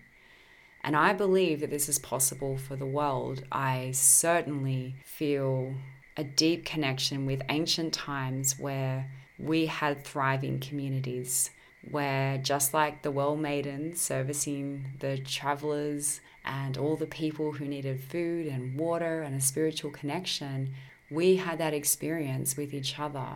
And 0.84 0.96
I 0.96 1.12
believe 1.12 1.60
that 1.60 1.70
this 1.70 1.88
is 1.88 1.98
possible 1.98 2.56
for 2.56 2.76
the 2.76 2.86
world. 2.86 3.44
I 3.50 3.90
certainly 3.92 4.96
feel 5.04 5.74
a 6.16 6.24
deep 6.24 6.64
connection 6.64 7.24
with 7.24 7.42
ancient 7.48 7.92
times 7.92 8.58
where 8.58 9.10
we 9.38 9.66
had 9.66 10.04
thriving 10.04 10.60
communities 10.60 11.50
where 11.90 12.38
just 12.38 12.72
like 12.72 13.02
the 13.02 13.10
well 13.10 13.36
maidens 13.36 14.00
servicing 14.00 14.92
the 15.00 15.18
travelers 15.18 16.20
and 16.44 16.76
all 16.76 16.96
the 16.96 17.06
people 17.06 17.52
who 17.52 17.64
needed 17.64 18.00
food 18.00 18.46
and 18.46 18.78
water 18.78 19.22
and 19.22 19.34
a 19.34 19.40
spiritual 19.40 19.90
connection, 19.90 20.74
we 21.10 21.36
had 21.36 21.58
that 21.58 21.74
experience 21.74 22.56
with 22.56 22.72
each 22.72 22.98
other. 22.98 23.28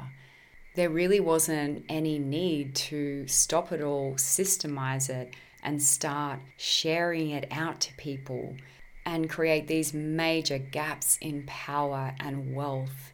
There 0.75 0.91
really 0.91 1.21
wasn't 1.21 1.85
any 1.89 2.19
need 2.19 2.75
to 2.75 3.27
stop 3.27 3.73
it 3.73 3.81
all, 3.81 4.15
systemize 4.15 5.09
it, 5.09 5.35
and 5.63 5.83
start 5.83 6.41
sharing 6.57 7.31
it 7.31 7.47
out 7.51 7.81
to 7.81 7.95
people 7.95 8.57
and 9.05 9.31
create 9.31 9.69
these 9.69 9.95
major 9.95 10.59
gaps 10.59 11.17
in 11.21 11.45
power 11.47 12.15
and 12.21 12.55
wealth 12.55 13.13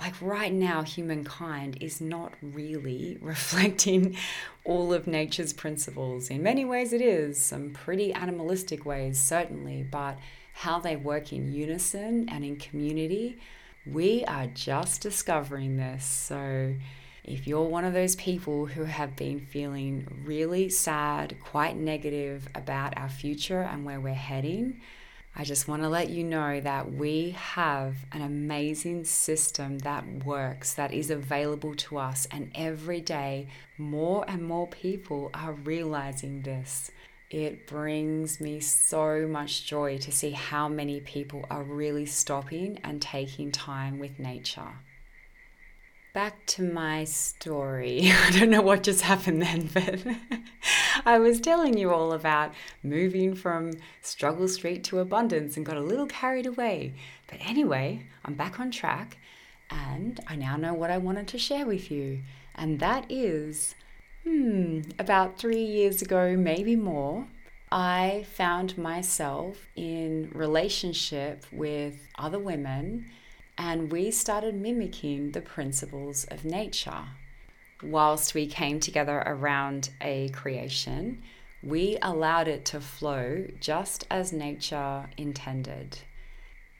like 0.00 0.14
right 0.20 0.52
now, 0.52 0.82
humankind 0.82 1.76
is 1.80 2.00
not 2.00 2.32
really 2.42 3.18
reflecting 3.20 4.16
all 4.64 4.92
of 4.92 5.06
nature's 5.06 5.52
principles. 5.52 6.30
In 6.30 6.42
many 6.42 6.64
ways, 6.64 6.92
it 6.92 7.02
is, 7.02 7.38
some 7.38 7.70
pretty 7.70 8.12
animalistic 8.12 8.86
ways, 8.86 9.20
certainly, 9.20 9.82
but 9.82 10.18
how 10.54 10.80
they 10.80 10.96
work 10.96 11.32
in 11.32 11.52
unison 11.52 12.28
and 12.28 12.44
in 12.44 12.56
community, 12.56 13.38
we 13.86 14.24
are 14.24 14.46
just 14.46 15.02
discovering 15.02 15.76
this. 15.76 16.04
So, 16.04 16.74
if 17.22 17.46
you're 17.46 17.62
one 17.62 17.84
of 17.84 17.92
those 17.92 18.16
people 18.16 18.66
who 18.66 18.84
have 18.84 19.14
been 19.14 19.40
feeling 19.40 20.06
really 20.24 20.70
sad, 20.70 21.36
quite 21.40 21.76
negative 21.76 22.48
about 22.54 22.96
our 22.96 23.10
future 23.10 23.60
and 23.60 23.84
where 23.84 24.00
we're 24.00 24.14
heading, 24.14 24.80
I 25.34 25.44
just 25.44 25.68
want 25.68 25.82
to 25.82 25.88
let 25.88 26.10
you 26.10 26.24
know 26.24 26.60
that 26.60 26.92
we 26.92 27.30
have 27.30 27.94
an 28.12 28.20
amazing 28.20 29.04
system 29.04 29.78
that 29.78 30.24
works, 30.24 30.74
that 30.74 30.92
is 30.92 31.10
available 31.10 31.74
to 31.76 31.98
us. 31.98 32.26
And 32.30 32.50
every 32.54 33.00
day, 33.00 33.48
more 33.78 34.24
and 34.28 34.44
more 34.44 34.66
people 34.66 35.30
are 35.32 35.52
realizing 35.52 36.42
this. 36.42 36.90
It 37.30 37.68
brings 37.68 38.40
me 38.40 38.58
so 38.58 39.28
much 39.28 39.64
joy 39.64 39.98
to 39.98 40.10
see 40.10 40.32
how 40.32 40.68
many 40.68 41.00
people 41.00 41.46
are 41.48 41.62
really 41.62 42.06
stopping 42.06 42.80
and 42.82 43.00
taking 43.00 43.52
time 43.52 44.00
with 44.00 44.18
nature. 44.18 44.80
Back 46.12 46.44
to 46.46 46.62
my 46.62 47.04
story. 47.04 48.10
I 48.26 48.30
don't 48.32 48.50
know 48.50 48.62
what 48.62 48.82
just 48.82 49.02
happened 49.02 49.42
then, 49.42 49.70
but 49.72 50.04
I 51.04 51.18
was 51.18 51.40
telling 51.40 51.78
you 51.78 51.92
all 51.92 52.12
about 52.12 52.52
moving 52.82 53.34
from 53.34 53.72
struggle 54.02 54.48
street 54.48 54.84
to 54.84 54.98
abundance 54.98 55.56
and 55.56 55.64
got 55.64 55.76
a 55.76 55.82
little 55.82 56.06
carried 56.06 56.46
away. 56.46 56.94
But 57.28 57.38
anyway, 57.40 58.06
I'm 58.24 58.34
back 58.34 58.60
on 58.60 58.70
track 58.70 59.18
and 59.70 60.20
I 60.26 60.36
now 60.36 60.56
know 60.56 60.74
what 60.74 60.90
I 60.90 60.98
wanted 60.98 61.28
to 61.28 61.38
share 61.38 61.66
with 61.66 61.90
you. 61.90 62.20
And 62.54 62.80
that 62.80 63.06
is 63.08 63.74
hmm, 64.24 64.80
about 64.98 65.38
three 65.38 65.62
years 65.62 66.02
ago, 66.02 66.36
maybe 66.36 66.76
more, 66.76 67.26
I 67.72 68.26
found 68.32 68.76
myself 68.76 69.68
in 69.76 70.30
relationship 70.34 71.46
with 71.52 71.94
other 72.18 72.38
women 72.38 73.10
and 73.56 73.92
we 73.92 74.10
started 74.10 74.54
mimicking 74.54 75.32
the 75.32 75.40
principles 75.40 76.24
of 76.24 76.44
nature. 76.44 77.04
Whilst 77.82 78.34
we 78.34 78.46
came 78.46 78.80
together 78.80 79.22
around 79.26 79.90
a 80.00 80.28
creation, 80.30 81.22
we 81.62 81.98
allowed 82.02 82.48
it 82.48 82.64
to 82.66 82.80
flow 82.80 83.46
just 83.60 84.06
as 84.10 84.32
nature 84.32 85.08
intended. 85.16 85.98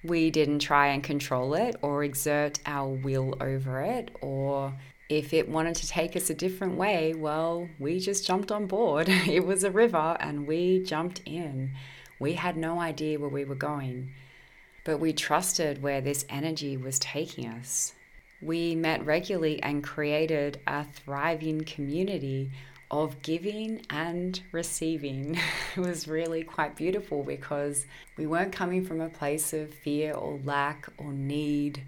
We 0.03 0.31
didn't 0.31 0.61
try 0.61 0.89
and 0.89 1.03
control 1.03 1.55
it 1.55 1.77
or 1.83 2.05
exert 2.05 2.59
our 2.67 2.89
will 2.89 3.37
over 3.41 3.81
it, 3.81 4.11
or 4.21 4.75
if 5.09 5.35
it 5.35 5.49
wanted 5.49 5.75
to 5.77 5.89
take 5.89 6.17
us 6.17 6.31
a 6.31 6.35
different 6.35 6.77
way, 6.77 7.15
well, 7.15 7.69
we 7.79 8.01
just 8.01 8.27
jumped 8.27 8.51
on 8.51 8.67
board. 8.67 9.09
It 9.27 9.45
was 9.45 9.65
a 9.65 9.71
river 9.71 10.17
and 10.21 10.47
we 10.47 10.83
jumped 10.83 11.21
in. 11.27 11.73
We 12.19 12.35
had 12.35 12.57
no 12.57 12.79
idea 12.81 13.19
where 13.19 13.29
we 13.29 13.45
were 13.45 13.55
going 13.55 14.13
but 14.85 14.99
we 14.99 15.13
trusted 15.13 15.83
where 15.83 16.01
this 16.01 16.25
energy 16.29 16.77
was 16.77 16.99
taking 16.99 17.47
us. 17.47 17.95
We 18.43 18.75
met 18.75 19.05
regularly 19.05 19.63
and 19.63 19.85
created 19.85 20.61
a 20.67 20.85
thriving 20.85 21.63
community 21.65 22.51
of 22.91 23.21
giving 23.23 23.85
and 23.91 24.41
receiving. 24.53 25.39
it 25.77 25.81
was 25.81 26.09
really 26.09 26.43
quite 26.43 26.75
beautiful 26.75 27.23
because 27.23 27.87
we 28.17 28.27
weren't 28.27 28.53
coming 28.53 28.85
from 28.85 29.01
a 29.01 29.09
place 29.09 29.53
of 29.53 29.73
fear 29.73 30.15
or 30.15 30.41
lack 30.45 30.89
or 30.99 31.13
need. 31.13 31.83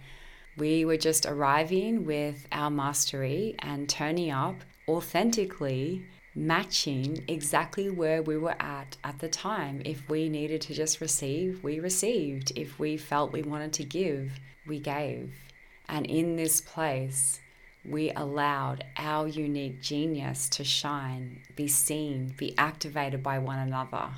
We 0.57 0.85
were 0.85 0.99
just 0.99 1.27
arriving 1.27 2.05
with 2.05 2.47
our 2.53 2.71
mastery 2.71 3.55
and 3.59 3.89
turning 3.89 4.31
up 4.31 4.57
authentically 4.87 6.05
matching 6.35 7.23
exactly 7.29 7.91
where 7.91 8.23
we 8.23 8.37
were 8.37 8.61
at 8.61 8.97
at 9.05 9.19
the 9.19 9.29
time. 9.29 9.83
If 9.85 10.09
we 10.09 10.29
needed 10.29 10.61
to 10.63 10.75
just 10.75 11.01
receive, 11.01 11.63
we 11.63 11.81
received. 11.81 12.53
If 12.57 12.79
we 12.79 12.97
felt 12.97 13.33
we 13.33 13.43
wanted 13.43 13.73
to 13.75 13.85
give, 13.85 14.33
we 14.67 14.79
gave. 14.79 15.35
And 15.89 16.07
in 16.07 16.37
this 16.37 16.61
place, 16.61 17.41
we 17.85 18.13
allowed 18.13 18.85
our 18.97 19.27
unique 19.27 19.81
genius 19.81 20.49
to 20.51 20.65
shine, 20.65 21.43
be 21.57 21.67
seen, 21.69 22.35
be 22.37 22.57
activated 22.57 23.23
by 23.23 23.39
one 23.39 23.59
another. 23.59 24.11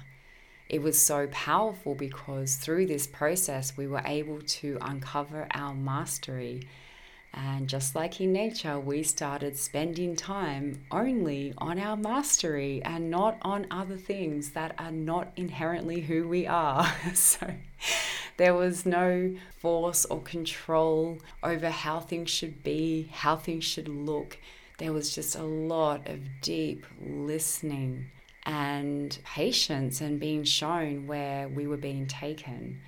It 0.68 0.82
was 0.82 0.98
so 0.98 1.26
powerful 1.28 1.94
because 1.94 2.56
through 2.56 2.86
this 2.86 3.06
process, 3.06 3.76
we 3.76 3.86
were 3.86 4.02
able 4.04 4.40
to 4.40 4.78
uncover 4.80 5.46
our 5.52 5.74
mastery 5.74 6.68
and 7.37 7.68
just 7.68 7.95
like 7.95 8.20
in 8.20 8.32
nature, 8.32 8.78
we 8.78 9.03
started 9.03 9.59
spending 9.59 10.14
time 10.14 10.82
only 10.91 11.53
on 11.59 11.78
our 11.78 11.97
mastery 11.97 12.82
and 12.85 13.11
not 13.11 13.39
on 13.43 13.66
other 13.70 13.97
things 13.97 14.51
that 14.51 14.74
are 14.78 14.93
not 14.93 15.32
inherently 15.37 16.03
who 16.03 16.28
we 16.28 16.47
are. 16.47 16.93
so 17.14 17.53
there 18.37 18.55
was 18.55 18.87
no 18.87 19.35
force 19.57 20.05
or 20.05 20.20
control 20.22 21.18
over 21.43 21.70
how 21.70 22.01
things 22.01 22.30
should 22.30 22.62
be, 22.62 23.09
how 23.12 23.37
things 23.37 23.64
should 23.64 23.89
look. 23.89 24.39
There 24.78 24.93
was 24.93 25.14
just 25.14 25.37
a 25.37 25.43
lot 25.43 26.09
of 26.09 26.20
deep 26.41 26.87
listening 27.05 28.11
and 28.47 29.18
patience 29.24 30.01
and 30.01 30.20
being 30.20 30.45
shown 30.45 31.07
where 31.07 31.49
we 31.49 31.66
were 31.66 31.76
being 31.76 32.07
taken 32.07 32.80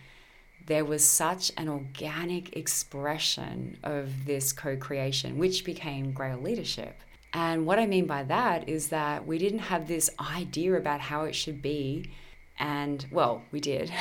there 0.67 0.85
was 0.85 1.05
such 1.05 1.53
an 1.57 1.69
organic 1.69 2.57
expression 2.57 3.79
of 3.83 4.27
this 4.27 4.53
co 4.53 4.77
creation, 4.77 5.39
which 5.39 5.65
became 5.65 6.13
Grail 6.13 6.39
Leadership. 6.39 6.99
And 7.33 7.67
what 7.67 7.79
I 7.79 7.87
mean 7.87 8.07
by 8.07 8.25
that 8.25 8.69
is 8.69 8.89
that 8.89 9.27
we 9.27 9.39
didn't 9.39 9.61
have 9.61 9.87
this 9.87 10.11
idea 10.19 10.75
about 10.75 11.01
how 11.01 11.25
it 11.25 11.35
should 11.35 11.63
be. 11.63 12.11
And 12.59 13.05
well, 13.11 13.43
we 13.53 13.61
did, 13.61 13.93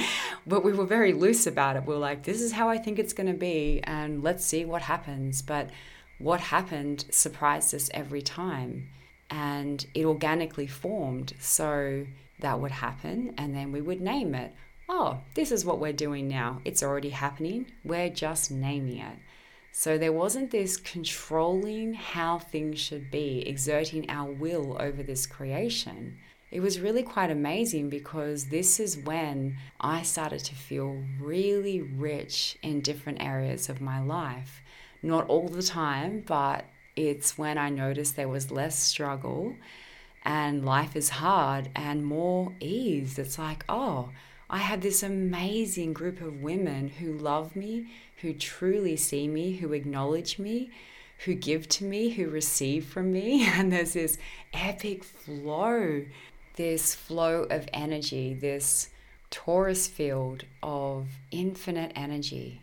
but 0.46 0.64
we 0.64 0.72
were 0.72 0.84
very 0.84 1.12
loose 1.12 1.46
about 1.46 1.76
it. 1.76 1.86
We 1.86 1.94
were 1.94 2.00
like, 2.00 2.24
this 2.24 2.40
is 2.40 2.52
how 2.52 2.68
I 2.68 2.76
think 2.76 2.98
it's 2.98 3.12
going 3.12 3.28
to 3.28 3.38
be, 3.38 3.80
and 3.84 4.22
let's 4.24 4.44
see 4.44 4.64
what 4.64 4.82
happens. 4.82 5.42
But 5.42 5.70
what 6.18 6.40
happened 6.40 7.04
surprised 7.10 7.72
us 7.72 7.88
every 7.94 8.20
time, 8.20 8.88
and 9.30 9.86
it 9.94 10.04
organically 10.04 10.66
formed. 10.66 11.34
So 11.38 12.04
that 12.40 12.58
would 12.60 12.72
happen, 12.72 13.32
and 13.38 13.54
then 13.54 13.70
we 13.70 13.80
would 13.80 14.00
name 14.00 14.34
it 14.34 14.52
oh, 14.90 15.20
this 15.34 15.52
is 15.52 15.64
what 15.64 15.78
we're 15.78 15.92
doing 15.92 16.26
now. 16.26 16.60
It's 16.64 16.82
already 16.82 17.10
happening. 17.10 17.70
We're 17.84 18.10
just 18.10 18.50
naming 18.50 18.98
it. 18.98 19.18
So 19.72 19.96
there 19.96 20.12
wasn't 20.12 20.50
this 20.50 20.76
controlling 20.76 21.94
how 21.94 22.40
things 22.40 22.80
should 22.80 23.08
be, 23.08 23.48
exerting 23.48 24.10
our 24.10 24.32
will 24.32 24.76
over 24.80 25.04
this 25.04 25.26
creation. 25.26 26.18
It 26.50 26.58
was 26.58 26.80
really 26.80 27.04
quite 27.04 27.30
amazing 27.30 27.88
because 27.88 28.46
this 28.46 28.80
is 28.80 28.98
when 28.98 29.58
I 29.80 30.02
started 30.02 30.40
to 30.40 30.56
feel 30.56 31.04
really 31.20 31.80
rich 31.80 32.58
in 32.60 32.80
different 32.80 33.22
areas 33.22 33.68
of 33.68 33.80
my 33.80 34.00
life. 34.02 34.60
Not 35.04 35.28
all 35.28 35.46
the 35.46 35.62
time, 35.62 36.24
but 36.26 36.64
it's 36.96 37.38
when 37.38 37.56
I 37.58 37.70
noticed 37.70 38.16
there 38.16 38.28
was 38.28 38.50
less 38.50 38.76
struggle 38.76 39.54
and 40.24 40.64
life 40.64 40.96
is 40.96 41.10
hard 41.10 41.70
and 41.76 42.04
more 42.04 42.52
ease. 42.58 43.20
It's 43.20 43.38
like, 43.38 43.64
oh, 43.68 44.10
I 44.52 44.58
had 44.58 44.82
this 44.82 45.04
amazing 45.04 45.92
group 45.92 46.20
of 46.20 46.42
women 46.42 46.88
who 46.88 47.12
love 47.12 47.54
me, 47.54 47.86
who 48.20 48.34
truly 48.34 48.96
see 48.96 49.28
me, 49.28 49.52
who 49.52 49.72
acknowledge 49.72 50.40
me, 50.40 50.70
who 51.24 51.34
give 51.34 51.68
to 51.68 51.84
me, 51.84 52.10
who 52.10 52.28
receive 52.28 52.84
from 52.84 53.12
me. 53.12 53.46
And 53.46 53.72
there's 53.72 53.92
this 53.92 54.18
epic 54.52 55.04
flow, 55.04 56.04
this 56.56 56.96
flow 56.96 57.44
of 57.44 57.68
energy, 57.72 58.34
this 58.34 58.90
torus 59.30 59.88
field 59.88 60.42
of 60.64 61.06
infinite 61.30 61.92
energy. 61.94 62.60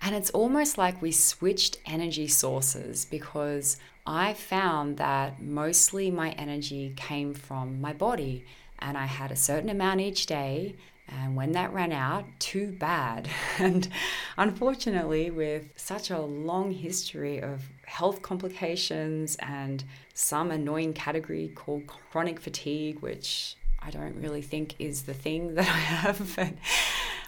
And 0.00 0.14
it's 0.14 0.30
almost 0.30 0.78
like 0.78 1.02
we 1.02 1.10
switched 1.10 1.78
energy 1.86 2.28
sources 2.28 3.04
because 3.04 3.78
I 4.06 4.34
found 4.34 4.98
that 4.98 5.42
mostly 5.42 6.12
my 6.12 6.30
energy 6.30 6.92
came 6.94 7.34
from 7.34 7.80
my 7.80 7.92
body 7.92 8.44
and 8.78 8.96
I 8.96 9.06
had 9.06 9.32
a 9.32 9.36
certain 9.36 9.70
amount 9.70 10.00
each 10.00 10.26
day. 10.26 10.76
And 11.08 11.36
when 11.36 11.52
that 11.52 11.72
ran 11.72 11.92
out, 11.92 12.24
too 12.38 12.72
bad. 12.72 13.28
And 13.58 13.88
unfortunately, 14.36 15.30
with 15.30 15.72
such 15.76 16.10
a 16.10 16.20
long 16.20 16.72
history 16.72 17.40
of 17.40 17.62
health 17.86 18.22
complications 18.22 19.36
and 19.36 19.82
some 20.14 20.50
annoying 20.50 20.92
category 20.92 21.52
called 21.54 21.86
chronic 21.86 22.38
fatigue, 22.40 23.00
which 23.00 23.56
I 23.80 23.90
don't 23.90 24.20
really 24.20 24.42
think 24.42 24.74
is 24.78 25.02
the 25.02 25.14
thing 25.14 25.54
that 25.54 25.66
I 25.66 25.78
have, 26.02 26.36
but 26.36 26.54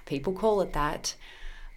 people 0.07 0.33
call 0.33 0.61
it 0.61 0.73
that. 0.73 1.15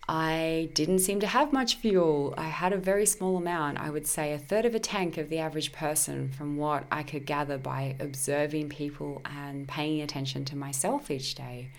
I 0.10 0.70
didn't 0.74 1.00
seem 1.00 1.20
to 1.22 1.28
have 1.28 1.54
much 1.54 1.76
fuel. 1.76 2.34
I 2.38 2.50
had 2.50 2.74
a 2.74 2.78
very 2.78 3.06
small 3.06 3.38
amount, 3.38 3.78
I 3.78 3.90
would 3.90 4.08
say 4.08 4.34
a 4.34 4.38
third 4.38 4.66
of 4.66 4.76
a 4.76 4.80
tank 4.80 5.18
of 5.18 5.30
the 5.30 5.38
average 5.38 5.72
person, 5.72 6.30
from 6.30 6.58
what 6.58 6.86
I 6.92 7.04
could 7.04 7.26
gather 7.26 7.58
by 7.58 7.96
observing 8.00 8.70
people 8.70 9.22
and 9.24 9.68
paying 9.68 10.02
attention 10.02 10.44
to 10.46 10.58
myself 10.58 11.10
each 11.10 11.36
day. 11.36 11.70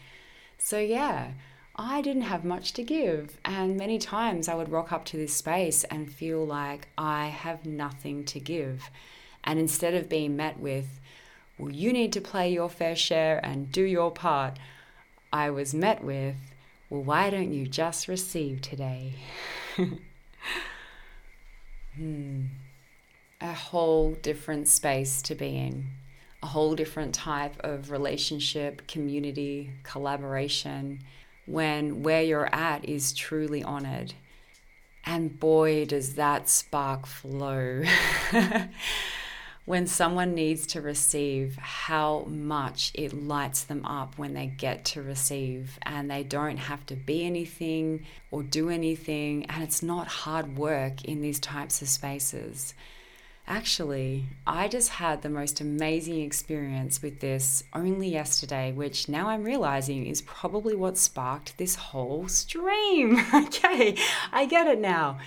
So, 0.65 0.79
yeah, 0.79 1.33
I 1.75 2.03
didn't 2.03 2.23
have 2.23 2.45
much 2.45 2.73
to 2.75 2.85
give. 2.85 3.37
And 3.45 3.77
many 3.77 3.99
times 3.99 4.47
I 4.47 4.55
would 4.55 4.69
rock 4.69 4.93
up 4.93 5.05
to 5.07 5.17
this 5.17 5.35
space 5.35 5.83
and 5.83 6.11
feel 6.11 6.47
like 6.47 6.87
I 6.97 7.27
have 7.27 7.67
nothing 7.67 8.25
to 8.27 8.39
give. 8.39 8.89
And 9.43 9.59
instead 9.59 9.93
of 9.95 10.09
being 10.09 10.37
met 10.37 10.61
with, 10.61 11.01
well, 11.59 11.73
you 11.73 11.93
need 11.93 12.13
to 12.13 12.21
play 12.21 12.53
your 12.53 12.71
fair 12.71 12.95
share 12.95 13.45
and 13.45 13.73
do 13.73 13.83
your 13.83 14.13
part, 14.13 14.57
I 15.33 15.51
was 15.51 15.75
met 15.75 16.05
with, 16.05 16.37
well, 16.89 17.03
why 17.03 17.29
don't 17.29 17.53
you 17.53 17.67
just 17.67 18.07
receive 18.07 18.61
today? 18.61 19.15
hmm. 21.97 22.45
A 23.41 23.53
whole 23.53 24.13
different 24.13 24.69
space 24.69 25.23
to 25.23 25.35
be 25.35 25.57
in, 25.57 25.89
a 26.43 26.47
whole 26.47 26.75
different 26.75 27.15
type 27.15 27.55
of 27.61 27.91
relationship, 27.91 28.87
community, 28.87 29.71
collaboration, 29.83 31.01
when 31.47 32.03
where 32.03 32.23
you're 32.23 32.53
at 32.55 32.85
is 32.85 33.13
truly 33.13 33.63
honored. 33.63 34.15
And 35.05 35.39
boy, 35.39 35.85
does 35.85 36.15
that 36.15 36.49
spark 36.49 37.07
flow. 37.07 37.83
when 39.65 39.87
someone 39.87 40.35
needs 40.35 40.67
to 40.67 40.81
receive, 40.81 41.57
how 41.57 42.25
much 42.29 42.91
it 42.95 43.13
lights 43.13 43.65
them 43.65 43.85
up 43.85 44.19
when 44.19 44.35
they 44.35 44.47
get 44.47 44.85
to 44.85 45.03
receive 45.03 45.79
and 45.83 46.11
they 46.11 46.25
don't 46.25 46.57
have 46.57 46.85
to 46.87 46.97
be 46.97 47.25
anything 47.25 48.05
or 48.31 48.43
do 48.43 48.69
anything. 48.69 49.47
And 49.47 49.63
it's 49.63 49.83
not 49.83 50.09
hard 50.09 50.57
work 50.57 51.05
in 51.05 51.21
these 51.21 51.39
types 51.39 51.81
of 51.81 51.89
spaces. 51.89 52.75
Actually, 53.47 54.27
I 54.47 54.69
just 54.69 54.91
had 54.91 55.23
the 55.23 55.29
most 55.29 55.61
amazing 55.61 56.21
experience 56.21 57.03
with 57.03 57.21
this 57.21 57.65
only 57.75 58.09
yesterday, 58.09 58.73
which 58.73 59.09
now 59.09 59.29
I'm 59.29 59.43
realizing 59.43 60.07
is 60.07 60.23
probably 60.23 60.77
what 60.77 60.97
sparked 60.97 61.59
this 61.59 61.75
whole 61.75 62.29
stream. 62.29 63.19
okay, 63.35 63.97
I 64.33 64.47
get 64.47 64.69
it 64.69 64.81
now. 64.81 65.19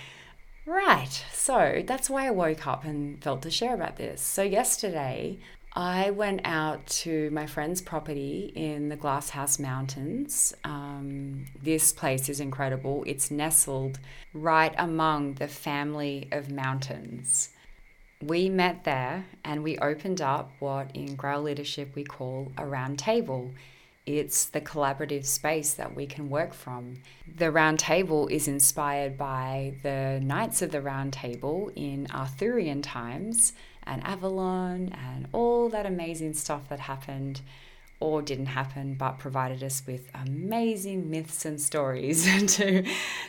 Right, 0.64 1.24
so 1.32 1.82
that's 1.86 2.10
why 2.10 2.26
I 2.26 2.30
woke 2.30 2.66
up 2.66 2.84
and 2.84 3.22
felt 3.22 3.42
to 3.42 3.50
share 3.50 3.74
about 3.74 3.96
this. 3.96 4.20
So, 4.20 4.42
yesterday, 4.42 5.38
I 5.74 6.10
went 6.10 6.40
out 6.42 6.86
to 6.86 7.30
my 7.30 7.46
friend's 7.46 7.82
property 7.82 8.50
in 8.54 8.88
the 8.88 8.96
Glasshouse 8.96 9.58
Mountains. 9.58 10.54
Um, 10.64 11.44
this 11.62 11.92
place 11.92 12.30
is 12.30 12.40
incredible. 12.40 13.04
It's 13.06 13.30
nestled 13.30 13.98
right 14.32 14.74
among 14.78 15.34
the 15.34 15.48
family 15.48 16.28
of 16.32 16.50
mountains. 16.50 17.50
We 18.22 18.48
met 18.48 18.84
there 18.84 19.26
and 19.44 19.62
we 19.62 19.78
opened 19.78 20.22
up 20.22 20.50
what 20.58 20.90
in 20.94 21.16
Grail 21.16 21.42
leadership 21.42 21.94
we 21.94 22.04
call 22.04 22.50
a 22.56 22.64
round 22.64 22.98
table. 22.98 23.52
It's 24.06 24.46
the 24.46 24.60
collaborative 24.60 25.26
space 25.26 25.74
that 25.74 25.94
we 25.94 26.06
can 26.06 26.30
work 26.30 26.54
from. 26.54 27.02
The 27.36 27.50
round 27.50 27.78
table 27.78 28.28
is 28.28 28.48
inspired 28.48 29.18
by 29.18 29.74
the 29.82 30.20
Knights 30.22 30.62
of 30.62 30.70
the 30.70 30.80
Round 30.80 31.12
Table 31.12 31.70
in 31.74 32.06
Arthurian 32.10 32.82
times 32.82 33.52
and 33.82 34.02
Avalon 34.04 34.94
and 34.94 35.28
all 35.32 35.68
that 35.68 35.86
amazing 35.86 36.34
stuff 36.34 36.68
that 36.68 36.80
happened 36.80 37.42
or 38.00 38.22
didn't 38.22 38.46
happen 38.46 38.94
but 38.94 39.18
provided 39.18 39.62
us 39.62 39.82
with 39.86 40.10
amazing 40.14 41.10
myths 41.10 41.44
and 41.44 41.60
stories 41.60 42.24
to 42.56 42.86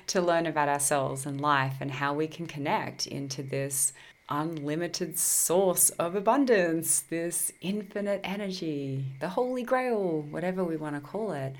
to 0.07 0.21
learn 0.21 0.45
about 0.45 0.69
ourselves 0.69 1.25
and 1.25 1.39
life 1.41 1.75
and 1.79 1.91
how 1.91 2.13
we 2.13 2.27
can 2.27 2.47
connect 2.47 3.07
into 3.07 3.41
this 3.41 3.93
unlimited 4.29 5.17
source 5.17 5.89
of 5.91 6.15
abundance, 6.15 7.01
this 7.01 7.51
infinite 7.61 8.21
energy, 8.23 9.05
the 9.19 9.29
Holy 9.29 9.63
Grail, 9.63 10.21
whatever 10.21 10.63
we 10.63 10.75
want 10.75 10.95
to 10.95 11.01
call 11.01 11.31
it. 11.31 11.55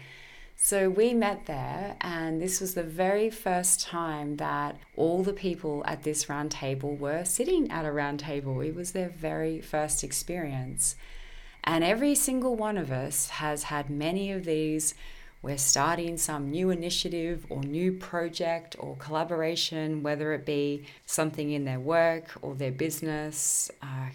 So 0.60 0.90
we 0.90 1.14
met 1.14 1.46
there, 1.46 1.96
and 2.02 2.42
this 2.42 2.60
was 2.60 2.74
the 2.74 2.84
very 2.84 3.30
first 3.30 3.82
time 3.82 4.38
that 4.38 4.78
all 4.96 5.22
the 5.22 5.32
people 5.32 5.84
at 5.86 6.02
this 6.02 6.30
round 6.30 6.50
table 6.50 6.96
were 6.96 7.26
sitting 7.26 7.70
at 7.70 7.86
a 7.86 7.92
round 7.92 8.20
table. 8.20 8.60
It 8.62 8.74
was 8.74 8.92
their 8.92 9.10
very 9.10 9.62
first 9.62 10.04
experience. 10.04 10.96
And 11.64 11.84
every 11.84 12.16
single 12.16 12.56
one 12.56 12.78
of 12.78 12.92
us 12.92 13.30
has 13.30 13.64
had 13.64 13.90
many 13.90 14.32
of 14.32 14.46
these 14.46 14.96
we're 15.42 15.58
starting 15.58 16.18
some 16.18 16.50
new 16.50 16.72
initiative 16.72 17.46
or 17.50 17.62
new 17.62 17.94
project 17.94 18.76
or 18.80 18.96
collaboration, 18.98 20.04
whether 20.04 20.34
it 20.34 20.46
be 20.46 20.86
something 21.06 21.52
in 21.52 21.64
their 21.66 21.80
work 21.80 22.32
or 22.42 22.56
their 22.56 22.72
business, 22.72 23.70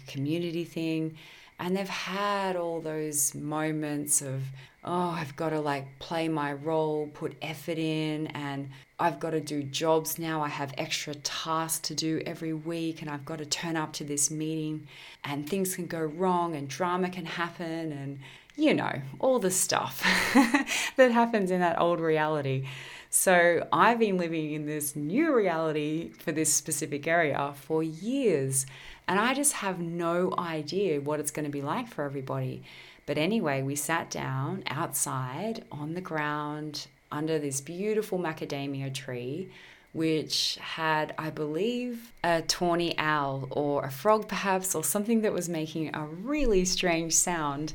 community 0.07 0.65
thing. 0.65 1.17
And 1.59 1.77
they've 1.77 1.87
had 1.87 2.55
all 2.55 2.81
those 2.81 3.33
moments 3.33 4.21
of, 4.21 4.41
oh, 4.83 5.11
I've 5.11 5.35
got 5.35 5.49
to 5.49 5.61
like 5.61 5.99
play 5.99 6.27
my 6.27 6.53
role, 6.53 7.09
put 7.13 7.35
effort 7.41 7.77
in, 7.77 8.27
and 8.27 8.69
I've 8.99 9.19
got 9.19 9.29
to 9.31 9.39
do 9.39 9.63
jobs 9.63 10.19
now. 10.19 10.41
I 10.41 10.49
have 10.49 10.73
extra 10.77 11.15
tasks 11.15 11.87
to 11.87 11.95
do 11.95 12.21
every 12.25 12.53
week, 12.53 13.01
and 13.01 13.09
I've 13.09 13.25
got 13.25 13.37
to 13.37 13.45
turn 13.45 13.77
up 13.77 13.93
to 13.93 14.03
this 14.03 14.29
meeting, 14.29 14.87
and 15.23 15.49
things 15.49 15.75
can 15.75 15.85
go 15.87 16.01
wrong, 16.01 16.55
and 16.55 16.67
drama 16.67 17.09
can 17.09 17.25
happen, 17.25 17.91
and 17.93 18.19
you 18.55 18.73
know, 18.73 19.01
all 19.19 19.39
the 19.39 19.51
stuff 19.51 20.01
that 20.95 21.11
happens 21.11 21.51
in 21.51 21.59
that 21.59 21.79
old 21.79 21.99
reality. 21.99 22.65
So 23.09 23.67
I've 23.71 23.99
been 23.99 24.17
living 24.17 24.53
in 24.53 24.65
this 24.65 24.95
new 24.95 25.35
reality 25.35 26.09
for 26.09 26.31
this 26.31 26.51
specific 26.51 27.07
area 27.07 27.53
for 27.55 27.83
years, 27.83 28.65
and 29.07 29.19
I 29.19 29.33
just 29.33 29.53
have 29.53 29.79
no 29.79 30.33
idea 30.37 30.99
what 30.99 31.19
it's 31.19 31.31
going 31.31 31.45
to 31.45 31.51
be 31.51 31.61
like 31.61 31.87
for 31.87 32.03
everybody. 32.03 32.63
But 33.05 33.17
anyway, 33.17 33.61
we 33.61 33.75
sat 33.75 34.09
down 34.09 34.63
outside 34.67 35.65
on 35.71 35.93
the 35.93 36.01
ground 36.01 36.87
under 37.11 37.37
this 37.37 37.61
beautiful 37.61 38.17
macadamia 38.17 38.93
tree, 38.93 39.49
which 39.91 40.57
had, 40.59 41.13
I 41.17 41.29
believe, 41.29 42.11
a 42.23 42.41
tawny 42.41 42.97
owl 42.97 43.47
or 43.51 43.83
a 43.83 43.91
frog 43.91 44.27
perhaps, 44.27 44.73
or 44.73 44.83
something 44.83 45.21
that 45.21 45.33
was 45.33 45.47
making 45.47 45.95
a 45.95 46.05
really 46.05 46.65
strange 46.65 47.13
sound 47.13 47.73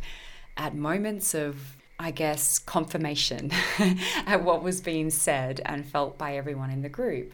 at 0.59 0.75
moments 0.75 1.35
of, 1.35 1.77
I 1.99 2.11
guess, 2.11 2.59
confirmation 2.59 3.51
at 4.27 4.43
what 4.45 4.63
was 4.63 4.81
being 4.81 5.09
said 5.09 5.63
and 5.65 5.87
felt 5.87 6.19
by 6.19 6.37
everyone 6.37 6.71
in 6.71 6.83
the 6.83 6.89
group. 6.89 7.33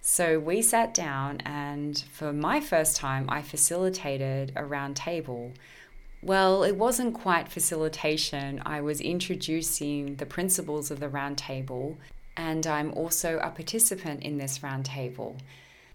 So 0.00 0.38
we 0.38 0.62
sat 0.62 0.94
down, 0.94 1.40
and 1.44 2.02
for 2.12 2.32
my 2.32 2.60
first 2.60 2.96
time, 2.96 3.26
I 3.28 3.42
facilitated 3.42 4.52
a 4.54 4.64
round 4.64 4.96
table. 4.96 5.52
Well, 6.22 6.62
it 6.62 6.76
wasn't 6.76 7.14
quite 7.14 7.48
facilitation. 7.48 8.62
I 8.64 8.80
was 8.80 9.00
introducing 9.00 10.16
the 10.16 10.26
principles 10.26 10.90
of 10.90 11.00
the 11.00 11.08
round 11.08 11.38
table, 11.38 11.98
and 12.36 12.66
I'm 12.66 12.92
also 12.94 13.38
a 13.38 13.50
participant 13.50 14.22
in 14.22 14.38
this 14.38 14.62
round 14.62 14.86
table. 14.86 15.36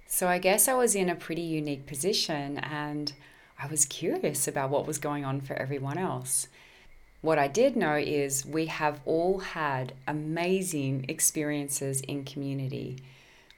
So 0.08 0.28
I 0.28 0.40
guess 0.40 0.68
I 0.68 0.74
was 0.74 0.94
in 0.94 1.10
a 1.10 1.16
pretty 1.16 1.42
unique 1.42 1.88
position, 1.88 2.58
and 2.58 3.14
I 3.58 3.68
was 3.68 3.86
curious 3.86 4.48
about 4.48 4.72
what 4.72 4.88
was 4.88 4.98
going 4.98 5.24
on 5.24 5.40
for 5.40 5.54
everyone 5.54 5.98
else. 5.98 6.48
What 7.22 7.38
I 7.38 7.48
did 7.48 7.76
know 7.76 7.98
is 7.98 8.48
we 8.48 8.66
have 8.66 9.00
all 9.06 9.38
had 9.40 9.94
amazing 10.08 11.06
experiences 11.08 12.02
in 12.02 12.24
community. 12.26 12.98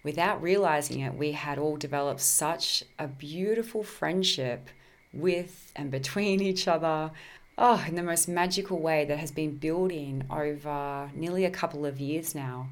Without 0.03 0.41
realizing 0.43 0.99
it, 0.99 1.13
we 1.13 1.31
had 1.31 1.57
all 1.57 1.77
developed 1.77 2.19
such 2.19 2.83
a 2.99 3.07
beautiful 3.07 3.81
friendship 3.81 4.67
with 5.13 5.71
and 5.77 5.89
between 5.89 6.41
each 6.49 6.67
other. 6.67 7.11
Oh, 7.57 7.85
in 7.87 7.95
the 7.95 8.03
most 8.03 8.27
magical 8.27 8.79
way 8.79 9.05
that 9.05 9.19
has 9.19 9.31
been 9.31 9.55
building 9.55 10.25
over 10.29 11.09
nearly 11.15 11.45
a 11.45 11.51
couple 11.51 11.85
of 11.85 12.01
years 12.01 12.35
now. 12.35 12.67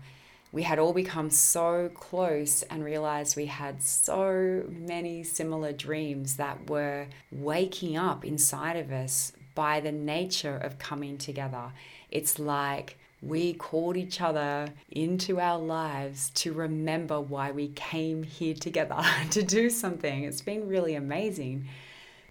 we 0.51 0.63
had 0.63 0.79
all 0.79 0.91
become 0.91 1.29
so 1.29 1.89
close 1.93 2.63
and 2.63 2.83
realized 2.83 3.37
we 3.37 3.45
had 3.45 3.81
so 3.81 4.65
many 4.67 5.23
similar 5.23 5.71
dreams 5.71 6.35
that 6.35 6.69
were 6.69 7.07
waking 7.31 7.95
up 7.95 8.25
inside 8.25 8.75
of 8.75 8.91
us 8.91 9.31
by 9.55 9.79
the 9.79 9.91
nature 9.91 10.57
of 10.57 10.79
coming 10.79 11.17
together. 11.17 11.71
It's 12.09 12.39
like 12.39 12.97
we 13.21 13.53
called 13.53 13.97
each 13.97 14.19
other 14.19 14.69
into 14.89 15.39
our 15.39 15.59
lives 15.59 16.31
to 16.31 16.53
remember 16.53 17.21
why 17.21 17.51
we 17.51 17.67
came 17.69 18.23
here 18.23 18.55
together 18.55 19.03
to 19.31 19.43
do 19.43 19.69
something. 19.69 20.23
It's 20.23 20.41
been 20.41 20.67
really 20.67 20.95
amazing. 20.95 21.67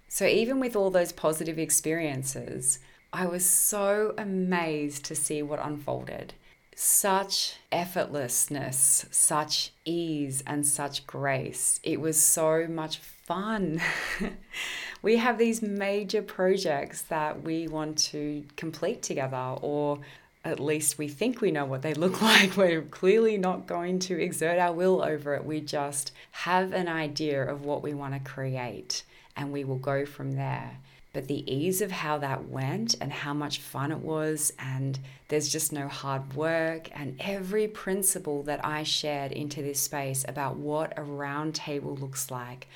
So, 0.08 0.26
even 0.26 0.58
with 0.58 0.74
all 0.74 0.90
those 0.90 1.12
positive 1.12 1.58
experiences, 1.58 2.80
I 3.12 3.26
was 3.26 3.44
so 3.44 4.14
amazed 4.18 5.04
to 5.06 5.14
see 5.14 5.42
what 5.42 5.64
unfolded. 5.64 6.34
Such 6.74 7.56
effortlessness, 7.70 9.12
such 9.12 9.72
ease, 9.84 10.42
and 10.46 10.66
such 10.66 11.06
grace. 11.06 11.78
It 11.82 12.00
was 12.00 12.20
so 12.20 12.66
much 12.68 12.98
fun. 12.98 13.80
we 15.02 15.16
have 15.16 15.38
these 15.38 15.62
major 15.62 16.22
projects 16.22 17.02
that 17.02 17.42
we 17.42 17.68
want 17.68 17.98
to 17.98 18.44
complete 18.56 19.02
together, 19.02 19.56
or 19.62 20.00
at 20.44 20.60
least 20.60 20.98
we 20.98 21.08
think 21.08 21.40
we 21.40 21.50
know 21.50 21.64
what 21.64 21.82
they 21.82 21.94
look 21.94 22.20
like. 22.22 22.56
We're 22.56 22.82
clearly 22.82 23.38
not 23.38 23.66
going 23.66 23.98
to 24.00 24.20
exert 24.20 24.58
our 24.58 24.72
will 24.72 25.02
over 25.02 25.34
it. 25.34 25.44
We 25.44 25.60
just 25.60 26.12
have 26.32 26.72
an 26.72 26.88
idea 26.88 27.42
of 27.42 27.64
what 27.64 27.82
we 27.82 27.94
want 27.94 28.14
to 28.14 28.30
create 28.30 29.04
and 29.36 29.52
we 29.52 29.64
will 29.64 29.78
go 29.78 30.04
from 30.04 30.32
there. 30.32 30.78
But 31.12 31.26
the 31.26 31.50
ease 31.52 31.80
of 31.80 31.90
how 31.90 32.18
that 32.18 32.48
went 32.48 32.94
and 33.00 33.12
how 33.12 33.34
much 33.34 33.58
fun 33.58 33.90
it 33.90 33.98
was, 33.98 34.52
and 34.60 34.96
there's 35.26 35.48
just 35.48 35.72
no 35.72 35.88
hard 35.88 36.34
work, 36.34 36.88
and 36.92 37.16
every 37.18 37.66
principle 37.66 38.44
that 38.44 38.64
I 38.64 38.84
shared 38.84 39.32
into 39.32 39.60
this 39.60 39.80
space 39.80 40.24
about 40.28 40.56
what 40.56 40.92
a 40.96 41.02
round 41.02 41.56
table 41.56 41.96
looks 41.96 42.30
like 42.30 42.68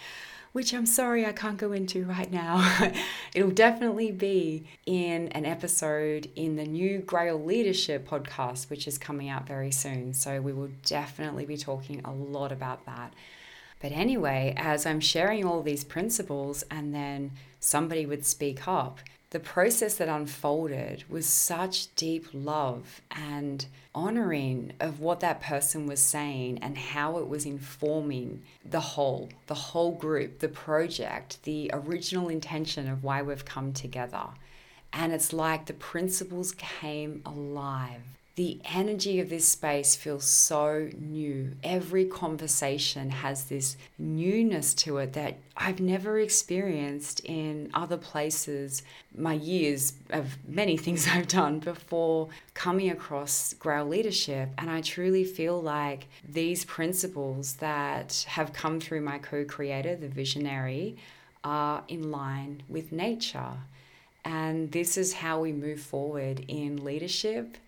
which 0.55 0.73
I'm 0.73 0.87
sorry 0.87 1.27
I 1.27 1.33
can't 1.33 1.57
go 1.57 1.73
into 1.73 2.05
right 2.05 2.31
now. 2.31 2.93
It'll 3.35 3.51
definitely 3.51 4.13
be 4.13 4.65
in 4.87 5.27
an 5.33 5.45
episode 5.45 6.31
in 6.37 6.55
the 6.55 6.65
new 6.65 7.01
Grail 7.01 7.43
Leadership 7.43 8.09
podcast, 8.09 8.71
which 8.71 8.87
is 8.87 8.97
coming 8.97 9.29
out 9.29 9.49
very 9.49 9.73
soon. 9.73 10.15
So 10.15 10.41
we 10.41 10.53
will 10.53 10.71
definitely 10.87 11.45
be 11.45 11.57
talking 11.57 12.03
a 12.05 12.13
lot 12.13 12.53
about 12.53 12.87
that. 12.87 13.13
But 13.83 13.91
anyway, 13.91 14.55
as 14.57 14.87
I'm 14.87 15.01
sharing 15.01 15.45
all 15.45 15.61
these 15.61 15.83
principles 15.83 16.63
and 16.71 16.95
then 16.95 17.33
somebody 17.59 18.07
would 18.07 18.25
speak 18.25 18.69
up, 18.69 19.01
the 19.35 19.41
process 19.41 19.97
that 19.97 20.09
unfolded 20.09 21.03
was 21.09 21.27
such 21.27 21.93
deep 21.97 22.29
love 22.33 23.01
and 23.11 23.67
honoring 23.93 24.73
of 24.79 25.01
what 25.01 25.19
that 25.19 25.41
person 25.41 25.89
was 25.89 25.99
saying 25.99 26.57
and 26.63 26.79
how 26.79 27.19
it 27.19 27.27
was 27.27 27.45
informing 27.45 28.41
the 28.65 28.79
whole, 28.79 29.29
the 29.49 29.55
whole 29.55 29.91
group, 29.91 30.39
the 30.39 30.47
project, 30.47 31.43
the 31.43 31.69
original 31.73 32.29
intention 32.29 32.89
of 32.89 33.03
why 33.03 33.23
we've 33.23 33.45
come 33.45 33.73
together. 33.73 34.29
And 34.93 35.13
it's 35.13 35.33
like 35.33 35.67
the 35.67 35.73
principles 35.73 36.53
came 36.53 37.21
alive 37.27 38.03
the 38.37 38.61
energy 38.65 39.21
of 39.21 39.29
this 39.29 39.47
space 39.47 39.95
feels 39.95 40.25
so 40.25 40.91
new. 40.99 41.53
Every 41.63 42.05
conversation 42.05 43.11
has 43.11 43.45
this 43.45 43.77
newness 43.97 44.75
to 44.75 44.99
it 44.99 45.13
that 45.13 45.37
I've 45.57 45.79
never 45.79 46.19
experienced 46.19 47.21
in 47.21 47.71
other 47.75 47.97
places. 47.97 48.83
My 49.17 49.35
years 49.35 49.93
of 50.11 50.37
many 50.49 50.77
things 50.85 51.07
I've 51.07 51.29
done 51.29 51.61
before 51.61 52.29
coming 52.55 52.91
across 52.91 53.55
Grail 53.55 53.87
Leadership, 53.87 54.49
and 54.59 54.69
I 54.69 54.81
truly 54.81 55.25
feel 55.25 55.63
like 55.63 56.09
these 56.29 56.65
principles 56.65 57.55
that 57.55 58.27
have 58.29 58.53
come 58.53 58.81
through 58.81 59.03
my 59.03 59.19
co 59.19 59.45
creator, 59.45 59.95
the 59.95 60.09
visionary, 60.09 60.97
are 61.45 61.85
in 61.87 62.11
line 62.11 62.65
with 62.69 62.91
nature. 62.91 63.53
And 64.25 64.73
this 64.73 64.97
is 64.97 65.13
how 65.13 65.41
we 65.41 65.53
move 65.53 65.81
forward 65.81 66.47
in 66.49 66.83
leadership 66.83 67.59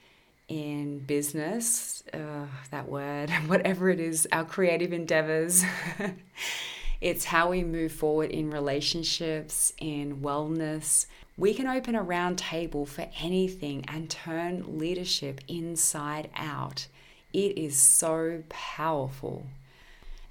in 0.49 1.01
business, 1.01 2.03
uh, 2.13 2.47
that 2.71 2.89
word, 2.89 3.31
whatever 3.47 3.91
it 3.91 4.01
is, 4.01 4.27
our 4.33 4.45
creative 4.45 4.93
endeavors. 4.93 5.65
it's 7.01 7.27
how 7.27 7.51
we 7.51 7.65
move 7.65 7.93
forward 7.93 8.31
in 8.31 8.51
relationships, 8.51 9.73
in 9.79 10.21
wellness. 10.21 11.07
We 11.37 11.53
can 11.53 11.67
open 11.67 11.95
a 11.95 12.03
round 12.03 12.39
table 12.39 12.87
for 12.87 13.09
anything 13.21 13.85
and 13.89 14.09
turn 14.09 14.79
leadership 14.79 15.41
inside 15.49 16.31
out. 16.35 16.87
It 17.33 17.59
is 17.59 17.77
so 17.77 18.43
powerful. 18.49 19.47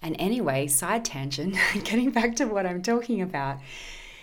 And 0.02 0.16
anyway, 0.20 0.68
side 0.68 1.06
tangent, 1.06 1.56
getting 1.84 2.12
back 2.12 2.36
to 2.38 2.46
what 2.46 2.66
I'm 2.66 2.82
talking 2.82 3.22
about 3.22 3.60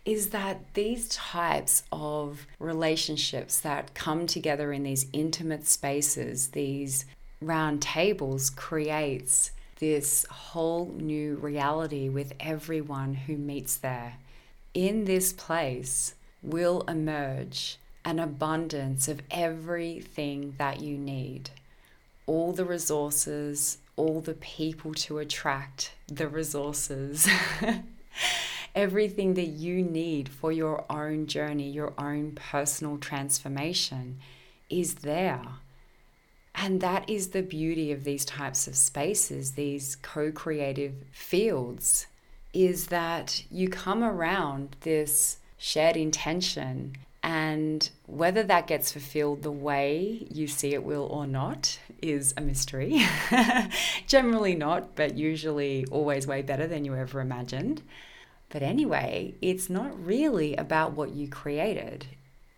is 0.04 0.30
that 0.30 0.74
these 0.74 1.08
types 1.08 1.84
of 1.92 2.46
relationships 2.58 3.60
that 3.60 3.94
come 3.94 4.26
together 4.26 4.72
in 4.72 4.82
these 4.82 5.06
intimate 5.12 5.66
spaces, 5.66 6.48
these 6.48 7.04
round 7.40 7.80
tables, 7.80 8.50
creates 8.50 9.52
this 9.78 10.24
whole 10.30 10.92
new 10.96 11.36
reality 11.36 12.08
with 12.08 12.32
everyone 12.40 13.14
who 13.14 13.36
meets 13.36 13.76
there. 13.76 14.14
In 14.74 15.04
this 15.04 15.32
place 15.32 16.14
will 16.42 16.82
emerge 16.82 17.78
an 18.04 18.18
abundance 18.18 19.06
of 19.06 19.22
everything 19.30 20.54
that 20.58 20.80
you 20.80 20.98
need. 20.98 21.50
All 22.26 22.52
the 22.52 22.64
resources, 22.64 23.78
all 23.96 24.20
the 24.20 24.34
people 24.34 24.94
to 24.94 25.18
attract 25.18 25.92
the 26.08 26.26
resources. 26.26 27.28
everything 28.74 29.34
that 29.34 29.48
you 29.48 29.82
need 29.82 30.28
for 30.28 30.52
your 30.52 30.84
own 30.90 31.26
journey, 31.26 31.70
your 31.70 31.92
own 31.98 32.32
personal 32.32 32.98
transformation 32.98 34.18
is 34.70 34.96
there. 34.96 35.42
And 36.54 36.80
that 36.80 37.08
is 37.08 37.28
the 37.28 37.42
beauty 37.42 37.92
of 37.92 38.04
these 38.04 38.24
types 38.24 38.66
of 38.66 38.76
spaces, 38.76 39.52
these 39.52 39.96
co 39.96 40.30
creative 40.30 40.94
fields, 41.10 42.06
is 42.52 42.88
that 42.88 43.44
you 43.50 43.68
come 43.68 44.04
around 44.04 44.76
this 44.80 45.38
shared 45.56 45.96
intention. 45.96 46.96
And 47.22 47.88
whether 48.06 48.42
that 48.42 48.66
gets 48.66 48.92
fulfilled 48.92 49.42
the 49.42 49.52
way 49.52 50.26
you 50.28 50.48
see 50.48 50.74
it 50.74 50.82
will 50.82 51.04
or 51.04 51.26
not 51.26 51.78
is 52.02 52.34
a 52.36 52.40
mystery. 52.40 53.00
Generally 54.08 54.56
not, 54.56 54.96
but 54.96 55.16
usually 55.16 55.86
always 55.90 56.26
way 56.26 56.42
better 56.42 56.66
than 56.66 56.84
you 56.84 56.96
ever 56.96 57.20
imagined. 57.20 57.80
But 58.52 58.62
anyway, 58.62 59.34
it's 59.40 59.70
not 59.70 60.04
really 60.04 60.54
about 60.56 60.92
what 60.92 61.12
you 61.12 61.26
created. 61.26 62.04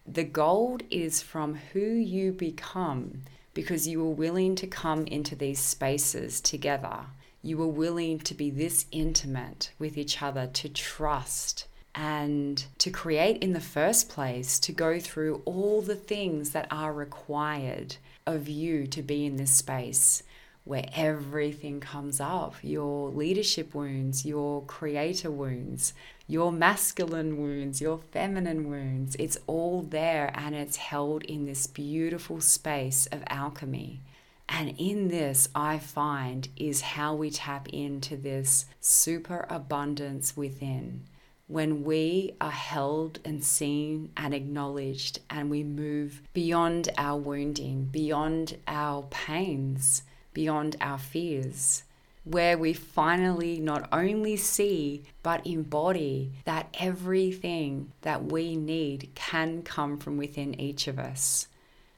The 0.05 0.25
gold 0.25 0.83
is 0.91 1.23
from 1.23 1.55
who 1.55 1.79
you 1.79 2.33
become 2.33 3.23
because 3.55 3.87
you 3.87 4.03
were 4.03 4.11
willing 4.11 4.57
to 4.57 4.67
come 4.67 5.07
into 5.07 5.37
these 5.37 5.61
spaces 5.61 6.41
together. 6.41 7.07
You 7.43 7.59
were 7.59 7.69
willing 7.69 8.19
to 8.19 8.35
be 8.35 8.51
this 8.51 8.87
intimate 8.91 9.71
with 9.79 9.97
each 9.97 10.21
other, 10.21 10.49
to 10.49 10.69
trust 10.69 11.69
and 11.95 12.65
to 12.79 12.91
create 12.91 13.41
in 13.41 13.53
the 13.53 13.61
first 13.61 14.09
place, 14.09 14.59
to 14.59 14.73
go 14.73 14.99
through 14.99 15.43
all 15.45 15.81
the 15.81 15.95
things 15.95 16.51
that 16.51 16.67
are 16.73 16.93
required 16.93 17.99
of 18.27 18.49
you 18.49 18.89
to 18.89 19.01
be 19.01 19.25
in 19.25 19.37
this 19.37 19.53
space 19.53 20.24
where 20.65 20.87
everything 20.95 21.79
comes 21.79 22.21
up 22.21 22.55
your 22.63 23.11
leadership 23.11 23.75
wounds, 23.75 24.25
your 24.25 24.63
creator 24.65 25.31
wounds, 25.31 25.93
your 26.27 26.51
masculine 26.51 27.37
wounds, 27.37 27.81
your 27.81 27.99
feminine 27.99 28.69
wounds. 28.69 29.15
It's 29.19 29.37
all 29.47 29.83
there 29.83 30.33
and 30.35 30.55
it's 30.55 30.77
held 30.77 31.23
in 31.25 31.45
this 31.45 31.67
beautiful 31.67 32.41
space 32.41 33.07
of 33.13 33.23
alchemy. 33.27 34.01
And 34.49 34.75
in 34.79 35.09
this, 35.09 35.49
I 35.55 35.79
find, 35.79 36.49
is 36.57 36.81
how 36.81 37.15
we 37.15 37.31
tap 37.31 37.69
into 37.69 38.17
this 38.17 38.67
super 38.81 39.47
abundance 39.49 40.37
within. 40.37 41.05
When 41.47 41.85
we 41.85 42.37
are 42.41 42.51
held 42.51 43.21
and 43.25 43.45
seen 43.45 44.11
and 44.17 44.33
acknowledged, 44.33 45.21
and 45.29 45.51
we 45.51 45.63
move 45.63 46.23
beyond 46.33 46.89
our 46.97 47.19
wounding, 47.19 47.85
beyond 47.85 48.57
our 48.67 49.03
pains, 49.11 50.03
beyond 50.35 50.77
our 50.81 50.99
fears, 50.99 51.85
where 52.25 52.59
we 52.59 52.73
finally 52.73 53.59
not 53.61 53.89
only 53.93 54.37
see 54.37 55.05
but 55.23 55.47
embody 55.47 56.33
that 56.45 56.75
everything 56.79 57.93
that 58.03 58.25
we 58.25 58.57
need 58.57 59.11
can 59.15 59.63
come 59.63 59.97
from 59.99 60.17
within 60.17 60.59
each 60.61 60.87
of 60.87 60.99
us. 60.99 61.49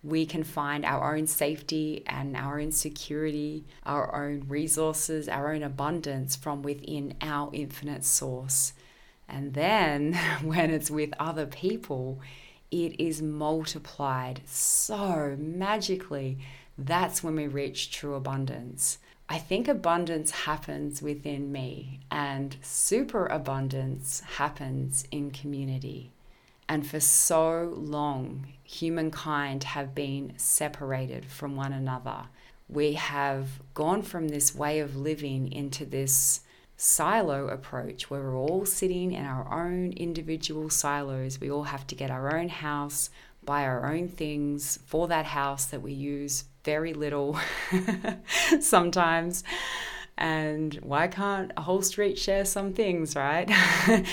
We 0.02 0.24
can 0.24 0.44
find 0.44 0.84
our 0.84 1.16
own 1.16 1.26
safety 1.26 2.04
and 2.06 2.36
our 2.36 2.60
own 2.60 2.70
security, 2.70 3.64
our 3.84 4.14
own 4.14 4.44
resources, 4.46 5.28
our 5.28 5.52
own 5.52 5.64
abundance 5.64 6.36
from 6.36 6.62
within 6.62 7.14
our 7.20 7.50
infinite 7.52 8.04
source. 8.04 8.72
And 9.28 9.54
then 9.54 10.14
when 10.44 10.70
it's 10.70 10.90
with 10.90 11.12
other 11.18 11.46
people, 11.46 12.20
it 12.70 13.00
is 13.00 13.22
multiplied 13.22 14.42
so 14.44 15.36
magically 15.38 16.38
that's 16.78 17.22
when 17.22 17.36
we 17.36 17.46
reach 17.46 17.90
true 17.90 18.14
abundance. 18.14 18.98
I 19.28 19.38
think 19.38 19.66
abundance 19.66 20.30
happens 20.30 21.02
within 21.02 21.50
me, 21.50 22.00
and 22.10 22.56
superabundance 22.62 24.20
happens 24.20 25.06
in 25.10 25.30
community. 25.32 26.12
And 26.68 26.86
for 26.86 27.00
so 27.00 27.72
long, 27.76 28.46
humankind 28.62 29.64
have 29.64 29.94
been 29.94 30.34
separated 30.36 31.26
from 31.26 31.56
one 31.56 31.72
another. 31.72 32.24
We 32.68 32.94
have 32.94 33.60
gone 33.74 34.02
from 34.02 34.28
this 34.28 34.54
way 34.54 34.80
of 34.80 34.96
living 34.96 35.50
into 35.52 35.84
this 35.84 36.40
silo 36.76 37.48
approach 37.48 38.10
where 38.10 38.20
we're 38.20 38.36
all 38.36 38.66
sitting 38.66 39.12
in 39.12 39.24
our 39.24 39.50
own 39.52 39.92
individual 39.92 40.68
silos. 40.68 41.40
We 41.40 41.50
all 41.50 41.64
have 41.64 41.86
to 41.86 41.94
get 41.94 42.10
our 42.10 42.36
own 42.36 42.48
house, 42.48 43.10
buy 43.44 43.64
our 43.64 43.90
own 43.92 44.08
things 44.08 44.78
for 44.86 45.08
that 45.08 45.26
house 45.26 45.64
that 45.66 45.82
we 45.82 45.92
use 45.92 46.44
very 46.66 46.92
little 46.92 47.38
sometimes. 48.60 49.42
And 50.18 50.74
why 50.82 51.08
can't 51.08 51.52
a 51.56 51.62
whole 51.62 51.82
street 51.82 52.18
share 52.18 52.44
some 52.44 52.74
things, 52.74 53.16
right? 53.16 53.50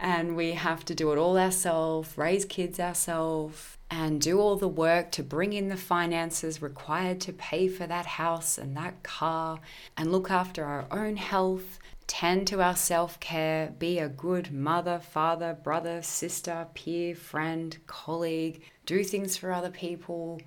and 0.00 0.34
we 0.34 0.52
have 0.52 0.84
to 0.86 0.94
do 0.94 1.12
it 1.12 1.18
all 1.18 1.38
ourselves, 1.38 2.16
raise 2.16 2.44
kids 2.44 2.80
ourselves, 2.80 3.76
and 3.90 4.20
do 4.20 4.40
all 4.40 4.56
the 4.56 4.68
work 4.68 5.12
to 5.12 5.22
bring 5.22 5.52
in 5.52 5.68
the 5.68 5.76
finances 5.76 6.62
required 6.62 7.20
to 7.20 7.32
pay 7.32 7.68
for 7.68 7.86
that 7.86 8.06
house 8.06 8.56
and 8.56 8.74
that 8.76 9.02
car 9.02 9.60
and 9.96 10.10
look 10.10 10.30
after 10.30 10.64
our 10.64 10.86
own 10.90 11.16
health 11.16 11.78
tend 12.06 12.46
to 12.46 12.60
our 12.62 12.76
self 12.76 13.18
care, 13.20 13.72
be 13.78 13.98
a 13.98 14.08
good 14.08 14.52
mother, 14.52 14.98
father, 14.98 15.56
brother, 15.62 16.02
sister, 16.02 16.66
peer, 16.74 17.14
friend, 17.14 17.78
colleague, 17.86 18.62
do 18.86 19.04
things 19.04 19.36
for 19.36 19.52
other 19.52 19.70
people. 19.70 20.40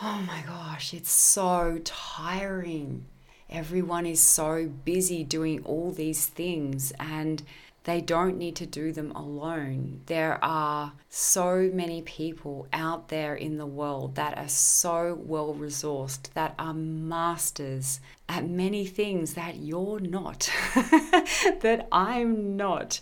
Oh 0.00 0.22
my 0.26 0.42
gosh, 0.46 0.94
it's 0.94 1.10
so 1.10 1.80
tiring. 1.84 3.04
Everyone 3.50 4.06
is 4.06 4.20
so 4.20 4.68
busy 4.84 5.22
doing 5.22 5.62
all 5.64 5.92
these 5.92 6.26
things, 6.26 6.92
and 6.98 7.42
they 7.84 8.00
don't 8.00 8.38
need 8.38 8.56
to 8.56 8.66
do 8.66 8.92
them 8.92 9.12
alone. 9.12 10.00
There 10.06 10.42
are 10.42 10.92
so 11.08 11.70
many 11.72 12.02
people 12.02 12.66
out 12.72 13.08
there 13.08 13.34
in 13.34 13.58
the 13.58 13.66
world 13.66 14.14
that 14.14 14.38
are 14.38 14.48
so 14.48 15.18
well 15.22 15.54
resourced, 15.54 16.32
that 16.32 16.54
are 16.58 16.74
masters 16.74 18.00
at 18.28 18.48
many 18.48 18.86
things 18.86 19.34
that 19.34 19.56
you're 19.56 20.00
not, 20.00 20.50
that 20.74 21.86
I'm 21.92 22.56
not. 22.56 23.00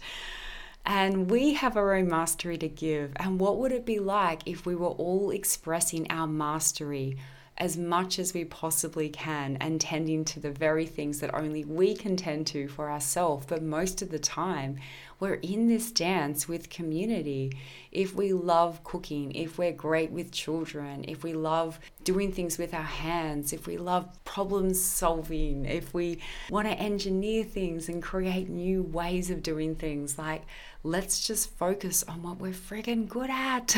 And 0.85 1.31
we 1.31 1.55
have 1.55 1.76
our 1.76 1.95
own 1.95 2.09
mastery 2.09 2.59
to 2.59 2.68
give. 2.68 3.12
And 3.16 3.39
what 3.39 3.59
would 3.59 3.72
it 3.72 3.85
be 3.85 3.99
like 3.99 4.43
if 4.47 4.66
we 4.66 4.74
were 4.74 4.89
all 4.89 5.31
expressing 5.31 6.11
our 6.11 6.26
mastery 6.26 7.16
as 7.61 7.77
much 7.77 8.19
as 8.19 8.33
we 8.33 8.43
possibly 8.43 9.11
can 9.11 9.59
and 9.61 9.79
tending 9.79 10.25
to 10.25 10.41
the 10.41 10.51
very 10.51 10.87
things 10.87 11.21
that 11.21 11.35
only 11.35 11.63
we 11.63 11.95
can 11.95 12.17
tend 12.17 12.47
to 12.47 12.67
for 12.67 12.91
ourselves. 12.91 13.45
But 13.47 13.63
most 13.63 14.01
of 14.01 14.11
the 14.11 14.19
time, 14.19 14.79
we're 15.21 15.35
in 15.35 15.69
this 15.69 15.93
dance 15.93 16.49
with 16.49 16.71
community. 16.71 17.53
If 17.93 18.15
we 18.15 18.33
love 18.33 18.83
cooking, 18.83 19.33
if 19.33 19.59
we're 19.59 19.73
great 19.73 20.11
with 20.11 20.33
children, 20.33 21.05
if 21.07 21.23
we 21.23 21.35
love 21.35 21.79
doing 22.03 22.33
things 22.33 22.57
with 22.57 22.73
our 22.73 22.81
hands, 22.81 23.53
if 23.53 23.67
we 23.67 23.77
love 23.77 24.09
problem 24.25 24.73
solving, 24.73 25.67
if 25.67 25.93
we 25.93 26.21
want 26.49 26.67
to 26.67 26.75
engineer 26.75 27.45
things 27.45 27.91
and 27.91 28.03
create 28.03 28.49
new 28.49 28.83
ways 28.83 29.31
of 29.31 29.43
doing 29.43 29.75
things, 29.75 30.19
like 30.19 30.47
let's 30.83 31.27
just 31.27 31.51
focus 31.59 32.03
on 32.09 32.23
what 32.23 32.39
we're 32.39 32.53
friggin' 32.53 33.07
good 33.07 33.29
at 33.29 33.77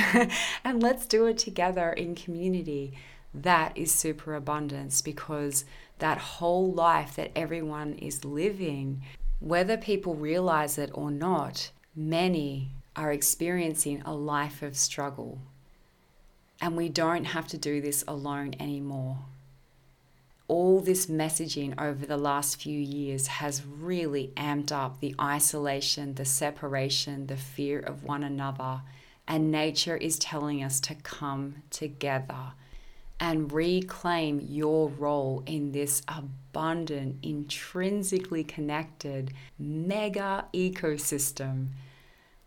and 0.64 0.80
let's 0.80 1.06
do 1.06 1.26
it 1.26 1.38
together 1.38 1.90
in 1.90 2.14
community 2.14 2.94
that 3.34 3.76
is 3.76 3.92
superabundance 3.92 5.00
because 5.00 5.64
that 5.98 6.18
whole 6.18 6.72
life 6.72 7.16
that 7.16 7.30
everyone 7.34 7.94
is 7.94 8.24
living, 8.24 9.02
whether 9.40 9.76
people 9.76 10.14
realize 10.14 10.78
it 10.78 10.90
or 10.92 11.10
not, 11.10 11.70
many 11.94 12.70
are 12.94 13.12
experiencing 13.12 14.02
a 14.02 14.14
life 14.14 14.62
of 14.62 14.76
struggle. 14.76 15.38
And 16.60 16.76
we 16.76 16.88
don't 16.88 17.24
have 17.24 17.48
to 17.48 17.58
do 17.58 17.80
this 17.80 18.04
alone 18.06 18.54
anymore. 18.60 19.18
All 20.46 20.80
this 20.80 21.06
messaging 21.06 21.80
over 21.80 22.04
the 22.04 22.18
last 22.18 22.60
few 22.60 22.78
years 22.78 23.26
has 23.26 23.64
really 23.64 24.32
amped 24.36 24.70
up 24.70 25.00
the 25.00 25.14
isolation, 25.20 26.14
the 26.14 26.26
separation, 26.26 27.26
the 27.26 27.36
fear 27.36 27.80
of 27.80 28.04
one 28.04 28.22
another. 28.22 28.82
And 29.26 29.50
nature 29.50 29.96
is 29.96 30.18
telling 30.18 30.62
us 30.62 30.78
to 30.80 30.94
come 30.94 31.62
together 31.70 32.52
and 33.20 33.52
reclaim 33.52 34.40
your 34.40 34.88
role 34.88 35.42
in 35.46 35.72
this 35.72 36.02
abundant, 36.08 37.18
intrinsically 37.22 38.44
connected 38.44 39.32
mega 39.58 40.46
ecosystem. 40.52 41.68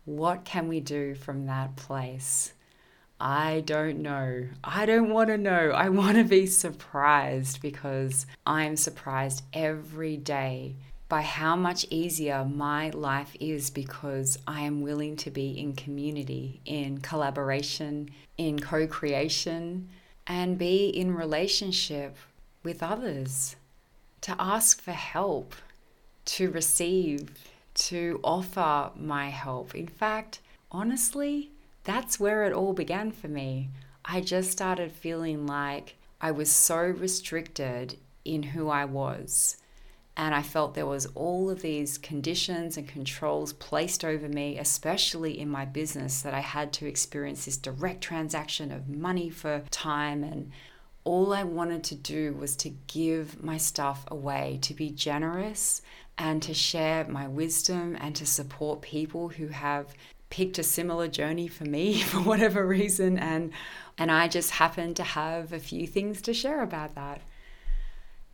What 0.04 0.44
can 0.44 0.68
we 0.68 0.80
do 0.80 1.14
from 1.14 1.46
that 1.46 1.76
place? 1.76 2.52
I 3.18 3.62
don't 3.64 4.02
know. 4.02 4.46
I 4.62 4.84
don't 4.84 5.10
want 5.10 5.28
to 5.28 5.38
know. 5.38 5.70
I 5.70 5.88
want 5.88 6.16
to 6.18 6.24
be 6.24 6.46
surprised 6.46 7.62
because 7.62 8.26
I'm 8.44 8.76
surprised 8.76 9.42
every 9.54 10.18
day 10.18 10.76
by 11.08 11.22
how 11.22 11.56
much 11.56 11.86
easier 11.88 12.44
my 12.44 12.90
life 12.90 13.34
is 13.38 13.70
because 13.70 14.38
I 14.46 14.62
am 14.62 14.82
willing 14.82 15.16
to 15.16 15.30
be 15.30 15.58
in 15.58 15.74
community, 15.74 16.60
in 16.64 16.98
collaboration, 16.98 18.10
in 18.36 18.58
co 18.58 18.86
creation 18.86 19.88
and 20.26 20.58
be 20.58 20.88
in 20.88 21.14
relationship 21.14 22.16
with 22.62 22.82
others, 22.82 23.56
to 24.22 24.34
ask 24.38 24.80
for 24.80 24.92
help, 24.92 25.54
to 26.24 26.50
receive, 26.50 27.30
to 27.74 28.20
offer 28.24 28.90
my 28.96 29.28
help. 29.28 29.74
In 29.74 29.86
fact, 29.86 30.40
honestly, 30.72 31.50
that's 31.84 32.18
where 32.18 32.44
it 32.44 32.52
all 32.52 32.72
began 32.72 33.12
for 33.12 33.28
me. 33.28 33.68
I 34.04 34.20
just 34.20 34.50
started 34.50 34.90
feeling 34.90 35.46
like 35.46 35.96
I 36.20 36.30
was 36.30 36.50
so 36.50 36.78
restricted 36.78 37.98
in 38.24 38.42
who 38.42 38.68
I 38.68 38.84
was 38.84 39.58
and 40.16 40.34
I 40.34 40.42
felt 40.42 40.74
there 40.74 40.86
was 40.86 41.06
all 41.14 41.50
of 41.50 41.60
these 41.60 41.98
conditions 41.98 42.78
and 42.78 42.88
controls 42.88 43.52
placed 43.52 44.02
over 44.02 44.28
me, 44.28 44.58
especially 44.58 45.38
in 45.38 45.50
my 45.50 45.66
business, 45.66 46.22
that 46.22 46.32
I 46.32 46.40
had 46.40 46.72
to 46.74 46.86
experience 46.86 47.44
this 47.44 47.58
direct 47.58 48.00
transaction 48.00 48.72
of 48.72 48.88
money 48.88 49.28
for 49.28 49.62
time. 49.70 50.24
And 50.24 50.52
all 51.04 51.34
I 51.34 51.42
wanted 51.42 51.84
to 51.84 51.94
do 51.94 52.32
was 52.32 52.56
to 52.56 52.70
give 52.86 53.44
my 53.44 53.58
stuff 53.58 54.04
away, 54.08 54.58
to 54.62 54.72
be 54.72 54.88
generous 54.90 55.82
and 56.16 56.42
to 56.42 56.54
share 56.54 57.06
my 57.06 57.28
wisdom 57.28 57.94
and 58.00 58.16
to 58.16 58.24
support 58.24 58.80
people 58.80 59.28
who 59.28 59.48
have 59.48 59.94
picked 60.30 60.58
a 60.58 60.62
similar 60.62 61.08
journey 61.08 61.46
for 61.46 61.64
me 61.64 62.00
for 62.00 62.20
whatever 62.20 62.66
reason 62.66 63.18
and 63.18 63.52
and 63.98 64.10
I 64.10 64.28
just 64.28 64.50
happened 64.50 64.96
to 64.96 65.02
have 65.02 65.52
a 65.52 65.58
few 65.58 65.86
things 65.86 66.20
to 66.22 66.34
share 66.34 66.62
about 66.62 66.94
that. 66.96 67.22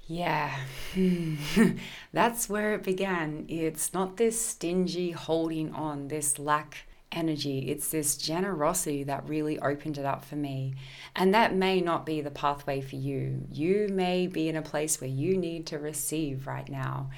Yeah, 0.07 0.55
that's 2.13 2.49
where 2.49 2.75
it 2.75 2.83
began. 2.83 3.47
It's 3.49 3.95
not 3.95 4.17
this 4.17 4.45
stingy 4.45 5.13
holding 5.13 5.73
on, 5.73 6.09
this 6.09 6.39
lack 6.39 6.87
energy. 7.13 7.71
It's 7.71 7.89
this 7.89 8.17
generosity 8.17 9.05
that 9.05 9.29
really 9.29 9.59
opened 9.61 9.99
it 9.99 10.05
up 10.05 10.25
for 10.25 10.37
me. 10.37 10.75
And 11.15 11.33
that 11.35 11.55
may 11.55 11.81
not 11.81 12.05
be 12.05 12.21
the 12.21 12.31
pathway 12.31 12.81
for 12.81 12.97
you. 12.97 13.47
You 13.51 13.89
may 13.91 14.27
be 14.27 14.49
in 14.49 14.57
a 14.57 14.63
place 14.63 15.01
where 15.01 15.11
you 15.11 15.37
need 15.37 15.67
to 15.69 15.79
receive 15.79 16.47
right 16.47 16.69
now. 16.69 17.11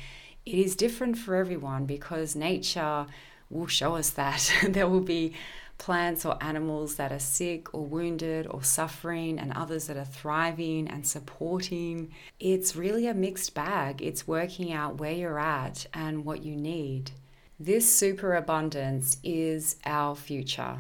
It 0.45 0.57
is 0.57 0.77
different 0.77 1.17
for 1.17 1.37
everyone 1.37 1.87
because 1.87 2.37
nature 2.37 3.07
will 3.49 3.67
show 3.67 3.97
us 3.97 4.11
that. 4.11 4.53
there 4.69 4.89
will 4.89 5.01
be 5.01 5.35
plants 5.79 6.25
or 6.25 6.43
animals 6.43 6.97
that 6.97 7.13
are 7.13 7.19
sick 7.19 7.73
or 7.75 7.85
wounded 7.85 8.47
or 8.47 8.63
suffering, 8.63 9.39
and 9.39 9.53
others 9.53 9.87
that 9.87 9.97
are 9.97 10.05
thriving 10.05 10.89
and 10.89 11.07
supporting. 11.07 12.13
It's 12.41 12.77
really 12.77 13.07
a 13.07 13.15
mixed 13.15 13.55
bag. 13.55 14.01
It's 14.03 14.27
working 14.27 14.73
out 14.73 14.99
where 14.99 15.13
you're 15.13 15.39
at 15.39 15.87
and 15.93 16.25
what 16.25 16.43
you 16.43 16.57
need. 16.57 17.11
This 17.59 17.95
superabundance 17.95 19.19
is 19.23 19.77
our 19.85 20.17
future. 20.17 20.79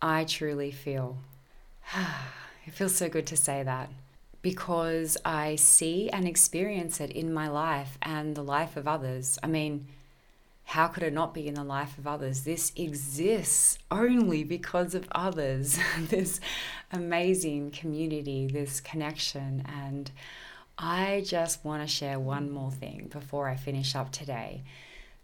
I 0.00 0.24
truly 0.24 0.70
feel. 0.70 1.18
it 2.66 2.72
feels 2.72 2.94
so 2.94 3.08
good 3.08 3.26
to 3.26 3.36
say 3.36 3.62
that 3.62 3.90
because 4.44 5.16
I 5.24 5.56
see 5.56 6.10
and 6.10 6.28
experience 6.28 7.00
it 7.00 7.10
in 7.10 7.32
my 7.32 7.48
life 7.48 7.96
and 8.02 8.34
the 8.34 8.44
life 8.44 8.76
of 8.76 8.86
others. 8.86 9.38
I 9.42 9.46
mean, 9.46 9.86
how 10.64 10.88
could 10.88 11.02
it 11.02 11.12
not 11.12 11.34
be 11.34 11.46
in 11.46 11.54
the 11.54 11.64
life 11.64 11.98
of 11.98 12.06
others? 12.06 12.42
This 12.42 12.72
exists 12.74 13.78
only 13.90 14.44
because 14.44 14.94
of 14.94 15.06
others, 15.12 15.78
this 16.00 16.40
amazing 16.90 17.70
community, 17.70 18.46
this 18.46 18.80
connection. 18.80 19.64
And 19.68 20.10
I 20.78 21.22
just 21.26 21.64
want 21.64 21.82
to 21.82 21.88
share 21.88 22.18
one 22.18 22.50
more 22.50 22.72
thing 22.72 23.08
before 23.12 23.48
I 23.48 23.56
finish 23.56 23.94
up 23.94 24.10
today. 24.10 24.64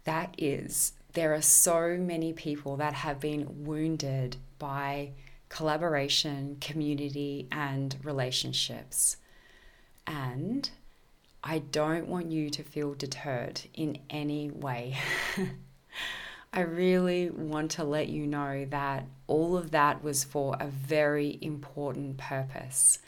That 0.03 0.35
is, 0.37 0.93
there 1.13 1.33
are 1.33 1.41
so 1.41 1.97
many 1.97 2.33
people 2.33 2.77
that 2.77 2.93
have 2.93 3.19
been 3.19 3.65
wounded 3.65 4.37
by 4.59 5.11
collaboration, 5.49 6.57
community, 6.61 7.47
and 7.51 7.97
relationships. 8.03 9.17
And 10.07 10.69
I 11.43 11.59
don't 11.59 12.07
want 12.07 12.31
you 12.31 12.49
to 12.51 12.63
feel 12.63 12.93
deterred 12.93 13.61
in 13.73 13.97
any 14.09 14.51
way. 14.51 14.97
I 16.53 16.61
really 16.61 17.29
want 17.29 17.71
to 17.71 17.83
let 17.83 18.09
you 18.09 18.27
know 18.27 18.65
that 18.65 19.05
all 19.27 19.57
of 19.57 19.71
that 19.71 20.03
was 20.03 20.23
for 20.23 20.55
a 20.59 20.67
very 20.67 21.39
important 21.41 22.17
purpose 22.17 22.99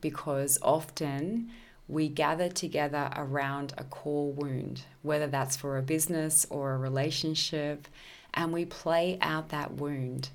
because 0.00 0.58
often 0.62 1.50
we 1.88 2.08
gather 2.08 2.48
together 2.48 3.10
around 3.16 3.74
a 3.76 3.84
core 3.84 4.32
wound, 4.32 4.82
whether 5.02 5.26
that's 5.26 5.56
for 5.56 5.76
a 5.76 5.82
business 5.82 6.46
or 6.48 6.72
a 6.72 6.78
relationship, 6.78 7.88
and 8.32 8.52
we 8.52 8.64
play 8.64 9.18
out 9.20 9.50
that 9.50 9.74
wound. 9.74 10.30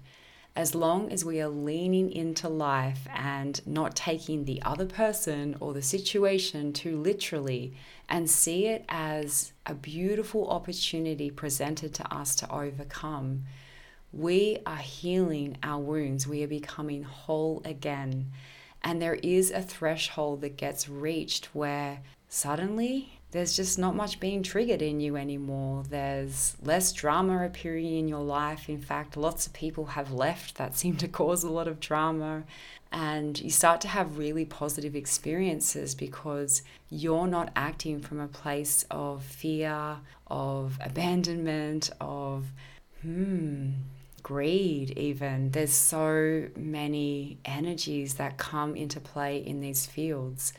As 0.57 0.73
long 0.73 1.11
as 1.11 1.23
we 1.23 1.39
are 1.39 1.49
leaning 1.49 2.11
into 2.11 2.49
life 2.49 3.07
and 3.13 3.61
not 3.67 3.95
taking 3.95 4.45
the 4.45 4.59
other 4.63 4.87
person 4.87 5.55
or 5.59 5.71
the 5.71 5.83
situation 5.83 6.73
too 6.73 6.97
literally 6.97 7.75
and 8.09 8.27
see 8.27 8.65
it 8.65 8.83
as 8.89 9.53
a 9.67 9.75
beautiful 9.75 10.49
opportunity 10.49 11.29
presented 11.29 11.93
to 11.93 12.11
us 12.11 12.35
to 12.37 12.51
overcome, 12.51 13.43
we 14.11 14.57
are 14.65 14.77
healing 14.77 15.57
our 15.61 15.79
wounds. 15.79 16.25
We 16.25 16.43
are 16.43 16.47
becoming 16.47 17.03
whole 17.03 17.61
again. 17.63 18.31
And 18.83 18.99
there 18.99 19.19
is 19.21 19.51
a 19.51 19.61
threshold 19.61 20.41
that 20.41 20.57
gets 20.57 20.89
reached 20.89 21.53
where 21.53 21.99
suddenly 22.29 23.16
there's 23.31 23.55
just 23.55 23.77
not 23.77 23.95
much 23.95 24.19
being 24.19 24.41
triggered 24.41 24.81
in 24.81 25.01
you 25.01 25.17
anymore. 25.17 25.83
There's 25.89 26.55
less 26.63 26.93
drama 26.93 27.45
appearing 27.45 27.97
in 27.97 28.07
your 28.07 28.23
life. 28.23 28.69
In 28.69 28.81
fact, 28.81 29.17
lots 29.17 29.45
of 29.45 29.53
people 29.53 29.87
have 29.87 30.13
left 30.13 30.55
that 30.55 30.77
seem 30.77 30.95
to 30.97 31.07
cause 31.07 31.43
a 31.43 31.49
lot 31.49 31.67
of 31.67 31.81
drama. 31.81 32.43
And 32.89 33.37
you 33.41 33.49
start 33.49 33.81
to 33.81 33.89
have 33.89 34.17
really 34.17 34.45
positive 34.45 34.95
experiences 34.95 35.93
because 35.93 36.61
you're 36.89 37.27
not 37.27 37.51
acting 37.53 37.99
from 37.99 38.21
a 38.21 38.29
place 38.29 38.85
of 38.89 39.23
fear, 39.23 39.97
of 40.27 40.79
abandonment, 40.81 41.89
of, 41.99 42.45
hmm, 43.01 43.71
greed, 44.23 44.97
even. 44.97 45.51
There's 45.51 45.73
so 45.73 46.47
many 46.55 47.39
energies 47.43 48.13
that 48.13 48.37
come 48.37 48.77
into 48.77 49.01
play 49.01 49.37
in 49.37 49.59
these 49.59 49.85
fields. 49.85 50.53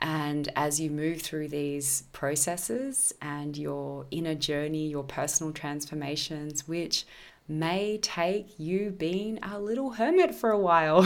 And 0.00 0.50
as 0.56 0.80
you 0.80 0.90
move 0.90 1.20
through 1.20 1.48
these 1.48 2.04
processes 2.12 3.12
and 3.20 3.56
your 3.56 4.06
inner 4.10 4.34
journey, 4.34 4.88
your 4.88 5.04
personal 5.04 5.52
transformations, 5.52 6.66
which 6.66 7.04
may 7.46 7.98
take 7.98 8.58
you 8.58 8.90
being 8.90 9.38
a 9.42 9.58
little 9.58 9.90
hermit 9.90 10.34
for 10.34 10.50
a 10.50 10.58
while 10.58 11.02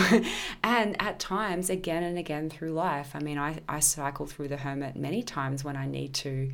and 0.63 1.01
at 1.01 1.19
times 1.19 1.71
again 1.71 2.03
and 2.03 2.19
again 2.19 2.51
through 2.51 2.73
life. 2.73 3.13
I 3.15 3.19
mean, 3.21 3.39
I, 3.39 3.61
I 3.69 3.81
cycle 3.81 4.27
through 4.27 4.49
the 4.49 4.59
hermit 4.59 4.95
many 4.95 5.23
times 5.23 5.65
when 5.65 5.77
I 5.77 5.87
need 5.87 6.13
to 6.15 6.53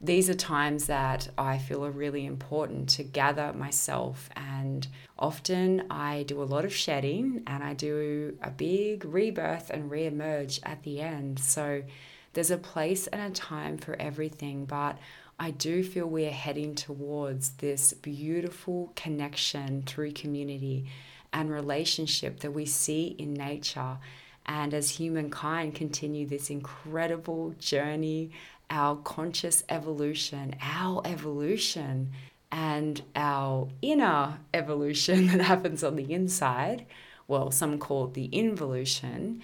these 0.00 0.30
are 0.30 0.34
times 0.34 0.86
that 0.86 1.28
I 1.36 1.58
feel 1.58 1.84
are 1.84 1.90
really 1.90 2.24
important 2.24 2.88
to 2.90 3.02
gather 3.02 3.52
myself. 3.52 4.30
And 4.36 4.86
often 5.18 5.86
I 5.90 6.22
do 6.22 6.40
a 6.40 6.44
lot 6.44 6.64
of 6.64 6.74
shedding 6.74 7.42
and 7.48 7.64
I 7.64 7.74
do 7.74 8.36
a 8.40 8.50
big 8.50 9.04
rebirth 9.04 9.70
and 9.70 9.90
re 9.90 10.06
emerge 10.06 10.60
at 10.62 10.84
the 10.84 11.00
end. 11.00 11.40
So 11.40 11.82
there's 12.32 12.52
a 12.52 12.58
place 12.58 13.08
and 13.08 13.20
a 13.20 13.34
time 13.34 13.76
for 13.76 13.96
everything. 14.00 14.66
But 14.66 14.98
I 15.40 15.50
do 15.50 15.82
feel 15.82 16.06
we 16.06 16.26
are 16.26 16.30
heading 16.30 16.76
towards 16.76 17.50
this 17.50 17.92
beautiful 17.92 18.92
connection 18.94 19.82
through 19.82 20.12
community 20.12 20.86
and 21.32 21.50
relationship 21.50 22.40
that 22.40 22.52
we 22.52 22.66
see 22.66 23.16
in 23.18 23.34
nature. 23.34 23.98
And 24.46 24.72
as 24.72 24.90
humankind 24.90 25.74
continue 25.74 26.26
this 26.26 26.50
incredible 26.50 27.54
journey 27.58 28.30
our 28.70 28.96
conscious 28.96 29.64
evolution, 29.68 30.54
our 30.60 31.02
evolution, 31.04 32.10
and 32.50 33.02
our 33.14 33.68
inner 33.82 34.38
evolution 34.54 35.26
that 35.28 35.40
happens 35.40 35.82
on 35.84 35.96
the 35.96 36.12
inside, 36.12 36.86
well, 37.26 37.50
some 37.50 37.78
call 37.78 38.06
it 38.06 38.14
the 38.14 38.26
involution, 38.26 39.42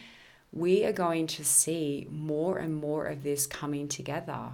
we 0.53 0.85
are 0.85 0.93
going 0.93 1.27
to 1.27 1.45
see 1.45 2.07
more 2.11 2.59
and 2.59 2.75
more 2.75 3.07
of 3.07 3.23
this 3.23 3.47
coming 3.47 3.89
together. 3.89 4.51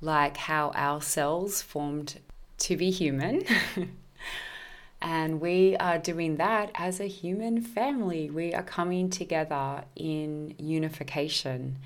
Like 0.00 0.36
how 0.36 0.70
our 0.74 1.02
cells 1.02 1.60
formed 1.60 2.20
to 2.58 2.76
be 2.76 2.90
human. 2.90 3.42
and 5.02 5.40
we 5.40 5.76
are 5.76 5.98
doing 5.98 6.36
that 6.36 6.70
as 6.74 7.00
a 7.00 7.06
human 7.06 7.60
family. 7.60 8.30
We 8.30 8.54
are 8.54 8.62
coming 8.62 9.10
together 9.10 9.84
in 9.96 10.54
unification 10.58 11.78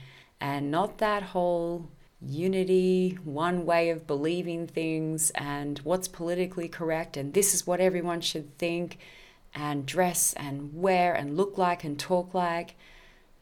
and 0.43 0.71
not 0.71 0.99
that 0.99 1.23
whole 1.23 1.89
unity, 2.27 3.19
one 3.25 3.67
way 3.67 3.91
of 3.91 4.07
believing 4.07 4.67
things, 4.67 5.31
and 5.31 5.79
what's 5.81 6.09
politically 6.09 6.69
correct, 6.69 7.17
and 7.17 7.35
this 7.35 7.55
is 7.55 7.67
what 7.67 7.81
everyone 7.81 8.21
should 8.21 8.57
think, 8.59 8.99
and 9.55 9.85
dress 9.85 10.33
and 10.35 10.75
wear 10.75 11.15
and 11.15 11.37
look 11.37 11.59
like 11.59 11.85
and 11.85 11.99
talk 11.99 12.35
like. 12.35 12.75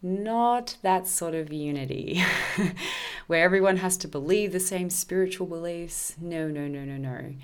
Not 0.03 0.79
that 0.83 1.07
sort 1.07 1.35
of 1.35 1.53
unity 1.53 2.23
where 3.27 3.45
everyone 3.45 3.77
has 3.79 3.99
to 3.99 4.09
believe 4.09 4.51
the 4.53 4.61
same 4.61 4.89
spiritual 4.89 5.47
beliefs. 5.47 6.17
No, 6.19 6.49
no, 6.49 6.67
no, 6.67 6.85
no, 6.85 6.97
no. 6.97 7.35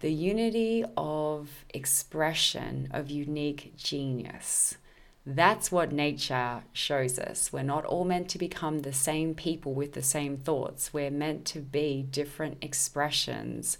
The 0.00 0.12
unity 0.12 0.84
of 0.96 1.64
expression 1.74 2.88
of 2.92 3.10
unique 3.10 3.74
genius 3.76 4.76
that's 5.26 5.72
what 5.72 5.90
nature 5.90 6.62
shows 6.72 7.18
us. 7.18 7.52
We're 7.52 7.64
not 7.64 7.84
all 7.84 8.04
meant 8.04 8.28
to 8.30 8.38
become 8.38 8.80
the 8.80 8.92
same 8.92 9.34
people 9.34 9.74
with 9.74 9.92
the 9.92 10.02
same 10.02 10.36
thoughts. 10.36 10.94
We're 10.94 11.10
meant 11.10 11.44
to 11.46 11.58
be 11.58 12.06
different 12.08 12.58
expressions 12.62 13.76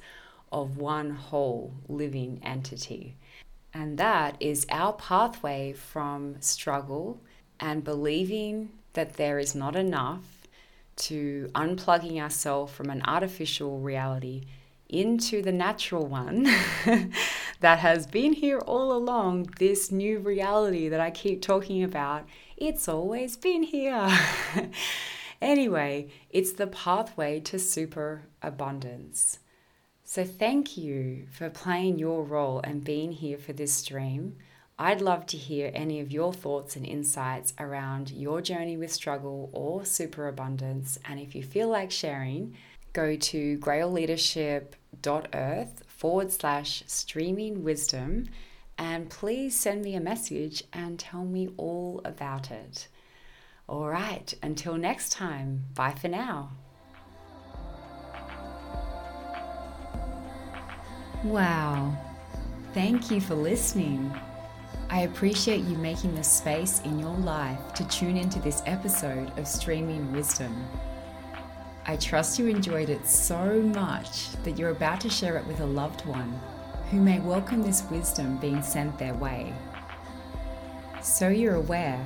of 0.51 0.77
one 0.77 1.11
whole 1.11 1.73
living 1.89 2.41
entity. 2.43 3.15
And 3.73 3.97
that 3.99 4.37
is 4.41 4.67
our 4.71 4.93
pathway 4.95 5.73
from 5.73 6.41
struggle 6.41 7.21
and 7.61 7.85
believing 7.85 8.71
that 8.95 9.15
there 9.15 9.39
is 9.39 9.55
not 9.55 9.77
enough 9.77 10.49
to 10.97 11.51
unplugging 11.55 12.21
ourselves 12.21 12.73
from 12.73 12.91
an 12.91 13.03
artificial 13.05 13.79
reality 13.79 14.47
into 14.89 15.43
the 15.43 15.53
natural 15.53 16.07
one 16.07 16.45
that 17.61 17.79
has 17.79 18.07
been 18.07 18.33
here 18.33 18.59
all 18.59 18.93
along, 18.93 19.51
this 19.59 19.91
new 19.91 20.19
reality 20.19 20.89
that 20.89 21.01
I 21.01 21.11
keep 21.11 21.43
talking 21.43 21.83
about, 21.83 22.25
it's 22.57 22.89
always 22.89 23.37
been 23.37 23.63
here. 23.63 24.09
anyway, 25.43 26.09
it's 26.31 26.53
the 26.53 26.67
pathway 26.67 27.41
to 27.41 27.59
super 27.59 28.23
abundance. 28.43 29.41
So, 30.05 30.25
thank 30.25 30.77
you 30.77 31.27
for 31.33 31.51
playing 31.51 31.99
your 31.99 32.23
role 32.23 32.61
and 32.63 32.85
being 32.85 33.11
here 33.11 33.39
for 33.39 33.53
this 33.53 33.73
stream. 33.73 34.37
I'd 34.79 35.01
love 35.01 35.25
to 35.27 35.37
hear 35.39 35.71
any 35.75 36.01
of 36.01 36.13
your 36.13 36.35
thoughts 36.35 36.77
and 36.77 36.85
insights 36.85 37.55
around 37.59 38.11
your 38.11 38.43
journey 38.43 38.77
with 38.77 38.93
struggle 38.93 39.49
or 39.53 39.87
superabundance. 39.87 40.99
And 41.07 41.19
if 41.19 41.35
you 41.35 41.43
feel 41.43 41.69
like 41.69 41.91
sharing, 41.91 42.55
go 42.93 43.17
to 43.17 43.59
grailleadership.earth 45.07 45.83
forward 45.87 46.33
slash 46.33 46.83
streaming 46.87 47.63
wisdom 47.63 48.29
and 48.79 49.09
please 49.09 49.57
send 49.59 49.83
me 49.83 49.95
a 49.95 50.01
message 50.01 50.65
and 50.73 50.99
tell 50.99 51.25
me 51.25 51.49
all 51.57 52.01
about 52.05 52.51
it. 52.51 52.89
All 53.69 53.89
right, 53.89 54.33
until 54.43 54.77
next 54.77 55.13
time, 55.13 55.65
bye 55.75 55.95
for 55.95 56.09
now. 56.09 56.51
Wow, 61.25 61.97
thank 62.75 63.11
you 63.11 63.21
for 63.21 63.35
listening. 63.35 64.15
I 64.91 65.01
appreciate 65.01 65.65
you 65.65 65.77
making 65.79 66.15
the 66.15 66.23
space 66.23 66.81
in 66.85 67.01
your 67.01 67.17
life 67.17 67.75
to 67.75 67.89
tune 67.89 68.17
into 68.17 68.39
this 68.39 68.63
episode 68.67 69.37
of 69.39 69.49
Streaming 69.49 70.13
Wisdom. 70.13 70.55
I 71.89 71.95
trust 71.95 72.37
you 72.37 72.49
enjoyed 72.49 72.89
it 72.89 73.07
so 73.07 73.63
much 73.63 74.33
that 74.43 74.59
you're 74.59 74.71
about 74.71 75.01
to 75.03 75.09
share 75.09 75.37
it 75.37 75.47
with 75.47 75.61
a 75.61 75.67
loved 75.67 76.05
one 76.05 76.37
who 76.91 77.01
may 77.01 77.21
welcome 77.21 77.63
this 77.63 77.85
wisdom 77.89 78.39
being 78.39 78.61
sent 78.61 78.99
their 78.99 79.15
way. 79.15 79.55
So 81.01 81.29
you're 81.29 81.55
aware, 81.55 82.05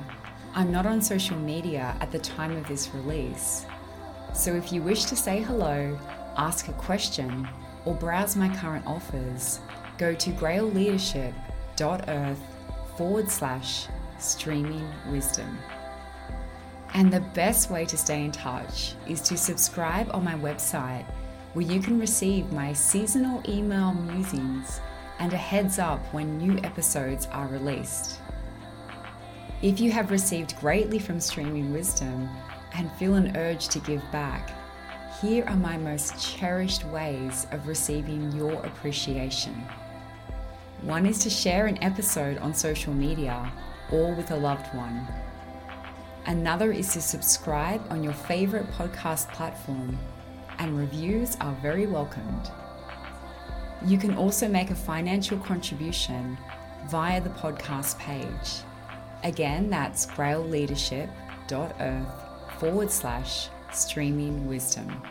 I'm 0.53 0.71
not 0.71 0.85
on 0.85 1.01
social 1.01 1.35
media 1.35 1.97
at 1.99 2.11
the 2.11 2.19
time 2.19 2.55
of 2.55 2.67
this 2.67 2.93
release. 2.93 3.65
So 4.35 4.53
if 4.53 4.71
you 4.71 4.83
wish 4.83 5.05
to 5.05 5.15
say 5.15 5.41
hello, 5.41 5.97
ask 6.37 6.67
a 6.67 6.73
question, 6.73 7.49
or 7.83 7.95
browse 7.95 8.35
my 8.35 8.55
current 8.55 8.85
offers, 8.85 9.61
go 9.97 10.13
to 10.13 10.29
grailleadership.earth 10.29 12.41
forward 12.97 13.31
slash 13.31 13.87
streaming 14.19 14.87
wisdom. 15.09 15.57
And 16.93 17.11
the 17.11 17.21
best 17.33 17.69
way 17.69 17.85
to 17.85 17.97
stay 17.97 18.25
in 18.25 18.31
touch 18.31 18.95
is 19.07 19.21
to 19.21 19.37
subscribe 19.37 20.09
on 20.13 20.23
my 20.23 20.35
website, 20.35 21.05
where 21.53 21.65
you 21.65 21.79
can 21.79 21.99
receive 21.99 22.51
my 22.51 22.73
seasonal 22.73 23.41
email 23.47 23.93
musings 23.93 24.81
and 25.19 25.31
a 25.33 25.37
heads 25.37 25.79
up 25.79 26.01
when 26.13 26.37
new 26.37 26.57
episodes 26.63 27.27
are 27.31 27.47
released. 27.47 28.19
If 29.61 29.79
you 29.79 29.91
have 29.91 30.11
received 30.11 30.59
greatly 30.59 30.99
from 30.99 31.19
Streaming 31.19 31.71
Wisdom, 31.71 32.29
and 32.73 32.91
feel 32.93 33.15
an 33.15 33.35
urge 33.37 33.67
to 33.69 33.79
give 33.79 34.01
back, 34.11 34.51
here 35.21 35.43
are 35.45 35.57
my 35.57 35.77
most 35.77 36.19
cherished 36.19 36.85
ways 36.85 37.45
of 37.51 37.67
receiving 37.67 38.31
your 38.31 38.53
appreciation. 38.53 39.53
One 40.81 41.05
is 41.05 41.19
to 41.19 41.29
share 41.29 41.67
an 41.67 41.81
episode 41.83 42.37
on 42.39 42.53
social 42.53 42.93
media 42.93 43.51
or 43.91 44.13
with 44.13 44.31
a 44.31 44.35
loved 44.35 44.73
one. 44.73 45.05
Another 46.27 46.71
is 46.71 46.93
to 46.93 47.01
subscribe 47.01 47.81
on 47.89 48.03
your 48.03 48.13
favorite 48.13 48.69
podcast 48.71 49.33
platform, 49.33 49.97
and 50.59 50.77
reviews 50.77 51.35
are 51.41 51.57
very 51.63 51.87
welcomed. 51.87 52.51
You 53.85 53.97
can 53.97 54.15
also 54.15 54.47
make 54.47 54.69
a 54.69 54.75
financial 54.75 55.39
contribution 55.39 56.37
via 56.89 57.19
the 57.21 57.31
podcast 57.31 57.97
page. 57.97 58.61
Again, 59.23 59.71
that's 59.71 60.05
grailleadership.earth 60.05 62.59
forward 62.59 62.91
slash 62.91 63.47
streaming 63.71 64.47
wisdom. 64.47 65.01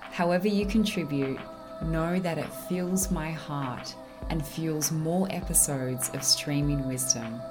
However, 0.00 0.46
you 0.46 0.66
contribute, 0.66 1.40
know 1.82 2.20
that 2.20 2.38
it 2.38 2.54
fills 2.68 3.10
my 3.10 3.32
heart 3.32 3.92
and 4.30 4.46
fuels 4.46 4.92
more 4.92 5.26
episodes 5.30 6.10
of 6.14 6.22
streaming 6.22 6.86
wisdom. 6.86 7.42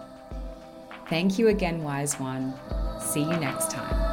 Thank 1.09 1.38
you 1.38 1.49
again, 1.49 1.84
Wise 1.84 2.19
One. 2.19 2.53
See 2.99 3.21
you 3.21 3.38
next 3.38 3.71
time. 3.71 4.12